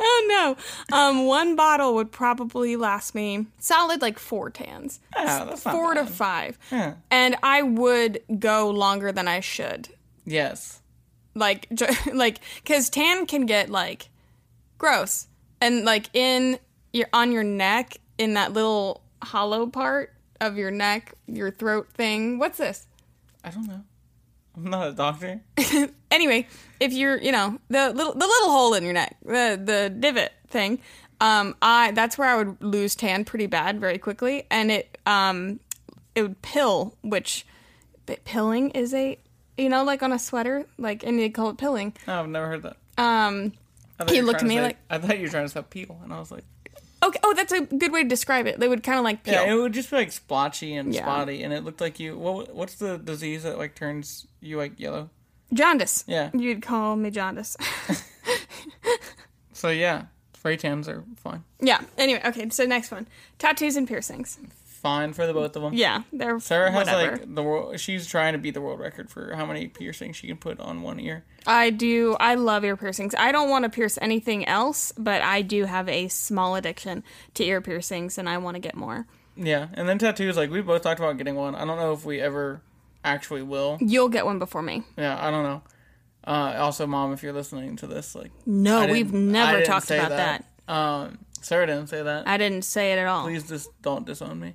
Oh 0.00 0.56
no. 0.90 0.96
Um, 0.96 1.26
one 1.26 1.54
bottle 1.54 1.94
would 1.94 2.10
probably 2.10 2.76
last 2.76 3.14
me 3.14 3.46
solid 3.58 4.00
like 4.00 4.18
four 4.18 4.48
tans, 4.50 5.00
oh, 5.16 5.24
not 5.24 5.58
four 5.58 5.94
to 5.94 6.06
five, 6.06 6.58
Yeah. 6.72 6.94
and 7.10 7.36
I 7.42 7.62
would 7.62 8.22
go 8.38 8.70
longer 8.70 9.12
than 9.12 9.28
I 9.28 9.40
should. 9.40 9.88
Yes. 10.24 10.79
Like, 11.34 11.68
like, 12.12 12.40
because 12.62 12.90
tan 12.90 13.26
can 13.26 13.46
get 13.46 13.70
like 13.70 14.08
gross, 14.78 15.28
and 15.60 15.84
like 15.84 16.10
in 16.14 16.58
your 16.92 17.08
on 17.12 17.32
your 17.32 17.44
neck, 17.44 17.96
in 18.18 18.34
that 18.34 18.52
little 18.52 19.02
hollow 19.22 19.66
part 19.66 20.12
of 20.40 20.56
your 20.56 20.70
neck, 20.70 21.14
your 21.26 21.50
throat 21.50 21.88
thing. 21.92 22.38
What's 22.38 22.58
this? 22.58 22.86
I 23.44 23.50
don't 23.50 23.66
know. 23.66 23.82
I'm 24.56 24.64
not 24.64 24.88
a 24.88 24.92
doctor. 24.92 25.40
anyway, 26.10 26.46
if 26.80 26.92
you're, 26.92 27.18
you 27.18 27.32
know, 27.32 27.58
the 27.68 27.90
little 27.90 28.12
the 28.12 28.26
little 28.26 28.50
hole 28.50 28.74
in 28.74 28.84
your 28.84 28.92
neck, 28.92 29.16
the 29.24 29.60
the 29.62 29.94
divot 29.96 30.32
thing, 30.48 30.80
um, 31.20 31.54
I 31.62 31.92
that's 31.92 32.18
where 32.18 32.28
I 32.28 32.36
would 32.36 32.62
lose 32.62 32.94
tan 32.94 33.24
pretty 33.24 33.46
bad 33.46 33.80
very 33.80 33.98
quickly, 33.98 34.46
and 34.50 34.70
it 34.70 34.98
um, 35.06 35.60
it 36.14 36.22
would 36.22 36.42
pill, 36.42 36.96
which 37.02 37.46
but 38.06 38.24
pilling 38.24 38.70
is 38.70 38.92
a, 38.92 39.18
you 39.60 39.68
know, 39.68 39.84
like 39.84 40.02
on 40.02 40.12
a 40.12 40.18
sweater, 40.18 40.66
like 40.78 41.04
and 41.04 41.18
they 41.18 41.28
call 41.30 41.50
it 41.50 41.58
pilling. 41.58 41.92
No, 42.06 42.20
I've 42.20 42.28
never 42.28 42.46
heard 42.48 42.62
that. 42.62 42.76
Um, 42.98 43.52
He 44.08 44.22
looked 44.22 44.40
at 44.42 44.48
me 44.48 44.56
say- 44.56 44.62
like- 44.62 44.78
I 44.88 44.98
thought 44.98 45.18
you 45.18 45.24
were 45.24 45.28
trying 45.30 45.44
to 45.44 45.48
say 45.50 45.62
peel, 45.68 46.00
and 46.02 46.12
I 46.12 46.18
was 46.18 46.30
like, 46.30 46.44
okay, 47.02 47.18
oh, 47.22 47.34
that's 47.34 47.52
a 47.52 47.60
good 47.62 47.92
way 47.92 48.02
to 48.02 48.08
describe 48.08 48.46
it. 48.46 48.58
They 48.58 48.68
would 48.68 48.82
kind 48.82 48.98
of 48.98 49.04
like 49.04 49.22
peel. 49.24 49.34
yeah, 49.34 49.52
it 49.52 49.54
would 49.56 49.72
just 49.72 49.90
be 49.90 49.96
like 49.96 50.12
splotchy 50.12 50.74
and 50.74 50.92
Yeah. 50.94 51.02
spotty, 51.02 51.42
and 51.42 51.52
it 51.52 51.64
looked 51.64 51.80
like 51.80 52.00
you. 52.00 52.16
What 52.18 52.54
what's 52.54 52.74
the 52.76 52.96
disease 52.98 53.42
that 53.44 53.58
like 53.58 53.74
turns 53.74 54.26
you 54.40 54.56
like 54.56 54.78
yellow? 54.80 55.10
jaundice. 55.52 56.04
Yeah. 56.06 56.30
you'd 56.32 56.62
call 56.62 56.96
me 56.96 57.10
jaundice. 57.10 57.56
So 59.52 59.68
yeah, 59.68 60.04
spray 60.34 60.56
tans 60.56 60.88
are 60.88 61.04
fine. 61.16 61.44
yeah. 61.60 61.80
Anyway, 61.98 62.22
okay. 62.24 62.48
So 62.48 62.64
next 62.64 62.90
one, 62.90 63.06
tattoos 63.38 63.76
and 63.76 63.86
piercings. 63.86 64.38
Fine 64.80 65.12
for 65.12 65.26
the 65.26 65.34
both 65.34 65.54
of 65.56 65.62
them. 65.62 65.74
Yeah, 65.74 66.04
they're 66.10 66.40
Sarah 66.40 66.70
has 66.70 66.86
whatever. 66.86 67.18
like 67.18 67.34
the 67.34 67.42
world. 67.42 67.78
She's 67.78 68.06
trying 68.06 68.32
to 68.32 68.38
beat 68.38 68.54
the 68.54 68.62
world 68.62 68.80
record 68.80 69.10
for 69.10 69.34
how 69.34 69.44
many 69.44 69.66
piercings 69.66 70.16
she 70.16 70.26
can 70.26 70.38
put 70.38 70.58
on 70.58 70.80
one 70.80 70.98
ear. 70.98 71.24
I 71.46 71.68
do. 71.68 72.16
I 72.18 72.34
love 72.34 72.64
ear 72.64 72.78
piercings. 72.78 73.14
I 73.18 73.30
don't 73.30 73.50
want 73.50 73.64
to 73.64 73.68
pierce 73.68 73.98
anything 74.00 74.46
else, 74.46 74.90
but 74.96 75.20
I 75.20 75.42
do 75.42 75.66
have 75.66 75.86
a 75.90 76.08
small 76.08 76.56
addiction 76.56 77.04
to 77.34 77.44
ear 77.44 77.60
piercings, 77.60 78.16
and 78.16 78.26
I 78.26 78.38
want 78.38 78.54
to 78.54 78.58
get 78.58 78.74
more. 78.74 79.06
Yeah, 79.36 79.68
and 79.74 79.86
then 79.86 79.98
tattoos. 79.98 80.38
Like 80.38 80.50
we 80.50 80.62
both 80.62 80.80
talked 80.80 80.98
about 80.98 81.18
getting 81.18 81.34
one. 81.34 81.54
I 81.54 81.66
don't 81.66 81.76
know 81.76 81.92
if 81.92 82.06
we 82.06 82.18
ever 82.18 82.62
actually 83.04 83.42
will. 83.42 83.76
You'll 83.82 84.08
get 84.08 84.24
one 84.24 84.38
before 84.38 84.62
me. 84.62 84.82
Yeah, 84.96 85.18
I 85.20 85.30
don't 85.30 85.42
know. 85.42 85.62
Uh, 86.26 86.54
also, 86.58 86.86
mom, 86.86 87.12
if 87.12 87.22
you're 87.22 87.34
listening 87.34 87.76
to 87.76 87.86
this, 87.86 88.14
like 88.14 88.30
No, 88.46 88.86
we've 88.86 89.12
never 89.12 89.62
talked 89.62 89.90
about 89.90 90.08
that. 90.08 90.44
Um, 90.68 91.18
Sarah 91.42 91.66
didn't 91.66 91.88
say 91.88 92.02
that. 92.02 92.28
I 92.28 92.36
didn't 92.36 92.64
say 92.64 92.92
it 92.92 92.98
at 92.98 93.06
all. 93.06 93.24
Please 93.24 93.48
just 93.48 93.70
don't 93.82 94.06
disown 94.06 94.38
me. 94.40 94.54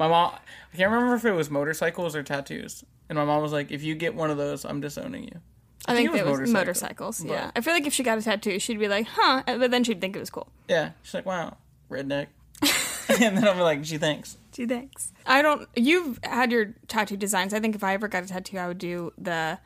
My 0.00 0.08
mom, 0.08 0.32
I 0.72 0.76
can't 0.78 0.90
remember 0.90 1.14
if 1.14 1.26
it 1.26 1.32
was 1.32 1.50
motorcycles 1.50 2.16
or 2.16 2.22
tattoos, 2.22 2.84
and 3.10 3.18
my 3.18 3.24
mom 3.26 3.42
was 3.42 3.52
like, 3.52 3.70
"If 3.70 3.82
you 3.82 3.94
get 3.94 4.14
one 4.14 4.30
of 4.30 4.38
those, 4.38 4.64
I'm 4.64 4.80
disowning 4.80 5.24
you." 5.24 5.40
I 5.84 5.94
think 5.94 6.14
it 6.14 6.20
it 6.20 6.26
was 6.26 6.40
was 6.40 6.50
motorcycle, 6.50 7.08
motorcycles. 7.08 7.24
Yeah, 7.24 7.50
I 7.54 7.60
feel 7.60 7.74
like 7.74 7.86
if 7.86 7.92
she 7.92 8.02
got 8.02 8.16
a 8.16 8.22
tattoo, 8.22 8.58
she'd 8.58 8.78
be 8.78 8.88
like, 8.88 9.06
"Huh," 9.08 9.42
uh, 9.46 9.58
but 9.58 9.70
then 9.70 9.84
she'd 9.84 10.00
think 10.00 10.16
it 10.16 10.18
was 10.18 10.30
cool. 10.30 10.48
Yeah, 10.68 10.92
she's 11.02 11.12
like, 11.12 11.26
"Wow, 11.26 11.58
redneck," 11.90 12.28
and 13.20 13.36
then 13.36 13.46
I'm 13.46 13.58
like, 13.58 13.84
"She 13.84 13.98
thinks." 13.98 14.38
Gee, 14.52 14.64
thanks. 14.64 15.12
I 15.26 15.42
don't. 15.42 15.68
You've 15.76 16.18
had 16.22 16.50
your 16.50 16.74
tattoo 16.88 17.18
designs. 17.18 17.52
I 17.52 17.60
think 17.60 17.74
if 17.74 17.84
I 17.84 17.92
ever 17.92 18.08
got 18.08 18.24
a 18.24 18.26
tattoo, 18.26 18.56
I 18.56 18.68
would 18.68 18.78
do 18.78 19.12
the 19.18 19.58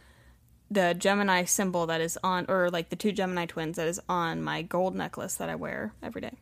the 0.69 0.95
Gemini 0.99 1.45
symbol 1.45 1.87
that 1.87 2.01
is 2.01 2.19
on, 2.25 2.47
or 2.49 2.71
like 2.71 2.89
the 2.89 2.97
two 2.97 3.13
Gemini 3.13 3.47
twins 3.47 3.77
that 3.77 3.87
is 3.87 4.01
on 4.09 4.43
my 4.43 4.63
gold 4.63 4.97
necklace 4.97 5.37
that 5.37 5.49
I 5.49 5.55
wear 5.55 5.95
every 6.03 6.23
day. 6.23 6.39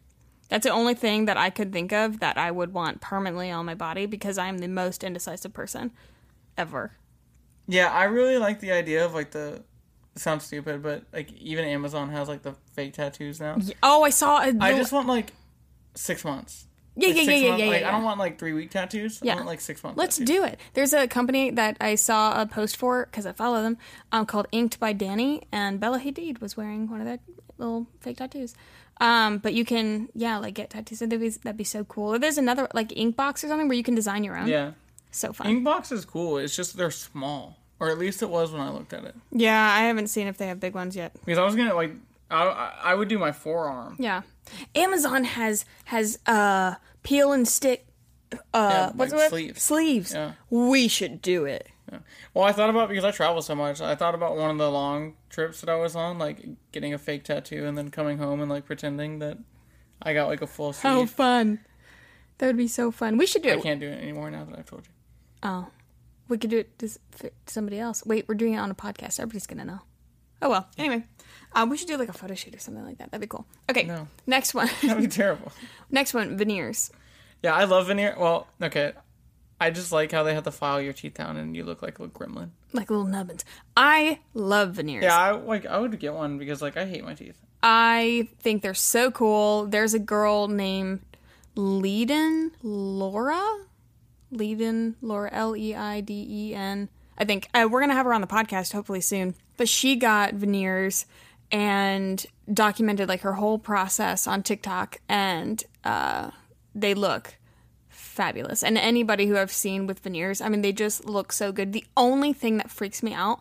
That's 0.52 0.64
the 0.66 0.70
only 0.72 0.92
thing 0.92 1.24
that 1.24 1.38
I 1.38 1.48
could 1.48 1.72
think 1.72 1.94
of 1.94 2.20
that 2.20 2.36
I 2.36 2.50
would 2.50 2.74
want 2.74 3.00
permanently 3.00 3.50
on 3.50 3.64
my 3.64 3.74
body 3.74 4.04
because 4.04 4.36
I'm 4.36 4.58
the 4.58 4.68
most 4.68 5.02
indecisive 5.02 5.54
person 5.54 5.92
ever. 6.58 6.92
Yeah, 7.66 7.90
I 7.90 8.04
really 8.04 8.36
like 8.36 8.60
the 8.60 8.70
idea 8.72 9.02
of 9.06 9.14
like 9.14 9.30
the. 9.30 9.62
Sounds 10.14 10.44
stupid, 10.44 10.82
but 10.82 11.04
like 11.10 11.32
even 11.32 11.64
Amazon 11.64 12.10
has 12.10 12.28
like 12.28 12.42
the 12.42 12.52
fake 12.74 12.92
tattoos 12.92 13.40
now. 13.40 13.56
Oh, 13.82 14.02
I 14.02 14.10
saw. 14.10 14.42
A, 14.42 14.52
I 14.60 14.76
just 14.76 14.92
want 14.92 15.08
like 15.08 15.32
six 15.94 16.22
months. 16.22 16.66
yeah, 16.96 17.08
Like, 17.08 17.16
yeah, 17.16 17.22
yeah, 17.22 17.32
yeah, 17.32 17.48
months- 17.48 17.62
yeah, 17.64 17.70
Like 17.70 17.80
yeah. 17.80 17.88
I 17.88 17.90
don't 17.92 18.04
want 18.04 18.18
like 18.18 18.38
three 18.38 18.52
week 18.52 18.70
tattoos. 18.70 19.20
Yeah. 19.22 19.32
I 19.32 19.36
want 19.36 19.46
like 19.46 19.62
six 19.62 19.82
months. 19.82 19.96
Let's 19.96 20.18
tattoos. 20.18 20.36
do 20.36 20.44
it. 20.44 20.60
There's 20.74 20.92
a 20.92 21.08
company 21.08 21.50
that 21.52 21.78
I 21.80 21.94
saw 21.94 22.42
a 22.42 22.44
post 22.44 22.76
for 22.76 23.06
because 23.06 23.24
I 23.24 23.32
follow 23.32 23.62
them, 23.62 23.78
um, 24.12 24.26
called 24.26 24.48
Inked 24.52 24.78
by 24.78 24.92
Dani, 24.92 25.44
and 25.50 25.80
Bella 25.80 25.98
Hadid 25.98 26.42
was 26.42 26.58
wearing 26.58 26.90
one 26.90 27.00
of 27.00 27.06
their 27.06 27.20
little 27.56 27.86
fake 28.00 28.18
tattoos. 28.18 28.54
Um, 29.02 29.38
but 29.38 29.52
you 29.52 29.64
can, 29.64 30.08
yeah, 30.14 30.38
like 30.38 30.54
get 30.54 30.70
tattoos. 30.70 31.00
That'd 31.00 31.18
be, 31.20 31.28
that'd 31.28 31.56
be 31.56 31.64
so 31.64 31.82
cool. 31.84 32.14
Or 32.14 32.18
there's 32.20 32.38
another 32.38 32.68
like 32.72 32.90
Inkbox 32.90 33.42
or 33.42 33.48
something 33.48 33.66
where 33.68 33.76
you 33.76 33.82
can 33.82 33.94
design 33.96 34.22
your 34.22 34.36
own. 34.38 34.46
Yeah, 34.46 34.72
so 35.10 35.32
fun. 35.32 35.46
Inkbox 35.48 35.90
is 35.90 36.04
cool. 36.04 36.38
It's 36.38 36.54
just 36.54 36.76
they're 36.76 36.90
small, 36.92 37.58
or 37.80 37.90
at 37.90 37.98
least 37.98 38.22
it 38.22 38.30
was 38.30 38.52
when 38.52 38.60
I 38.62 38.70
looked 38.70 38.92
at 38.92 39.04
it. 39.04 39.14
yeah, 39.32 39.60
I 39.74 39.80
haven't 39.82 40.06
seen 40.08 40.26
if 40.28 40.36
they 40.38 40.46
have 40.46 40.60
big 40.60 40.74
ones 40.74 40.94
yet. 40.94 41.12
Because 41.24 41.38
I 41.38 41.44
was 41.44 41.56
gonna 41.56 41.74
like, 41.74 41.92
I 42.30 42.44
I- 42.44 42.74
I 42.92 42.94
would 42.94 43.08
do 43.08 43.18
my 43.18 43.32
forearm. 43.32 43.96
Yeah, 43.98 44.22
Amazon 44.76 45.24
has 45.24 45.64
has 45.86 46.18
uh 46.26 46.76
peel 47.02 47.32
and 47.32 47.46
stick. 47.48 47.86
Uh, 48.32 48.36
Yeah, 48.70 48.90
what's 48.94 49.12
like 49.12 49.22
it? 49.22 49.30
sleeves. 49.30 49.62
Sleeves. 49.62 50.14
Yeah. 50.14 50.32
We 50.48 50.86
should 50.88 51.20
do 51.20 51.44
it. 51.44 51.66
Well, 52.34 52.44
I 52.44 52.52
thought 52.52 52.70
about 52.70 52.88
because 52.88 53.04
I 53.04 53.10
travel 53.10 53.42
so 53.42 53.54
much. 53.54 53.80
I 53.80 53.94
thought 53.94 54.14
about 54.14 54.36
one 54.36 54.50
of 54.50 54.58
the 54.58 54.70
long 54.70 55.14
trips 55.30 55.60
that 55.60 55.68
I 55.70 55.76
was 55.76 55.94
on, 55.96 56.18
like 56.18 56.40
getting 56.72 56.94
a 56.94 56.98
fake 56.98 57.24
tattoo 57.24 57.66
and 57.66 57.76
then 57.76 57.90
coming 57.90 58.18
home 58.18 58.40
and 58.40 58.50
like 58.50 58.64
pretending 58.66 59.18
that 59.20 59.38
I 60.02 60.14
got 60.14 60.28
like 60.28 60.42
a 60.42 60.46
full 60.46 60.72
sleeve. 60.72 60.92
How 60.92 61.06
fun! 61.06 61.60
That 62.38 62.46
would 62.46 62.56
be 62.56 62.68
so 62.68 62.90
fun. 62.90 63.16
We 63.18 63.26
should 63.26 63.42
do 63.42 63.50
I 63.50 63.52
it. 63.52 63.58
I 63.58 63.62
can't 63.62 63.80
do 63.80 63.88
it 63.88 64.02
anymore 64.02 64.30
now 64.30 64.44
that 64.44 64.58
I've 64.58 64.66
told 64.66 64.86
you. 64.86 64.92
Oh, 65.42 65.68
we 66.28 66.38
could 66.38 66.50
do 66.50 66.58
it 66.58 66.78
to, 66.78 66.88
somebody 67.46 67.78
else. 67.78 68.04
Wait, 68.06 68.26
we're 68.28 68.34
doing 68.34 68.54
it 68.54 68.58
on 68.58 68.70
a 68.70 68.74
podcast. 68.74 69.20
Everybody's 69.20 69.46
gonna 69.46 69.64
know. 69.64 69.80
Oh 70.40 70.50
well. 70.50 70.68
Anyway, 70.76 71.04
uh, 71.52 71.66
we 71.70 71.76
should 71.76 71.88
do 71.88 71.96
like 71.96 72.08
a 72.08 72.12
photo 72.12 72.34
shoot 72.34 72.54
or 72.54 72.58
something 72.58 72.84
like 72.84 72.98
that. 72.98 73.10
That'd 73.12 73.20
be 73.20 73.28
cool. 73.28 73.46
Okay, 73.70 73.84
No. 73.84 74.08
next 74.26 74.54
one. 74.54 74.68
That'd 74.82 74.98
be 75.02 75.06
terrible. 75.08 75.52
next 75.90 76.14
one, 76.14 76.36
veneers. 76.36 76.90
Yeah, 77.42 77.54
I 77.54 77.64
love 77.64 77.86
veneer. 77.88 78.16
Well, 78.18 78.46
okay. 78.60 78.92
I 79.62 79.70
just 79.70 79.92
like 79.92 80.10
how 80.10 80.24
they 80.24 80.34
have 80.34 80.42
to 80.42 80.50
file 80.50 80.80
your 80.80 80.92
teeth 80.92 81.14
down 81.14 81.36
and 81.36 81.54
you 81.54 81.62
look 81.62 81.82
like 81.82 82.00
a 82.00 82.02
little 82.02 82.18
gremlin. 82.18 82.50
Like 82.72 82.90
a 82.90 82.94
little 82.94 83.06
nubbins. 83.06 83.44
I 83.76 84.18
love 84.34 84.72
veneers. 84.72 85.04
Yeah, 85.04 85.16
I 85.16 85.30
like 85.30 85.66
I 85.66 85.78
would 85.78 85.96
get 86.00 86.14
one 86.14 86.36
because 86.36 86.60
like 86.60 86.76
I 86.76 86.84
hate 86.84 87.04
my 87.04 87.14
teeth. 87.14 87.36
I 87.62 88.28
think 88.40 88.62
they're 88.62 88.74
so 88.74 89.12
cool. 89.12 89.66
There's 89.66 89.94
a 89.94 90.00
girl 90.00 90.48
named 90.48 91.02
Leiden 91.54 92.50
Laura. 92.62 93.40
Leiden 94.32 94.96
Laura 95.00 95.30
L 95.32 95.56
E 95.56 95.76
I 95.76 96.00
D 96.00 96.26
E 96.28 96.54
N. 96.56 96.88
I 97.16 97.24
think 97.24 97.48
uh, 97.54 97.68
we're 97.70 97.80
gonna 97.80 97.94
have 97.94 98.06
her 98.06 98.14
on 98.14 98.20
the 98.20 98.26
podcast 98.26 98.72
hopefully 98.72 99.00
soon. 99.00 99.36
But 99.56 99.68
she 99.68 99.94
got 99.94 100.34
veneers 100.34 101.06
and 101.52 102.26
documented 102.52 103.08
like 103.08 103.20
her 103.20 103.34
whole 103.34 103.60
process 103.60 104.26
on 104.26 104.42
TikTok, 104.42 104.98
and 105.08 105.62
uh, 105.84 106.32
they 106.74 106.94
look 106.94 107.36
fabulous. 108.12 108.62
And 108.62 108.78
anybody 108.78 109.26
who 109.26 109.36
I've 109.36 109.52
seen 109.52 109.86
with 109.86 110.00
veneers, 110.00 110.40
I 110.40 110.48
mean, 110.48 110.62
they 110.62 110.72
just 110.72 111.04
look 111.04 111.32
so 111.32 111.50
good. 111.50 111.72
The 111.72 111.84
only 111.96 112.32
thing 112.32 112.58
that 112.58 112.70
freaks 112.70 113.02
me 113.02 113.12
out 113.12 113.40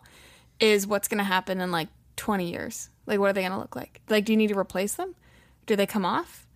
is 0.58 0.86
what's 0.86 1.08
going 1.08 1.18
to 1.18 1.24
happen 1.24 1.60
in 1.60 1.70
like 1.70 1.88
20 2.16 2.50
years. 2.50 2.88
Like, 3.06 3.20
what 3.20 3.30
are 3.30 3.32
they 3.32 3.42
going 3.42 3.52
to 3.52 3.58
look 3.58 3.76
like? 3.76 4.00
Like, 4.08 4.24
do 4.24 4.32
you 4.32 4.36
need 4.36 4.48
to 4.48 4.58
replace 4.58 4.94
them? 4.94 5.14
Do 5.66 5.76
they 5.76 5.86
come 5.86 6.04
off? 6.04 6.46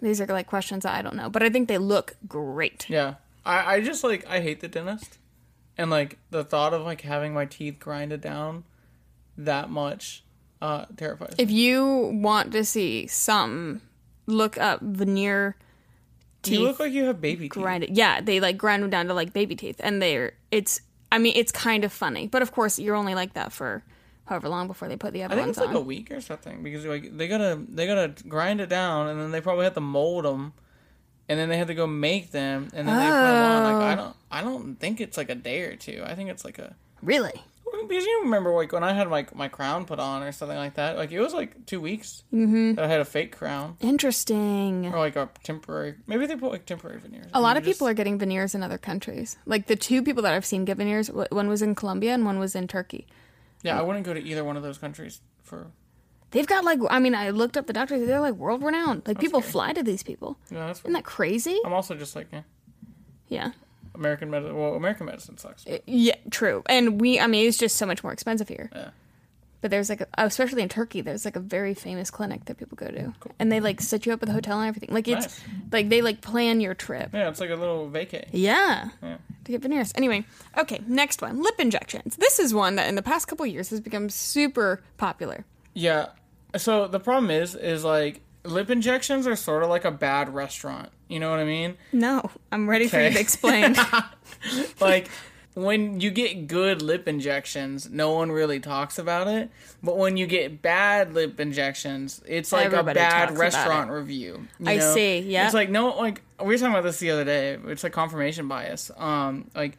These 0.00 0.20
are 0.20 0.26
like 0.26 0.46
questions 0.46 0.84
that 0.84 0.94
I 0.94 1.02
don't 1.02 1.16
know, 1.16 1.28
but 1.28 1.42
I 1.42 1.50
think 1.50 1.68
they 1.68 1.78
look 1.78 2.16
great. 2.26 2.88
Yeah. 2.88 3.14
I, 3.44 3.76
I 3.76 3.80
just 3.80 4.02
like 4.02 4.26
I 4.26 4.40
hate 4.40 4.60
the 4.60 4.68
dentist. 4.68 5.18
And 5.76 5.90
like 5.90 6.18
the 6.30 6.44
thought 6.44 6.74
of 6.74 6.82
like 6.82 7.02
having 7.02 7.34
my 7.34 7.46
teeth 7.46 7.78
grinded 7.78 8.20
down 8.20 8.64
that 9.36 9.70
much 9.70 10.24
uh 10.62 10.86
terrifies 10.96 11.36
me. 11.36 11.44
If 11.44 11.50
you 11.50 12.10
want 12.14 12.52
to 12.52 12.64
see 12.64 13.06
some, 13.06 13.82
look 14.26 14.58
up 14.58 14.80
veneer 14.80 15.56
teeth 16.42 16.58
You 16.58 16.64
look 16.64 16.80
like 16.80 16.92
you 16.92 17.04
have 17.04 17.20
baby 17.20 17.48
teeth. 17.48 17.52
grinded. 17.52 17.96
Yeah, 17.96 18.20
they 18.20 18.40
like 18.40 18.56
grind 18.58 18.82
them 18.82 18.90
down 18.90 19.06
to 19.06 19.14
like 19.14 19.32
baby 19.32 19.56
teeth, 19.56 19.80
and 19.80 20.00
they're 20.00 20.32
it's. 20.50 20.80
I 21.12 21.18
mean, 21.18 21.32
it's 21.34 21.50
kind 21.50 21.84
of 21.84 21.92
funny, 21.92 22.28
but 22.28 22.40
of 22.40 22.52
course, 22.52 22.78
you're 22.78 22.94
only 22.94 23.16
like 23.16 23.34
that 23.34 23.52
for 23.52 23.82
however 24.26 24.48
long 24.48 24.68
before 24.68 24.86
they 24.86 24.96
put 24.96 25.12
the 25.12 25.24
other 25.24 25.34
I 25.34 25.36
think 25.36 25.46
ones 25.46 25.58
it's 25.58 25.66
like 25.66 25.74
on. 25.74 25.82
a 25.82 25.84
week 25.84 26.12
or 26.12 26.20
something 26.20 26.62
because 26.62 26.84
like 26.86 27.16
they 27.16 27.26
gotta 27.26 27.60
they 27.68 27.86
gotta 27.86 28.14
grind 28.28 28.60
it 28.60 28.68
down 28.68 29.08
and 29.08 29.20
then 29.20 29.32
they 29.32 29.40
probably 29.40 29.64
have 29.64 29.74
to 29.74 29.80
mold 29.80 30.24
them, 30.24 30.52
and 31.28 31.38
then 31.38 31.48
they 31.48 31.58
have 31.58 31.66
to 31.66 31.74
go 31.74 31.86
make 31.86 32.30
them 32.30 32.70
and 32.72 32.86
then 32.86 32.96
they 32.96 33.04
put 33.04 33.10
them 33.10 33.44
on. 33.44 33.74
Like 33.74 33.82
I 33.82 33.92
oh. 33.92 33.96
don't 33.96 34.16
I 34.30 34.42
don't 34.42 34.78
think 34.78 35.00
it's 35.00 35.16
like 35.16 35.30
a 35.30 35.34
day 35.34 35.62
or 35.62 35.74
two. 35.76 36.02
I 36.04 36.14
think 36.14 36.30
it's 36.30 36.44
like 36.44 36.58
a 36.58 36.76
really? 37.02 37.42
Because 37.88 38.04
you 38.04 38.20
remember 38.22 38.54
like 38.54 38.72
when 38.72 38.84
I 38.84 38.92
had 38.92 39.10
like 39.10 39.34
my 39.34 39.48
crown 39.48 39.84
put 39.84 39.98
on 39.98 40.22
or 40.22 40.32
something 40.32 40.56
like 40.56 40.74
that. 40.74 40.96
Like 40.96 41.12
it 41.12 41.20
was 41.20 41.34
like 41.34 41.66
two 41.66 41.80
weeks 41.80 42.22
mm-hmm. 42.32 42.74
that 42.74 42.84
I 42.84 42.88
had 42.88 43.00
a 43.00 43.04
fake 43.04 43.36
crown 43.36 43.76
Interesting. 43.80 44.86
or 44.86 44.98
like 44.98 45.16
a 45.16 45.28
temporary. 45.42 45.94
Maybe 46.06 46.26
they 46.26 46.36
put 46.36 46.52
like 46.52 46.66
temporary 46.66 46.98
veneers. 46.98 47.26
A 47.34 47.40
lot 47.40 47.56
of 47.56 47.64
people 47.64 47.86
are 47.86 47.94
getting 47.94 48.18
veneers 48.18 48.54
in 48.54 48.62
other 48.62 48.78
countries. 48.78 49.36
Like 49.46 49.66
the 49.66 49.76
two 49.76 50.02
people 50.02 50.22
that 50.22 50.34
I've 50.34 50.46
seen 50.46 50.64
get 50.64 50.76
veneers, 50.76 51.08
one 51.08 51.48
was 51.48 51.62
in 51.62 51.74
Colombia 51.74 52.14
and 52.14 52.24
one 52.24 52.38
was 52.38 52.54
in 52.54 52.68
Turkey. 52.68 53.06
Yeah, 53.62 53.78
I 53.78 53.82
wouldn't 53.82 54.06
go 54.06 54.14
to 54.14 54.22
either 54.22 54.44
one 54.44 54.56
of 54.56 54.62
those 54.62 54.78
countries 54.78 55.20
for. 55.42 55.70
They've 56.30 56.46
got 56.46 56.64
like, 56.64 56.78
I 56.88 57.00
mean, 57.00 57.14
I 57.14 57.30
looked 57.30 57.56
up 57.56 57.66
the 57.66 57.72
doctors; 57.72 58.06
they're 58.06 58.20
like 58.20 58.34
world 58.34 58.62
renowned. 58.62 59.02
Like 59.06 59.18
people 59.18 59.40
fly 59.40 59.72
to 59.72 59.82
these 59.82 60.02
people. 60.02 60.38
No, 60.50 60.66
that's 60.66 60.80
Isn't 60.80 60.92
that 60.92 61.04
crazy? 61.04 61.58
I'm 61.64 61.72
also 61.72 61.94
just 61.96 62.14
like 62.14 62.28
yeah, 62.32 62.42
Yeah. 63.28 63.50
American 64.00 64.30
medicine. 64.30 64.56
Well, 64.58 64.74
American 64.74 65.06
medicine 65.06 65.38
sucks. 65.38 65.64
Uh, 65.66 65.78
yeah, 65.86 66.16
true. 66.30 66.64
And 66.66 67.00
we, 67.00 67.20
I 67.20 67.28
mean, 67.28 67.46
it's 67.46 67.58
just 67.58 67.76
so 67.76 67.86
much 67.86 68.02
more 68.02 68.12
expensive 68.12 68.48
here. 68.48 68.70
Yeah. 68.74 68.90
But 69.60 69.70
there's 69.70 69.90
like, 69.90 70.00
a, 70.00 70.06
especially 70.16 70.62
in 70.62 70.70
Turkey, 70.70 71.02
there's 71.02 71.26
like 71.26 71.36
a 71.36 71.40
very 71.40 71.74
famous 71.74 72.10
clinic 72.10 72.46
that 72.46 72.56
people 72.56 72.76
go 72.76 72.88
to, 72.88 73.12
and 73.38 73.52
they 73.52 73.60
like 73.60 73.82
set 73.82 74.06
you 74.06 74.12
up 74.14 74.20
with 74.20 74.30
a 74.30 74.32
hotel 74.32 74.58
and 74.58 74.66
everything. 74.66 74.88
Like 74.90 75.06
it's 75.06 75.26
Nice. 75.26 75.40
like 75.70 75.88
they 75.90 76.00
like 76.00 76.22
plan 76.22 76.62
your 76.62 76.72
trip. 76.72 77.10
Yeah, 77.12 77.28
it's 77.28 77.40
like 77.40 77.50
a 77.50 77.56
little 77.56 77.90
vacay. 77.90 78.24
Yeah. 78.32 78.88
Yeah. 79.02 79.18
To 79.44 79.52
get 79.52 79.60
veneers. 79.60 79.92
Anyway, 79.96 80.24
okay, 80.56 80.80
next 80.86 81.20
one 81.20 81.42
lip 81.42 81.56
injections. 81.58 82.16
This 82.16 82.38
is 82.38 82.54
one 82.54 82.76
that 82.76 82.88
in 82.88 82.94
the 82.94 83.02
past 83.02 83.28
couple 83.28 83.44
years 83.44 83.68
has 83.68 83.80
become 83.82 84.08
super 84.08 84.82
popular. 84.96 85.44
Yeah. 85.74 86.06
So 86.56 86.88
the 86.88 86.98
problem 86.98 87.30
is, 87.30 87.54
is 87.54 87.84
like 87.84 88.22
lip 88.44 88.70
injections 88.70 89.26
are 89.26 89.36
sort 89.36 89.62
of 89.62 89.68
like 89.68 89.84
a 89.84 89.90
bad 89.90 90.32
restaurant. 90.34 90.90
You 91.08 91.18
know 91.20 91.30
what 91.30 91.40
I 91.40 91.44
mean? 91.44 91.76
No, 91.92 92.30
I'm 92.52 92.68
ready 92.68 92.88
for 92.88 93.00
you 93.00 93.10
to 93.10 93.20
explain. 93.20 93.74
Like 94.80 95.08
when 95.54 96.00
you 96.00 96.10
get 96.10 96.46
good 96.46 96.80
lip 96.80 97.08
injections, 97.08 97.90
no 97.90 98.12
one 98.12 98.30
really 98.30 98.60
talks 98.60 98.98
about 98.98 99.28
it. 99.28 99.50
But 99.82 99.98
when 99.98 100.16
you 100.16 100.26
get 100.26 100.62
bad 100.62 101.12
lip 101.12 101.38
injections, 101.40 102.22
it's 102.26 102.52
like 102.52 102.66
Everybody 102.66 102.98
a 103.00 103.02
bad 103.02 103.36
restaurant 103.36 103.90
review. 103.90 104.46
you 104.58 104.68
I 104.70 104.76
know? 104.76 104.94
see, 104.94 105.18
yeah. 105.18 105.44
It's 105.46 105.54
like 105.54 105.68
no, 105.68 105.88
like 105.96 106.22
we 106.40 106.46
were 106.46 106.56
talking 106.58 106.72
about 106.72 106.84
this 106.84 106.98
the 107.00 107.10
other 107.10 107.24
day. 107.24 107.58
It's 107.66 107.82
like 107.82 107.92
confirmation 107.92 108.48
bias. 108.48 108.90
Um, 108.96 109.50
like 109.54 109.76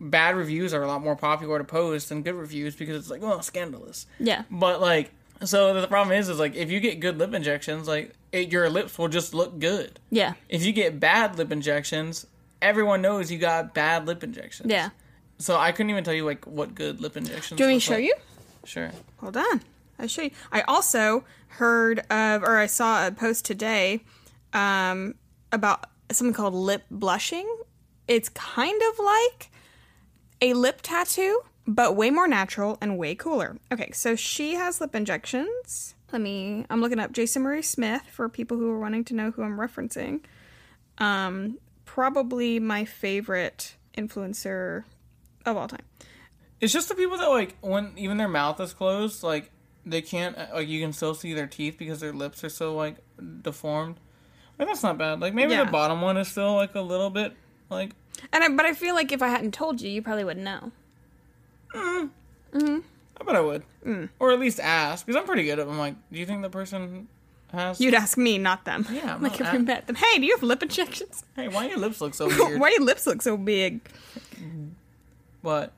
bad 0.00 0.34
reviews 0.36 0.74
are 0.74 0.82
a 0.82 0.88
lot 0.88 1.02
more 1.02 1.14
popular 1.14 1.58
to 1.58 1.64
post 1.64 2.08
than 2.08 2.22
good 2.22 2.34
reviews 2.34 2.74
because 2.74 2.96
it's 2.96 3.10
like, 3.10 3.22
oh, 3.22 3.40
scandalous. 3.40 4.06
yeah. 4.18 4.42
But 4.50 4.80
like, 4.80 5.12
so 5.44 5.80
the 5.80 5.88
problem 5.88 6.16
is, 6.16 6.28
is 6.28 6.38
like 6.38 6.54
if 6.54 6.70
you 6.70 6.80
get 6.80 7.00
good 7.00 7.18
lip 7.18 7.34
injections, 7.34 7.88
like 7.88 8.14
it, 8.32 8.52
your 8.52 8.68
lips 8.70 8.98
will 8.98 9.08
just 9.08 9.34
look 9.34 9.58
good. 9.58 9.98
Yeah. 10.10 10.34
If 10.48 10.64
you 10.64 10.72
get 10.72 11.00
bad 11.00 11.36
lip 11.38 11.52
injections, 11.52 12.26
everyone 12.60 13.02
knows 13.02 13.30
you 13.30 13.38
got 13.38 13.74
bad 13.74 14.06
lip 14.06 14.22
injections. 14.22 14.70
Yeah. 14.70 14.90
So 15.38 15.56
I 15.56 15.72
couldn't 15.72 15.90
even 15.90 16.04
tell 16.04 16.14
you 16.14 16.24
like 16.24 16.46
what 16.46 16.74
good 16.74 17.00
lip 17.00 17.16
injections. 17.16 17.58
Do 17.58 17.64
you 17.64 17.70
want 17.70 17.76
me 17.76 17.80
to 17.80 17.84
show 17.84 17.94
like. 17.94 18.04
you? 18.04 18.14
Sure. 18.64 18.90
Hold 19.18 19.36
on. 19.36 19.60
I'll 19.98 20.08
show 20.08 20.22
you. 20.22 20.30
I 20.50 20.62
also 20.62 21.24
heard 21.48 22.00
of, 22.10 22.42
or 22.42 22.58
I 22.58 22.66
saw 22.66 23.06
a 23.06 23.10
post 23.10 23.44
today 23.44 24.02
um, 24.52 25.14
about 25.50 25.86
something 26.10 26.34
called 26.34 26.54
lip 26.54 26.84
blushing. 26.90 27.48
It's 28.08 28.28
kind 28.30 28.80
of 28.82 29.04
like 29.04 29.50
a 30.40 30.54
lip 30.54 30.80
tattoo, 30.82 31.42
but 31.74 31.96
way 31.96 32.10
more 32.10 32.28
natural 32.28 32.78
and 32.80 32.98
way 32.98 33.14
cooler. 33.14 33.56
Okay, 33.72 33.90
so 33.92 34.14
she 34.16 34.54
has 34.54 34.80
lip 34.80 34.94
injections. 34.94 35.94
Let 36.12 36.20
me, 36.20 36.66
I'm 36.68 36.80
looking 36.80 36.98
up 36.98 37.12
Jason 37.12 37.42
Marie 37.42 37.62
Smith 37.62 38.02
for 38.10 38.28
people 38.28 38.56
who 38.58 38.70
are 38.70 38.78
wanting 38.78 39.04
to 39.04 39.14
know 39.14 39.30
who 39.30 39.42
I'm 39.42 39.56
referencing. 39.58 40.20
Um, 40.98 41.58
probably 41.84 42.58
my 42.60 42.84
favorite 42.84 43.76
influencer 43.96 44.84
of 45.46 45.56
all 45.56 45.68
time. 45.68 45.84
It's 46.60 46.72
just 46.72 46.88
the 46.88 46.94
people 46.94 47.16
that 47.18 47.28
like 47.30 47.56
when 47.60 47.92
even 47.96 48.18
their 48.18 48.28
mouth 48.28 48.60
is 48.60 48.72
closed, 48.72 49.22
like 49.22 49.50
they 49.84 50.00
can't 50.02 50.36
like 50.52 50.68
you 50.68 50.80
can 50.80 50.92
still 50.92 51.14
see 51.14 51.32
their 51.34 51.46
teeth 51.48 51.76
because 51.76 51.98
their 52.00 52.12
lips 52.12 52.44
are 52.44 52.48
so 52.48 52.74
like 52.76 52.96
deformed. 53.42 53.96
Like 54.58 54.68
that's 54.68 54.82
not 54.82 54.96
bad. 54.98 55.18
Like 55.20 55.34
maybe 55.34 55.52
Yeah. 55.52 55.64
the 55.64 55.70
bottom 55.72 56.00
one 56.02 56.16
is 56.18 56.28
still 56.28 56.54
like 56.54 56.74
a 56.76 56.80
little 56.80 57.10
bit 57.10 57.32
like 57.68 57.90
And 58.32 58.44
I, 58.44 58.48
but 58.50 58.64
I 58.64 58.74
feel 58.74 58.94
like 58.94 59.10
if 59.10 59.22
I 59.22 59.28
hadn't 59.28 59.54
told 59.54 59.80
you, 59.80 59.90
you 59.90 60.02
probably 60.02 60.22
wouldn't 60.24 60.44
know. 60.44 60.70
I 61.74 63.24
bet 63.24 63.36
I 63.36 63.40
would, 63.40 63.62
Mm. 63.86 64.08
or 64.18 64.32
at 64.32 64.38
least 64.40 64.60
ask 64.60 65.04
because 65.06 65.18
I'm 65.20 65.26
pretty 65.26 65.44
good 65.44 65.58
at. 65.58 65.66
I'm 65.68 65.78
like, 65.78 65.94
do 66.12 66.18
you 66.18 66.26
think 66.26 66.42
the 66.42 66.50
person 66.50 67.08
has? 67.52 67.80
You'd 67.80 67.94
ask 67.94 68.16
me, 68.18 68.38
not 68.38 68.64
them. 68.64 68.86
Yeah, 68.90 69.14
I'm 69.14 69.22
like 69.26 69.40
if 69.40 69.52
a- 69.52 69.58
met 69.58 69.86
them. 69.86 69.96
Hey, 69.96 70.18
do 70.18 70.26
you 70.26 70.34
have 70.34 70.42
lip 70.42 70.62
injections? 70.62 71.24
hey, 71.36 71.48
why 71.48 71.66
are 71.66 71.70
your 71.70 71.78
lips 71.78 72.00
look 72.00 72.14
so 72.14 72.26
weird? 72.46 72.60
Why 72.60 72.70
do 72.70 72.74
your 72.76 72.84
lips 72.84 73.06
look 73.06 73.22
so 73.22 73.36
big? 73.36 73.80
But 75.42 75.72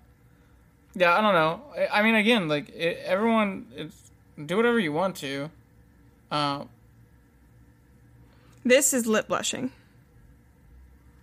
yeah, 0.95 1.17
I 1.17 1.21
don't 1.21 1.35
know. 1.35 1.63
I, 1.77 2.01
I 2.01 2.03
mean, 2.03 2.15
again, 2.15 2.49
like 2.49 2.69
it, 2.71 2.99
everyone, 3.05 3.67
it's 3.77 4.11
do 4.45 4.57
whatever 4.57 4.79
you 4.79 4.93
want 4.93 5.17
to. 5.17 5.51
Uh, 6.31 6.65
This 8.65 8.93
is 8.95 9.07
lip 9.07 9.29
blushing. 9.29 9.71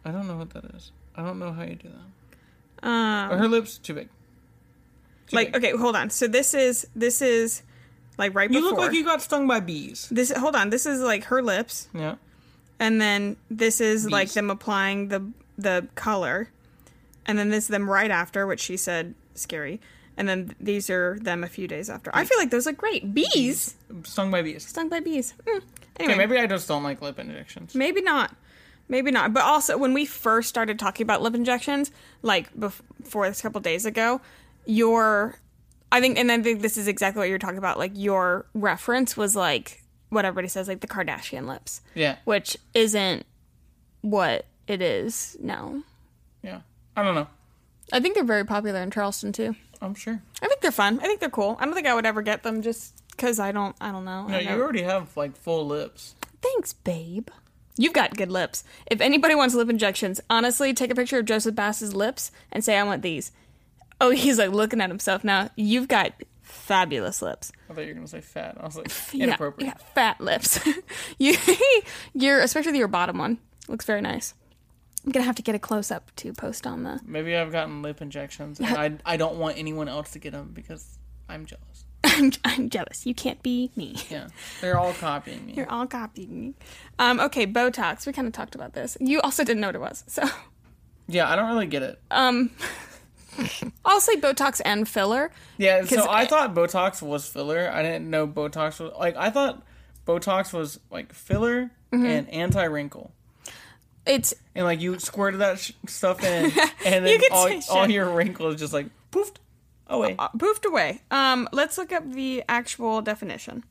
I 0.05 0.11
don't 0.11 0.27
know 0.27 0.37
what 0.37 0.51
that 0.51 0.65
is. 0.75 0.91
I 1.15 1.23
don't 1.23 1.37
know 1.39 1.51
how 1.51 1.63
you 1.63 1.75
do 1.75 1.89
that. 1.89 2.87
Um, 2.87 3.31
Are 3.31 3.37
her 3.37 3.47
lips 3.47 3.77
too 3.77 3.93
big? 3.93 4.09
Like 5.33 5.55
okay, 5.55 5.71
hold 5.75 5.95
on. 5.95 6.09
So 6.09 6.27
this 6.27 6.53
is 6.53 6.87
this 6.95 7.21
is 7.21 7.63
like 8.17 8.33
right 8.35 8.49
before 8.49 8.59
you 8.61 8.69
before. 8.69 8.79
look 8.79 8.87
like 8.91 8.97
you 8.97 9.05
got 9.05 9.21
stung 9.21 9.47
by 9.47 9.59
bees. 9.59 10.07
This 10.11 10.31
hold 10.31 10.55
on. 10.55 10.69
This 10.69 10.85
is 10.85 10.99
like 11.01 11.25
her 11.25 11.41
lips, 11.41 11.87
Yeah. 11.93 12.15
and 12.79 12.99
then 13.01 13.37
this 13.49 13.81
is 13.81 14.09
like 14.09 14.27
Bees. 14.27 14.33
them 14.35 14.49
applying 14.49 15.07
the 15.09 15.31
the 15.57 15.87
color, 15.95 16.49
and 17.25 17.37
then 17.37 17.49
this 17.49 17.65
is 17.65 17.67
them 17.69 17.89
right 17.89 18.11
after, 18.11 18.45
which 18.47 18.59
she 18.59 18.77
said 18.77 19.13
scary, 19.35 19.79
and 20.17 20.27
then 20.27 20.55
these 20.59 20.89
are 20.89 21.17
them 21.21 21.43
a 21.43 21.47
few 21.47 21.67
days 21.67 21.89
after. 21.89 22.11
I 22.13 22.25
feel 22.25 22.37
like 22.37 22.49
those 22.51 22.65
look 22.65 22.77
great. 22.77 23.13
Bees 23.13 23.75
Stung 24.03 24.31
by 24.31 24.41
bees. 24.41 24.65
stung 24.67 24.89
by 24.89 24.99
bees. 24.99 25.33
Mm. 25.45 25.61
Anyway, 25.97 26.13
Okay, 26.13 26.17
maybe 26.27 26.37
I 26.39 26.47
just 26.47 26.67
don't 26.67 26.83
like 26.83 27.01
lip 27.01 27.19
injections. 27.19 27.75
Maybe 27.75 28.01
not. 28.01 28.35
Maybe 28.87 29.11
not. 29.11 29.33
But 29.33 29.43
also, 29.43 29.77
when 29.77 29.93
we 29.93 30.05
first 30.05 30.49
started 30.49 30.77
talking 30.79 31.03
about 31.03 31.21
lip 31.21 31.35
injections, 31.35 31.91
like 32.23 32.53
bef- 32.57 32.81
before 33.01 33.27
this 33.29 33.41
couple 33.41 33.61
days 33.61 33.85
ago, 33.85 34.19
your, 34.65 35.35
I 35.91 35.99
think, 36.01 36.17
and 36.17 36.31
I 36.31 36.41
think 36.41 36.61
this 36.61 36.77
is 36.77 36.87
exactly 36.87 37.19
what 37.19 37.29
you're 37.29 37.39
talking 37.39 37.57
about. 37.57 37.77
Like 37.77 37.91
your 37.95 38.45
reference 38.53 39.15
was 39.17 39.35
like 39.35 39.83
what 40.09 40.25
everybody 40.25 40.47
says, 40.47 40.67
like 40.67 40.81
the 40.81 40.87
Kardashian 40.87 41.47
lips, 41.47 41.81
Yeah. 41.95 42.17
which 42.25 42.57
isn't 42.73 43.25
what 44.01 44.45
it 44.67 44.81
is 44.81 45.37
now. 45.41 45.83
Yeah. 46.43 46.61
I 46.95 47.03
don't 47.03 47.15
know. 47.15 47.27
I 47.93 47.99
think 47.99 48.15
they're 48.15 48.23
very 48.23 48.45
popular 48.45 48.81
in 48.81 48.91
Charleston 48.91 49.31
too. 49.33 49.55
I'm 49.81 49.95
sure. 49.95 50.21
I 50.41 50.47
think 50.47 50.61
they're 50.61 50.71
fun. 50.71 50.99
I 50.99 51.03
think 51.03 51.19
they're 51.19 51.29
cool. 51.29 51.57
I 51.59 51.65
don't 51.65 51.73
think 51.73 51.87
I 51.87 51.93
would 51.95 52.05
ever 52.05 52.21
get 52.21 52.43
them 52.43 52.61
just 52.61 53.01
because 53.11 53.39
I 53.39 53.51
don't. 53.51 53.75
I 53.81 53.91
don't 53.91 54.05
know. 54.05 54.27
No, 54.27 54.35
I 54.37 54.41
you 54.41 54.49
already 54.49 54.83
have 54.83 55.15
like 55.17 55.35
full 55.35 55.65
lips. 55.65 56.15
Thanks, 56.41 56.73
babe. 56.73 57.29
You've 57.77 57.93
got 57.93 58.15
good 58.15 58.31
lips. 58.31 58.63
If 58.87 59.01
anybody 59.01 59.33
wants 59.33 59.55
lip 59.55 59.69
injections, 59.69 60.21
honestly, 60.29 60.73
take 60.73 60.91
a 60.91 60.95
picture 60.95 61.19
of 61.19 61.25
Joseph 61.25 61.55
Bass's 61.55 61.95
lips 61.95 62.31
and 62.51 62.63
say, 62.63 62.77
I 62.77 62.83
want 62.83 63.01
these. 63.01 63.31
Oh, 64.01 64.09
he's 64.09 64.37
like 64.37 64.51
looking 64.51 64.81
at 64.81 64.89
himself 64.89 65.23
now. 65.23 65.49
You've 65.55 65.87
got 65.87 66.11
fabulous 66.41 67.21
lips. 67.21 67.51
I 67.69 67.73
thought 67.73 67.81
you 67.81 67.87
were 67.89 67.93
gonna 67.93 68.07
say 68.07 68.19
fat. 68.21 68.57
I 68.59 68.65
was 68.65 68.75
like 68.75 68.91
Yeah, 69.13 69.25
inappropriate. 69.25 69.67
Yeah, 69.67 69.73
got 69.73 69.93
fat 69.95 70.19
lips. 70.21 70.59
you, 71.17 71.35
you're, 72.13 72.39
especially 72.41 72.77
your 72.77 72.87
bottom 72.89 73.17
one, 73.17 73.37
looks 73.69 73.85
very 73.85 74.01
nice. 74.01 74.33
I'm 75.05 75.11
going 75.11 75.23
to 75.23 75.25
have 75.25 75.35
to 75.37 75.41
get 75.41 75.55
a 75.55 75.59
close 75.59 75.89
up 75.89 76.15
to 76.17 76.31
post 76.31 76.67
on 76.67 76.83
the. 76.83 76.99
Maybe 77.03 77.35
I've 77.35 77.51
gotten 77.51 77.81
lip 77.81 78.03
injections, 78.03 78.59
and 78.59 78.67
I 78.77 79.13
I 79.13 79.17
don't 79.17 79.37
want 79.37 79.57
anyone 79.57 79.87
else 79.87 80.11
to 80.11 80.19
get 80.19 80.31
them 80.33 80.51
because 80.53 80.99
I'm 81.27 81.47
jealous. 81.47 81.85
I'm, 82.03 82.31
I'm 82.45 82.69
jealous. 82.69 83.03
You 83.07 83.15
can't 83.15 83.41
be 83.41 83.71
me. 83.75 83.95
Yeah, 84.11 84.27
they're 84.61 84.77
all 84.77 84.93
copying 84.93 85.45
me. 85.47 85.53
You're 85.53 85.69
all 85.71 85.87
copying 85.87 86.39
me. 86.39 86.53
Um, 86.99 87.19
okay, 87.19 87.47
Botox. 87.47 88.05
We 88.05 88.13
kind 88.13 88.27
of 88.27 88.33
talked 88.33 88.53
about 88.53 88.73
this. 88.73 88.95
You 88.99 89.21
also 89.21 89.43
didn't 89.43 89.61
know 89.61 89.69
what 89.69 89.75
it 89.75 89.81
was. 89.81 90.03
So 90.05 90.21
Yeah, 91.07 91.27
I 91.27 91.35
don't 91.35 91.47
really 91.49 91.65
get 91.67 91.81
it. 91.81 91.99
um, 92.11 92.51
I'll 93.85 93.99
say 94.01 94.15
Botox 94.17 94.61
and 94.65 94.87
filler. 94.87 95.31
Yeah, 95.57 95.83
so 95.85 96.03
I 96.05 96.21
I- 96.21 96.25
thought 96.25 96.53
Botox 96.53 97.01
was 97.01 97.27
filler. 97.27 97.69
I 97.71 97.81
didn't 97.81 98.09
know 98.09 98.27
Botox 98.27 98.79
was 98.79 98.91
like 98.99 99.15
I 99.15 99.29
thought 99.29 99.63
Botox 100.07 100.53
was 100.53 100.79
like 100.89 101.13
filler 101.13 101.71
Mm-hmm. 101.93 102.05
and 102.05 102.29
anti 102.29 102.63
wrinkle. 102.63 103.11
It's 104.05 104.33
And 104.55 104.63
like 104.65 104.79
you 104.81 104.97
squirted 104.99 105.41
that 105.41 105.59
sh- 105.59 105.73
stuff 105.87 106.23
in, 106.23 106.45
and 106.85 107.05
then 107.05 107.19
all, 107.31 107.49
all 107.69 107.89
your 107.89 108.09
wrinkles 108.09 108.55
just 108.55 108.71
like 108.73 108.87
poofed 109.11 109.35
away. 109.87 110.15
uh, 110.17 110.29
poofed 110.37 110.65
away. 110.65 111.01
Um, 111.11 111.49
let's 111.51 111.77
look 111.77 111.91
up 111.91 112.09
the 112.11 112.43
actual 112.49 113.01
definition. 113.01 113.63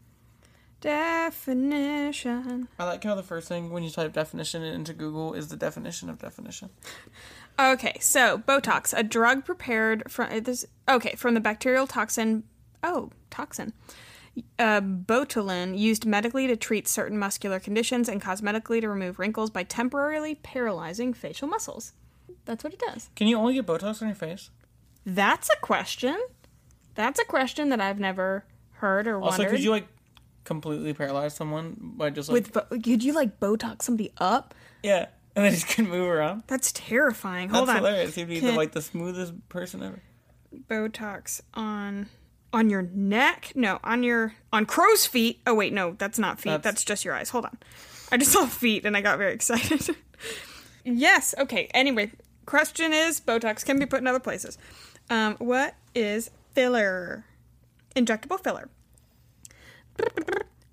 Definition. 0.83 2.69
I 2.79 2.85
like 2.85 3.03
how 3.05 3.15
the 3.15 3.23
first 3.23 3.49
thing 3.49 3.71
when 3.71 3.83
you 3.83 3.91
type 3.91 4.13
definition 4.13 4.63
into 4.63 4.93
Google 4.93 5.35
is 5.35 5.49
the 5.49 5.57
definition 5.57 6.09
of 6.11 6.19
definition. 6.19 6.71
Okay, 7.61 7.99
so 8.01 8.39
Botox, 8.39 8.97
a 8.97 9.03
drug 9.03 9.45
prepared 9.45 10.11
from 10.11 10.33
uh, 10.33 10.41
this. 10.41 10.65
Okay, 10.89 11.15
from 11.17 11.35
the 11.35 11.41
bacterial 11.41 11.87
toxin. 11.87 12.45
Oh, 12.83 13.11
toxin. 13.31 13.73
Uh, 14.59 14.81
botulin 14.81 15.77
used 15.79 16.07
medically 16.07 16.47
to 16.47 16.57
treat 16.57 16.89
certain 16.89 17.19
muscular 17.19 17.61
conditions 17.61 18.09
and 18.09 18.23
cosmetically 18.23 18.81
to 18.81 18.89
remove 18.89 19.19
wrinkles 19.19 19.51
by 19.51 19.63
temporarily 19.65 20.37
paralyzing 20.37 21.13
facial 21.13 21.49
muscles. 21.49 21.93
That's 22.47 22.65
what 22.65 22.73
it 22.73 22.79
does. 22.79 23.11
Can 23.17 23.27
you 23.27 23.37
only 23.37 23.55
get 23.55 23.67
Botox 23.67 24.01
on 24.01 24.09
your 24.09 24.15
face? 24.15 24.51
That's 25.05 25.51
a 25.51 25.57
question. 25.61 26.17
That's 26.95 27.21
a 27.21 27.25
question 27.25 27.69
that 27.71 27.81
I've 27.81 27.99
never 27.99 28.45
heard 28.75 29.07
or 29.07 29.17
Also, 29.17 29.31
wondered. 29.31 29.45
Also, 29.47 29.57
could 29.57 29.65
you 29.65 29.71
like 29.71 29.89
completely 30.45 30.95
paralyze 30.95 31.35
someone 31.35 31.77
by 31.79 32.09
just 32.11 32.29
like 32.31 32.35
With 32.35 32.53
bo- 32.53 32.79
could 32.79 33.03
you 33.05 33.13
like 33.13 33.39
Botox 33.41 33.83
somebody 33.83 34.13
up? 34.19 34.55
yeah, 34.83 35.07
and 35.37 35.45
they 35.45 35.51
just 35.51 35.69
can 35.69 35.89
move 35.89 36.09
around? 36.09 36.43
That's 36.47 36.73
terrifying. 36.73 37.49
Hold 37.51 37.69
That's 37.69 37.79
on. 37.79 37.85
hilarious. 37.85 38.17
You'd 38.17 38.29
be 38.29 38.41
the, 38.41 38.53
like 38.53 38.73
the 38.73 38.83
smoothest 38.83 39.33
person 39.49 39.83
ever. 39.83 40.03
Botox 40.69 41.41
on 41.55 42.09
on 42.53 42.69
your 42.71 42.83
neck? 42.83 43.53
No, 43.55 43.79
on 43.85 44.03
your 44.03 44.35
on 44.53 44.67
crow's 44.67 45.07
feet. 45.07 45.41
Oh 45.47 45.55
wait, 45.55 45.73
no, 45.73 45.93
that's 45.99 46.19
not 46.19 46.41
feet. 46.41 46.51
That's, 46.51 46.63
That's- 46.65 46.85
just 46.85 47.05
your 47.05 47.15
eyes. 47.15 47.31
Hold 47.31 47.45
on. 47.45 47.59
I 48.13 48.17
just 48.17 48.33
saw 48.33 48.47
feet 48.47 48.85
and 48.85 48.97
I 48.97 49.01
got 49.03 49.19
very 49.19 49.33
excited. 49.35 49.95
yes. 50.85 51.35
Okay. 51.39 51.69
Anyway, 51.75 52.11
question 52.47 52.93
is 52.93 53.21
Botox 53.21 53.65
can 53.65 53.79
be 53.79 53.87
put 53.87 54.01
in 54.01 54.07
other 54.09 54.19
places. 54.21 54.59
Um, 55.09 55.37
what 55.39 55.75
is 55.95 56.31
filler? 56.55 57.25
Injectable 57.95 58.41
filler. 58.43 58.69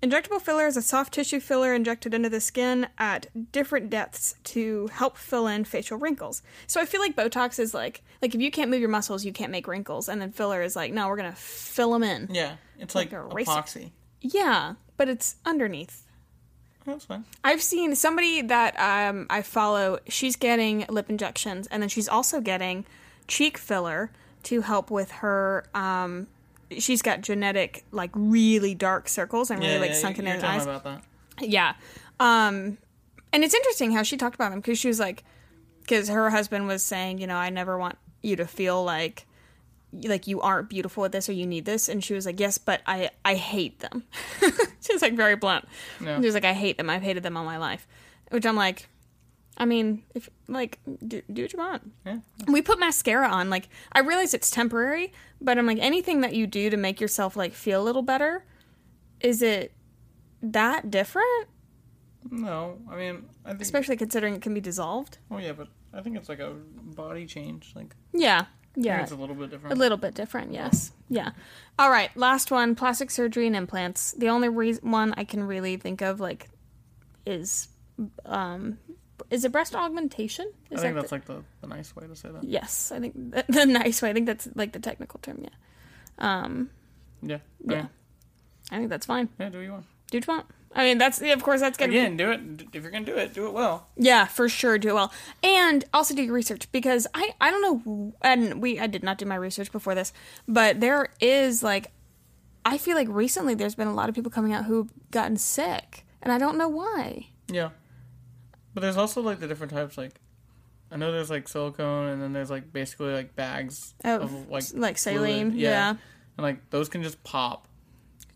Injectable 0.02 0.40
filler 0.40 0.66
is 0.66 0.76
a 0.76 0.82
soft 0.82 1.12
tissue 1.12 1.40
filler 1.40 1.74
injected 1.74 2.14
into 2.14 2.28
the 2.28 2.40
skin 2.40 2.86
at 2.98 3.26
different 3.50 3.90
depths 3.90 4.36
to 4.44 4.86
help 4.92 5.16
fill 5.16 5.48
in 5.48 5.64
facial 5.64 5.98
wrinkles. 5.98 6.40
So 6.68 6.80
I 6.80 6.84
feel 6.84 7.00
like 7.00 7.16
Botox 7.16 7.58
is 7.58 7.74
like 7.74 8.02
like 8.22 8.34
if 8.34 8.40
you 8.40 8.50
can't 8.52 8.70
move 8.70 8.80
your 8.80 8.88
muscles, 8.88 9.24
you 9.24 9.32
can't 9.32 9.50
make 9.50 9.66
wrinkles, 9.66 10.08
and 10.08 10.22
then 10.22 10.30
filler 10.30 10.62
is 10.62 10.76
like 10.76 10.92
no, 10.92 11.08
we're 11.08 11.16
gonna 11.16 11.32
fill 11.34 11.92
them 11.92 12.04
in. 12.04 12.28
Yeah, 12.30 12.56
it's 12.78 12.94
like, 12.94 13.10
Like 13.12 13.46
epoxy. 13.46 13.90
Yeah, 14.20 14.74
but 14.96 15.08
it's 15.08 15.34
underneath. 15.44 16.04
That's 16.86 17.04
fine. 17.04 17.24
I've 17.42 17.62
seen 17.62 17.94
somebody 17.96 18.40
that 18.42 18.78
um, 18.78 19.26
I 19.28 19.42
follow. 19.42 19.98
She's 20.08 20.36
getting 20.36 20.86
lip 20.88 21.10
injections, 21.10 21.66
and 21.66 21.82
then 21.82 21.88
she's 21.88 22.08
also 22.08 22.40
getting 22.40 22.86
cheek 23.26 23.58
filler 23.58 24.12
to 24.44 24.60
help 24.60 24.92
with 24.92 25.10
her. 25.10 25.64
Um, 25.74 26.28
she's 26.76 27.02
got 27.02 27.20
genetic, 27.22 27.84
like 27.90 28.10
really 28.14 28.74
dark 28.74 29.08
circles 29.08 29.50
and 29.50 29.60
really 29.60 29.78
like 29.78 29.90
yeah, 29.90 29.96
sunken 29.96 30.26
in 30.26 30.42
eyes. 30.44 30.64
about 30.64 30.84
that. 30.84 31.02
Yeah. 31.40 31.74
Um 32.20 32.78
and 33.32 33.44
it's 33.44 33.54
interesting 33.54 33.92
how 33.92 34.02
she 34.02 34.16
talked 34.16 34.34
about 34.34 34.50
them 34.50 34.60
because 34.60 34.78
she 34.78 34.88
was 34.88 35.00
like 35.00 35.24
cuz 35.86 36.08
her 36.08 36.30
husband 36.30 36.66
was 36.66 36.84
saying, 36.84 37.18
you 37.18 37.26
know, 37.26 37.36
I 37.36 37.50
never 37.50 37.78
want 37.78 37.96
you 38.22 38.36
to 38.36 38.46
feel 38.46 38.84
like 38.84 39.26
like 39.92 40.26
you 40.26 40.40
aren't 40.40 40.68
beautiful 40.68 41.02
with 41.02 41.12
this 41.12 41.28
or 41.28 41.32
you 41.32 41.46
need 41.46 41.64
this 41.64 41.88
and 41.88 42.04
she 42.04 42.12
was 42.12 42.26
like, 42.26 42.38
"Yes, 42.38 42.58
but 42.58 42.82
I 42.86 43.10
I 43.24 43.36
hate 43.36 43.78
them." 43.80 44.04
she 44.80 44.92
was 44.92 45.00
like 45.00 45.14
very 45.14 45.34
blunt. 45.36 45.66
Yeah. 46.00 46.20
She 46.20 46.26
was 46.26 46.34
like, 46.34 46.44
"I 46.44 46.52
hate 46.52 46.76
them. 46.76 46.90
I've 46.90 47.02
hated 47.02 47.22
them 47.22 47.36
all 47.36 47.44
my 47.44 47.56
life." 47.56 47.86
Which 48.30 48.44
I'm 48.44 48.56
like 48.56 48.88
I 49.58 49.64
mean, 49.64 50.04
if 50.14 50.30
like 50.46 50.78
do, 51.06 51.20
do 51.32 51.42
what 51.42 51.52
you 51.52 51.58
want. 51.58 51.90
Yeah. 52.06 52.18
We 52.46 52.62
put 52.62 52.78
mascara 52.78 53.28
on. 53.28 53.50
Like 53.50 53.68
I 53.92 54.00
realize 54.00 54.32
it's 54.32 54.50
temporary, 54.50 55.12
but 55.40 55.58
I'm 55.58 55.66
like 55.66 55.78
anything 55.80 56.20
that 56.22 56.34
you 56.34 56.46
do 56.46 56.70
to 56.70 56.76
make 56.76 57.00
yourself 57.00 57.36
like 57.36 57.52
feel 57.52 57.82
a 57.82 57.84
little 57.84 58.02
better, 58.02 58.44
is 59.20 59.42
it 59.42 59.72
that 60.42 60.90
different? 60.90 61.48
No, 62.30 62.78
I 62.90 62.96
mean, 62.96 63.24
I 63.44 63.50
think. 63.50 63.62
Especially 63.62 63.96
considering 63.96 64.34
it 64.34 64.42
can 64.42 64.54
be 64.54 64.60
dissolved. 64.60 65.18
oh 65.30 65.38
yeah, 65.38 65.52
but 65.52 65.68
I 65.92 66.02
think 66.02 66.16
it's 66.16 66.28
like 66.28 66.40
a 66.40 66.50
body 66.94 67.26
change. 67.26 67.72
Like, 67.74 67.94
Yeah. 68.12 68.46
Yeah. 68.76 69.02
it's 69.02 69.10
a 69.10 69.16
little 69.16 69.34
bit 69.34 69.50
different. 69.50 69.74
A 69.74 69.78
little 69.78 69.98
bit 69.98 70.14
different, 70.14 70.52
yes. 70.52 70.92
Yeah. 71.08 71.30
All 71.80 71.90
right, 71.90 72.14
last 72.16 72.50
one, 72.52 72.74
plastic 72.76 73.10
surgery 73.10 73.46
and 73.48 73.56
implants. 73.56 74.12
The 74.12 74.28
only 74.28 74.48
reason 74.48 74.90
one 74.92 75.14
I 75.16 75.24
can 75.24 75.42
really 75.42 75.76
think 75.76 76.00
of 76.00 76.20
like 76.20 76.48
is 77.26 77.68
um 78.24 78.78
is 79.30 79.44
it 79.44 79.52
breast 79.52 79.74
augmentation? 79.74 80.50
I 80.72 80.76
think 80.76 80.94
that 80.94 80.94
that's 80.94 81.08
the- 81.10 81.14
like 81.16 81.24
the, 81.26 81.42
the 81.60 81.66
nice 81.66 81.94
way 81.96 82.06
to 82.06 82.16
say 82.16 82.30
that. 82.30 82.44
Yes, 82.44 82.92
I 82.92 83.00
think 83.00 83.14
the, 83.14 83.44
the 83.48 83.66
nice 83.66 84.00
way. 84.02 84.10
I 84.10 84.12
think 84.12 84.26
that's 84.26 84.48
like 84.54 84.72
the 84.72 84.80
technical 84.80 85.18
term, 85.20 85.38
yeah. 85.42 85.48
Um 86.18 86.70
Yeah. 87.22 87.38
Yeah. 87.64 87.74
Yeah. 87.74 87.86
I 88.70 88.76
think 88.78 88.90
that's 88.90 89.06
fine. 89.06 89.28
Yeah. 89.38 89.48
Do 89.48 89.58
what 89.58 89.64
you 89.64 89.72
want. 89.72 89.84
Do 90.10 90.18
what 90.18 90.26
you 90.26 90.32
want. 90.34 90.46
I 90.74 90.84
mean, 90.84 90.98
that's 90.98 91.20
yeah, 91.22 91.32
of 91.32 91.42
course 91.42 91.60
that's 91.60 91.78
gonna 91.78 91.92
be 91.92 91.98
Again, 91.98 92.16
do 92.18 92.30
it. 92.30 92.40
If 92.74 92.82
you're 92.82 92.90
gonna 92.90 93.06
do 93.06 93.16
it, 93.16 93.32
do 93.32 93.46
it 93.46 93.52
well. 93.54 93.88
Yeah, 93.96 94.26
for 94.26 94.48
sure, 94.50 94.76
do 94.78 94.90
it 94.90 94.94
well, 94.94 95.10
and 95.42 95.82
also 95.94 96.14
do 96.14 96.22
your 96.22 96.34
research 96.34 96.70
because 96.72 97.06
I 97.14 97.34
I 97.40 97.50
don't 97.50 97.62
know, 97.86 98.12
and 98.20 98.60
we 98.60 98.78
I 98.78 98.86
did 98.86 99.02
not 99.02 99.16
do 99.16 99.24
my 99.24 99.34
research 99.34 99.72
before 99.72 99.94
this, 99.94 100.12
but 100.46 100.80
there 100.80 101.08
is 101.20 101.62
like, 101.62 101.90
I 102.66 102.76
feel 102.76 102.96
like 102.96 103.08
recently 103.08 103.54
there's 103.54 103.74
been 103.76 103.88
a 103.88 103.94
lot 103.94 104.10
of 104.10 104.14
people 104.14 104.30
coming 104.30 104.52
out 104.52 104.66
who've 104.66 104.90
gotten 105.10 105.38
sick, 105.38 106.04
and 106.20 106.30
I 106.30 106.36
don't 106.38 106.58
know 106.58 106.68
why. 106.68 107.28
Yeah. 107.50 107.70
But 108.74 108.80
there's 108.82 108.96
also 108.96 109.20
like 109.22 109.40
the 109.40 109.48
different 109.48 109.72
types. 109.72 109.96
Like, 109.98 110.20
I 110.92 110.96
know 110.96 111.10
there's 111.12 111.30
like 111.30 111.48
silicone, 111.48 112.08
and 112.08 112.22
then 112.22 112.32
there's 112.32 112.50
like 112.50 112.72
basically 112.72 113.12
like 113.12 113.34
bags 113.36 113.94
Oh, 114.04 114.20
of 114.20 114.48
like 114.50 114.64
like 114.74 114.98
saline, 114.98 115.52
yeah. 115.54 115.90
and 115.90 115.98
like 116.38 116.70
those 116.70 116.88
can 116.88 117.02
just 117.02 117.22
pop. 117.24 117.66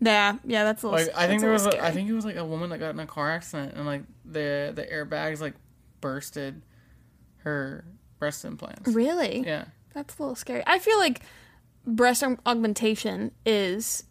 Yeah, 0.01 0.39
yeah, 0.45 0.65
that's 0.65 0.83
a 0.83 0.89
little. 0.89 1.07
Like 1.07 1.17
I 1.17 1.29
think 1.29 1.41
there 1.43 1.53
was, 1.53 1.65
a, 1.67 1.81
I 1.85 1.93
think 1.93 2.09
it 2.09 2.13
was 2.15 2.25
like 2.25 2.37
a 2.37 2.45
woman 2.45 2.71
that 2.71 2.79
got 2.79 2.91
in 2.91 2.99
a 3.01 3.07
car 3.07 3.31
accident, 3.31 3.75
and 3.77 3.87
like 3.87 4.03
the 4.25 4.73
the 4.75 4.85
airbags 4.85 5.41
like 5.41 5.55
bursted 6.01 6.61
her 7.39 7.85
breast 8.19 8.45
implants. 8.45 8.89
really, 8.93 9.41
Yeah. 9.47 9.65
that's 9.95 10.19
a 10.19 10.23
little 10.23 10.35
scary. 10.35 10.63
I 10.67 10.79
feel 10.79 10.99
like 10.99 11.21
breast 11.87 12.23
augmentation 12.47 13.33
is 13.47 14.05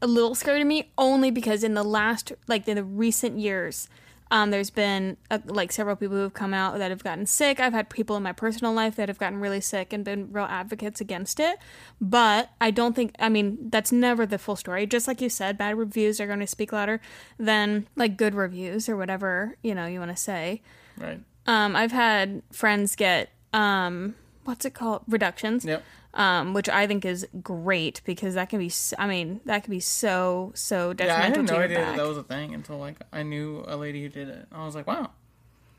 a 0.00 0.06
little 0.06 0.34
scary 0.34 0.58
to 0.60 0.64
me 0.64 0.90
only 0.96 1.30
because 1.30 1.64
in 1.64 1.74
the 1.74 1.82
last 1.82 2.32
like 2.46 2.66
in 2.68 2.76
the 2.76 2.84
recent 2.84 3.38
years 3.38 3.88
um, 4.30 4.50
there's 4.50 4.70
been 4.70 5.16
uh, 5.30 5.38
like 5.46 5.72
several 5.72 5.96
people 5.96 6.16
who 6.16 6.22
have 6.22 6.34
come 6.34 6.52
out 6.52 6.78
that 6.78 6.90
have 6.90 7.02
gotten 7.02 7.26
sick. 7.26 7.60
I've 7.60 7.72
had 7.72 7.88
people 7.88 8.16
in 8.16 8.22
my 8.22 8.32
personal 8.32 8.72
life 8.72 8.96
that 8.96 9.08
have 9.08 9.18
gotten 9.18 9.40
really 9.40 9.60
sick 9.60 9.92
and 9.92 10.04
been 10.04 10.32
real 10.32 10.44
advocates 10.44 11.00
against 11.00 11.40
it. 11.40 11.58
But 12.00 12.50
i 12.60 12.70
don't 12.70 12.94
think 12.94 13.14
i 13.18 13.28
mean 13.28 13.58
that's 13.70 13.92
never 13.92 14.26
the 14.26 14.38
full 14.38 14.56
story. 14.56 14.86
Just 14.86 15.08
like 15.08 15.20
you 15.20 15.28
said 15.28 15.56
bad 15.58 15.76
reviews 15.76 16.20
are 16.20 16.26
going 16.26 16.40
to 16.40 16.46
speak 16.46 16.72
louder 16.72 17.00
than 17.38 17.86
like 17.96 18.16
good 18.16 18.34
reviews 18.34 18.88
or 18.88 18.96
whatever 18.96 19.56
you 19.62 19.74
know 19.74 19.86
you 19.86 19.98
want 19.98 20.10
to 20.10 20.22
say. 20.22 20.62
Right. 20.96 21.20
um, 21.46 21.76
i've 21.76 21.92
had 21.92 22.42
friends 22.50 22.96
get 22.96 23.30
um, 23.52 24.14
what's 24.44 24.64
it 24.64 24.74
called? 24.74 25.02
Reductions. 25.08 25.64
Yep. 25.64 25.82
Um, 26.14 26.54
which 26.54 26.68
I 26.68 26.86
think 26.86 27.04
is 27.04 27.26
great 27.42 28.00
because 28.04 28.34
that 28.34 28.48
can 28.48 28.58
be—I 28.58 29.06
mean, 29.06 29.40
that 29.44 29.64
can 29.64 29.70
be 29.70 29.80
so 29.80 30.52
so 30.54 30.92
detrimental. 30.92 31.44
Yeah, 31.44 31.54
I 31.54 31.58
had 31.58 31.58
no 31.58 31.64
idea 31.64 31.78
back. 31.78 31.86
that, 31.86 31.96
that 32.02 32.08
was 32.08 32.18
a 32.18 32.22
thing 32.22 32.54
until 32.54 32.78
like 32.78 32.96
I 33.12 33.22
knew 33.22 33.64
a 33.66 33.76
lady 33.76 34.02
who 34.02 34.08
did 34.08 34.28
it. 34.28 34.46
I 34.52 34.64
was 34.64 34.74
like, 34.74 34.86
wow. 34.86 35.10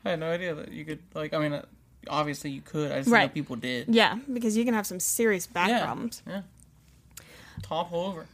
I 0.04 0.10
had 0.10 0.20
no 0.20 0.30
idea 0.30 0.54
that 0.54 0.72
you 0.72 0.84
could 0.84 1.00
like. 1.14 1.34
I 1.34 1.38
mean, 1.38 1.52
uh, 1.52 1.64
obviously 2.08 2.50
you 2.50 2.62
could. 2.62 2.90
I 2.90 2.96
just 2.98 3.10
didn't 3.10 3.22
know 3.22 3.28
people 3.28 3.56
did. 3.56 3.94
yeah, 3.94 4.18
because 4.32 4.56
you 4.56 4.64
can 4.64 4.74
have 4.74 4.86
some 4.86 5.00
serious 5.00 5.46
back 5.46 5.68
yeah. 5.68 5.84
problems. 5.84 6.22
Yeah. 6.26 6.42
Topple 7.62 8.00
over. 8.00 8.26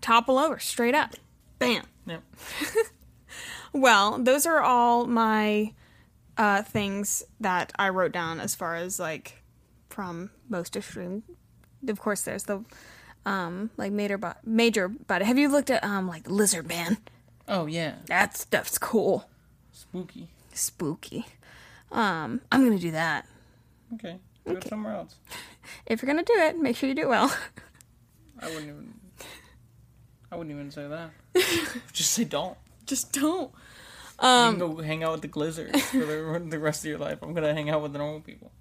Topple 0.00 0.38
over 0.38 0.58
straight 0.58 0.94
up, 0.94 1.14
bam. 1.58 1.84
Yep. 2.06 2.22
Well, 3.72 4.18
those 4.18 4.46
are 4.46 4.60
all 4.60 5.06
my 5.06 5.72
uh, 6.36 6.62
things 6.62 7.22
that 7.38 7.72
I 7.78 7.90
wrote 7.90 8.12
down 8.12 8.40
as 8.40 8.54
far 8.54 8.76
as 8.76 8.98
like 8.98 9.42
from 9.88 10.30
most 10.48 10.76
extreme. 10.76 11.22
Of 11.88 11.98
course, 12.00 12.22
there's 12.22 12.44
the 12.44 12.64
um, 13.26 13.70
like 13.76 13.92
major 13.92 14.18
bo- 14.18 14.34
major 14.44 14.88
body. 14.88 15.24
Have 15.24 15.38
you 15.38 15.48
looked 15.48 15.70
at 15.70 15.82
um 15.84 16.08
like 16.08 16.28
Lizard 16.30 16.68
Man? 16.68 16.98
Oh 17.48 17.66
yeah. 17.66 17.94
That 18.06 18.36
stuff's 18.36 18.78
cool, 18.78 19.28
Spooky. 19.72 20.28
spooky. 20.52 21.26
Um, 21.92 22.40
I'm 22.52 22.64
gonna 22.64 22.78
do 22.78 22.92
that. 22.92 23.26
Okay. 23.94 24.18
Do 24.46 24.52
it 24.56 24.64
somewhere 24.68 24.94
else. 24.94 25.16
If 25.86 26.00
you're 26.02 26.06
gonna 26.06 26.24
do 26.24 26.34
it, 26.34 26.58
make 26.58 26.76
sure 26.76 26.88
you 26.88 26.94
do 26.94 27.02
it 27.02 27.08
well. 27.08 27.34
I 28.40 28.46
wouldn't 28.46 28.64
even. 28.68 28.94
I 30.32 30.36
wouldn't 30.36 30.54
even 30.54 30.70
say 30.70 30.86
that. 30.86 31.10
Just 31.92 32.12
say 32.12 32.24
don't. 32.24 32.56
Just 32.86 33.12
don't. 33.12 33.50
Um, 34.18 34.56
you 34.58 34.64
Um, 34.64 34.70
can 34.70 34.76
go 34.76 34.82
hang 34.82 35.02
out 35.02 35.12
with 35.12 35.22
the 35.22 35.28
glizzards 35.28 35.80
for 35.90 35.98
the, 35.98 36.46
the 36.48 36.58
rest 36.58 36.84
of 36.84 36.88
your 36.88 36.98
life. 36.98 37.18
I'm 37.22 37.34
gonna 37.34 37.52
hang 37.54 37.68
out 37.70 37.82
with 37.82 37.92
the 37.92 37.98
normal 37.98 38.20
people. 38.20 38.52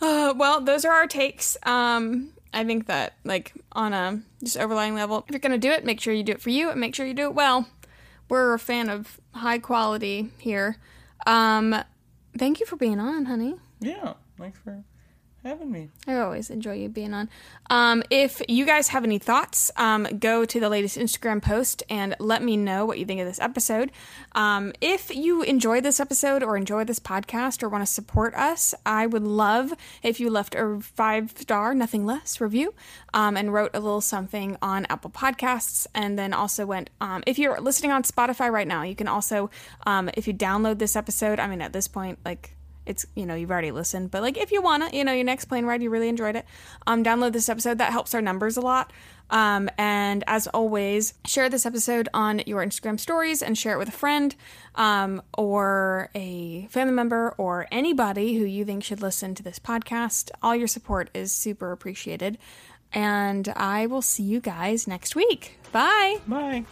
Uh, 0.00 0.34
well, 0.36 0.60
those 0.60 0.84
are 0.84 0.92
our 0.92 1.06
takes. 1.06 1.56
Um, 1.64 2.30
I 2.52 2.64
think 2.64 2.86
that, 2.86 3.14
like, 3.24 3.52
on 3.72 3.92
a 3.92 4.22
just 4.42 4.56
overlying 4.56 4.94
level, 4.94 5.18
if 5.26 5.30
you're 5.30 5.38
going 5.40 5.52
to 5.52 5.58
do 5.58 5.70
it, 5.70 5.84
make 5.84 6.00
sure 6.00 6.14
you 6.14 6.22
do 6.22 6.32
it 6.32 6.40
for 6.40 6.50
you 6.50 6.70
and 6.70 6.80
make 6.80 6.94
sure 6.94 7.06
you 7.06 7.14
do 7.14 7.24
it 7.24 7.34
well. 7.34 7.68
we're 8.28 8.54
a 8.54 8.58
fan 8.58 8.88
of 8.88 9.20
high 9.32 9.58
quality 9.58 10.30
here. 10.38 10.76
Um, 11.26 11.74
thank 12.36 12.60
you 12.60 12.66
for 12.66 12.76
being 12.76 13.00
on, 13.00 13.26
honey. 13.26 13.56
Yeah. 13.80 14.14
Thanks 14.38 14.58
for 14.58 14.84
having 15.48 15.72
me. 15.72 15.88
I 16.06 16.18
always 16.18 16.50
enjoy 16.50 16.74
you 16.74 16.88
being 16.88 17.14
on. 17.14 17.28
Um, 17.70 18.02
if 18.10 18.40
you 18.48 18.64
guys 18.66 18.88
have 18.88 19.04
any 19.04 19.18
thoughts, 19.18 19.70
um, 19.76 20.04
go 20.18 20.44
to 20.44 20.60
the 20.60 20.68
latest 20.68 20.96
Instagram 20.96 21.42
post 21.42 21.82
and 21.88 22.14
let 22.20 22.42
me 22.42 22.56
know 22.56 22.84
what 22.84 22.98
you 22.98 23.04
think 23.04 23.20
of 23.20 23.26
this 23.26 23.40
episode. 23.40 23.90
Um, 24.32 24.72
if 24.80 25.14
you 25.14 25.42
enjoy 25.42 25.80
this 25.80 26.00
episode 26.00 26.42
or 26.42 26.56
enjoy 26.56 26.84
this 26.84 27.00
podcast 27.00 27.62
or 27.62 27.68
want 27.68 27.82
to 27.82 27.92
support 27.92 28.34
us, 28.34 28.74
I 28.84 29.06
would 29.06 29.24
love 29.24 29.72
if 30.02 30.20
you 30.20 30.30
left 30.30 30.54
a 30.54 30.78
five 30.80 31.32
star, 31.36 31.74
nothing 31.74 32.04
less 32.04 32.40
review 32.40 32.74
um, 33.14 33.36
and 33.36 33.52
wrote 33.52 33.70
a 33.74 33.80
little 33.80 34.00
something 34.00 34.56
on 34.60 34.86
Apple 34.90 35.10
Podcasts. 35.10 35.86
And 35.94 36.18
then 36.18 36.32
also 36.32 36.66
went, 36.66 36.90
um, 37.00 37.22
if 37.26 37.38
you're 37.38 37.60
listening 37.60 37.92
on 37.92 38.02
Spotify 38.02 38.50
right 38.50 38.68
now, 38.68 38.82
you 38.82 38.94
can 38.94 39.08
also, 39.08 39.50
um, 39.86 40.10
if 40.14 40.28
you 40.28 40.34
download 40.34 40.78
this 40.78 40.96
episode, 40.96 41.40
I 41.40 41.46
mean, 41.46 41.62
at 41.62 41.72
this 41.72 41.88
point, 41.88 42.18
like, 42.24 42.54
it's 42.88 43.06
you 43.14 43.26
know 43.26 43.34
you've 43.34 43.50
already 43.50 43.70
listened 43.70 44.10
but 44.10 44.22
like 44.22 44.36
if 44.36 44.50
you 44.50 44.60
want 44.62 44.88
to 44.88 44.96
you 44.96 45.04
know 45.04 45.12
your 45.12 45.24
next 45.24 45.44
plane 45.44 45.64
ride 45.64 45.82
you 45.82 45.90
really 45.90 46.08
enjoyed 46.08 46.34
it 46.34 46.44
um 46.86 47.04
download 47.04 47.32
this 47.32 47.48
episode. 47.48 47.78
That 47.78 47.92
helps 47.92 48.14
our 48.14 48.22
numbers 48.22 48.56
a 48.56 48.60
lot. 48.60 48.92
Um 49.30 49.68
and 49.76 50.24
as 50.26 50.46
always 50.48 51.14
share 51.26 51.48
this 51.48 51.66
episode 51.66 52.08
on 52.14 52.42
your 52.46 52.64
instagram 52.64 52.98
stories 52.98 53.42
and 53.42 53.56
share 53.56 53.74
it 53.74 53.78
with 53.78 53.88
a 53.88 53.92
friend 53.92 54.34
um 54.74 55.22
or 55.36 56.10
a 56.14 56.66
family 56.70 56.94
member 56.94 57.34
or 57.36 57.66
anybody 57.70 58.38
who 58.38 58.44
you 58.44 58.64
think 58.64 58.82
should 58.82 59.02
listen 59.02 59.34
to 59.34 59.42
this 59.42 59.58
podcast. 59.58 60.30
All 60.42 60.56
your 60.56 60.68
support 60.68 61.10
is 61.14 61.30
super 61.30 61.72
appreciated. 61.72 62.38
And 62.92 63.48
i 63.54 63.86
will 63.86 64.02
see 64.02 64.22
you 64.22 64.40
guys 64.40 64.88
next 64.88 65.14
week. 65.14 65.58
Bye. 65.72 66.16
Bye. 66.26 66.64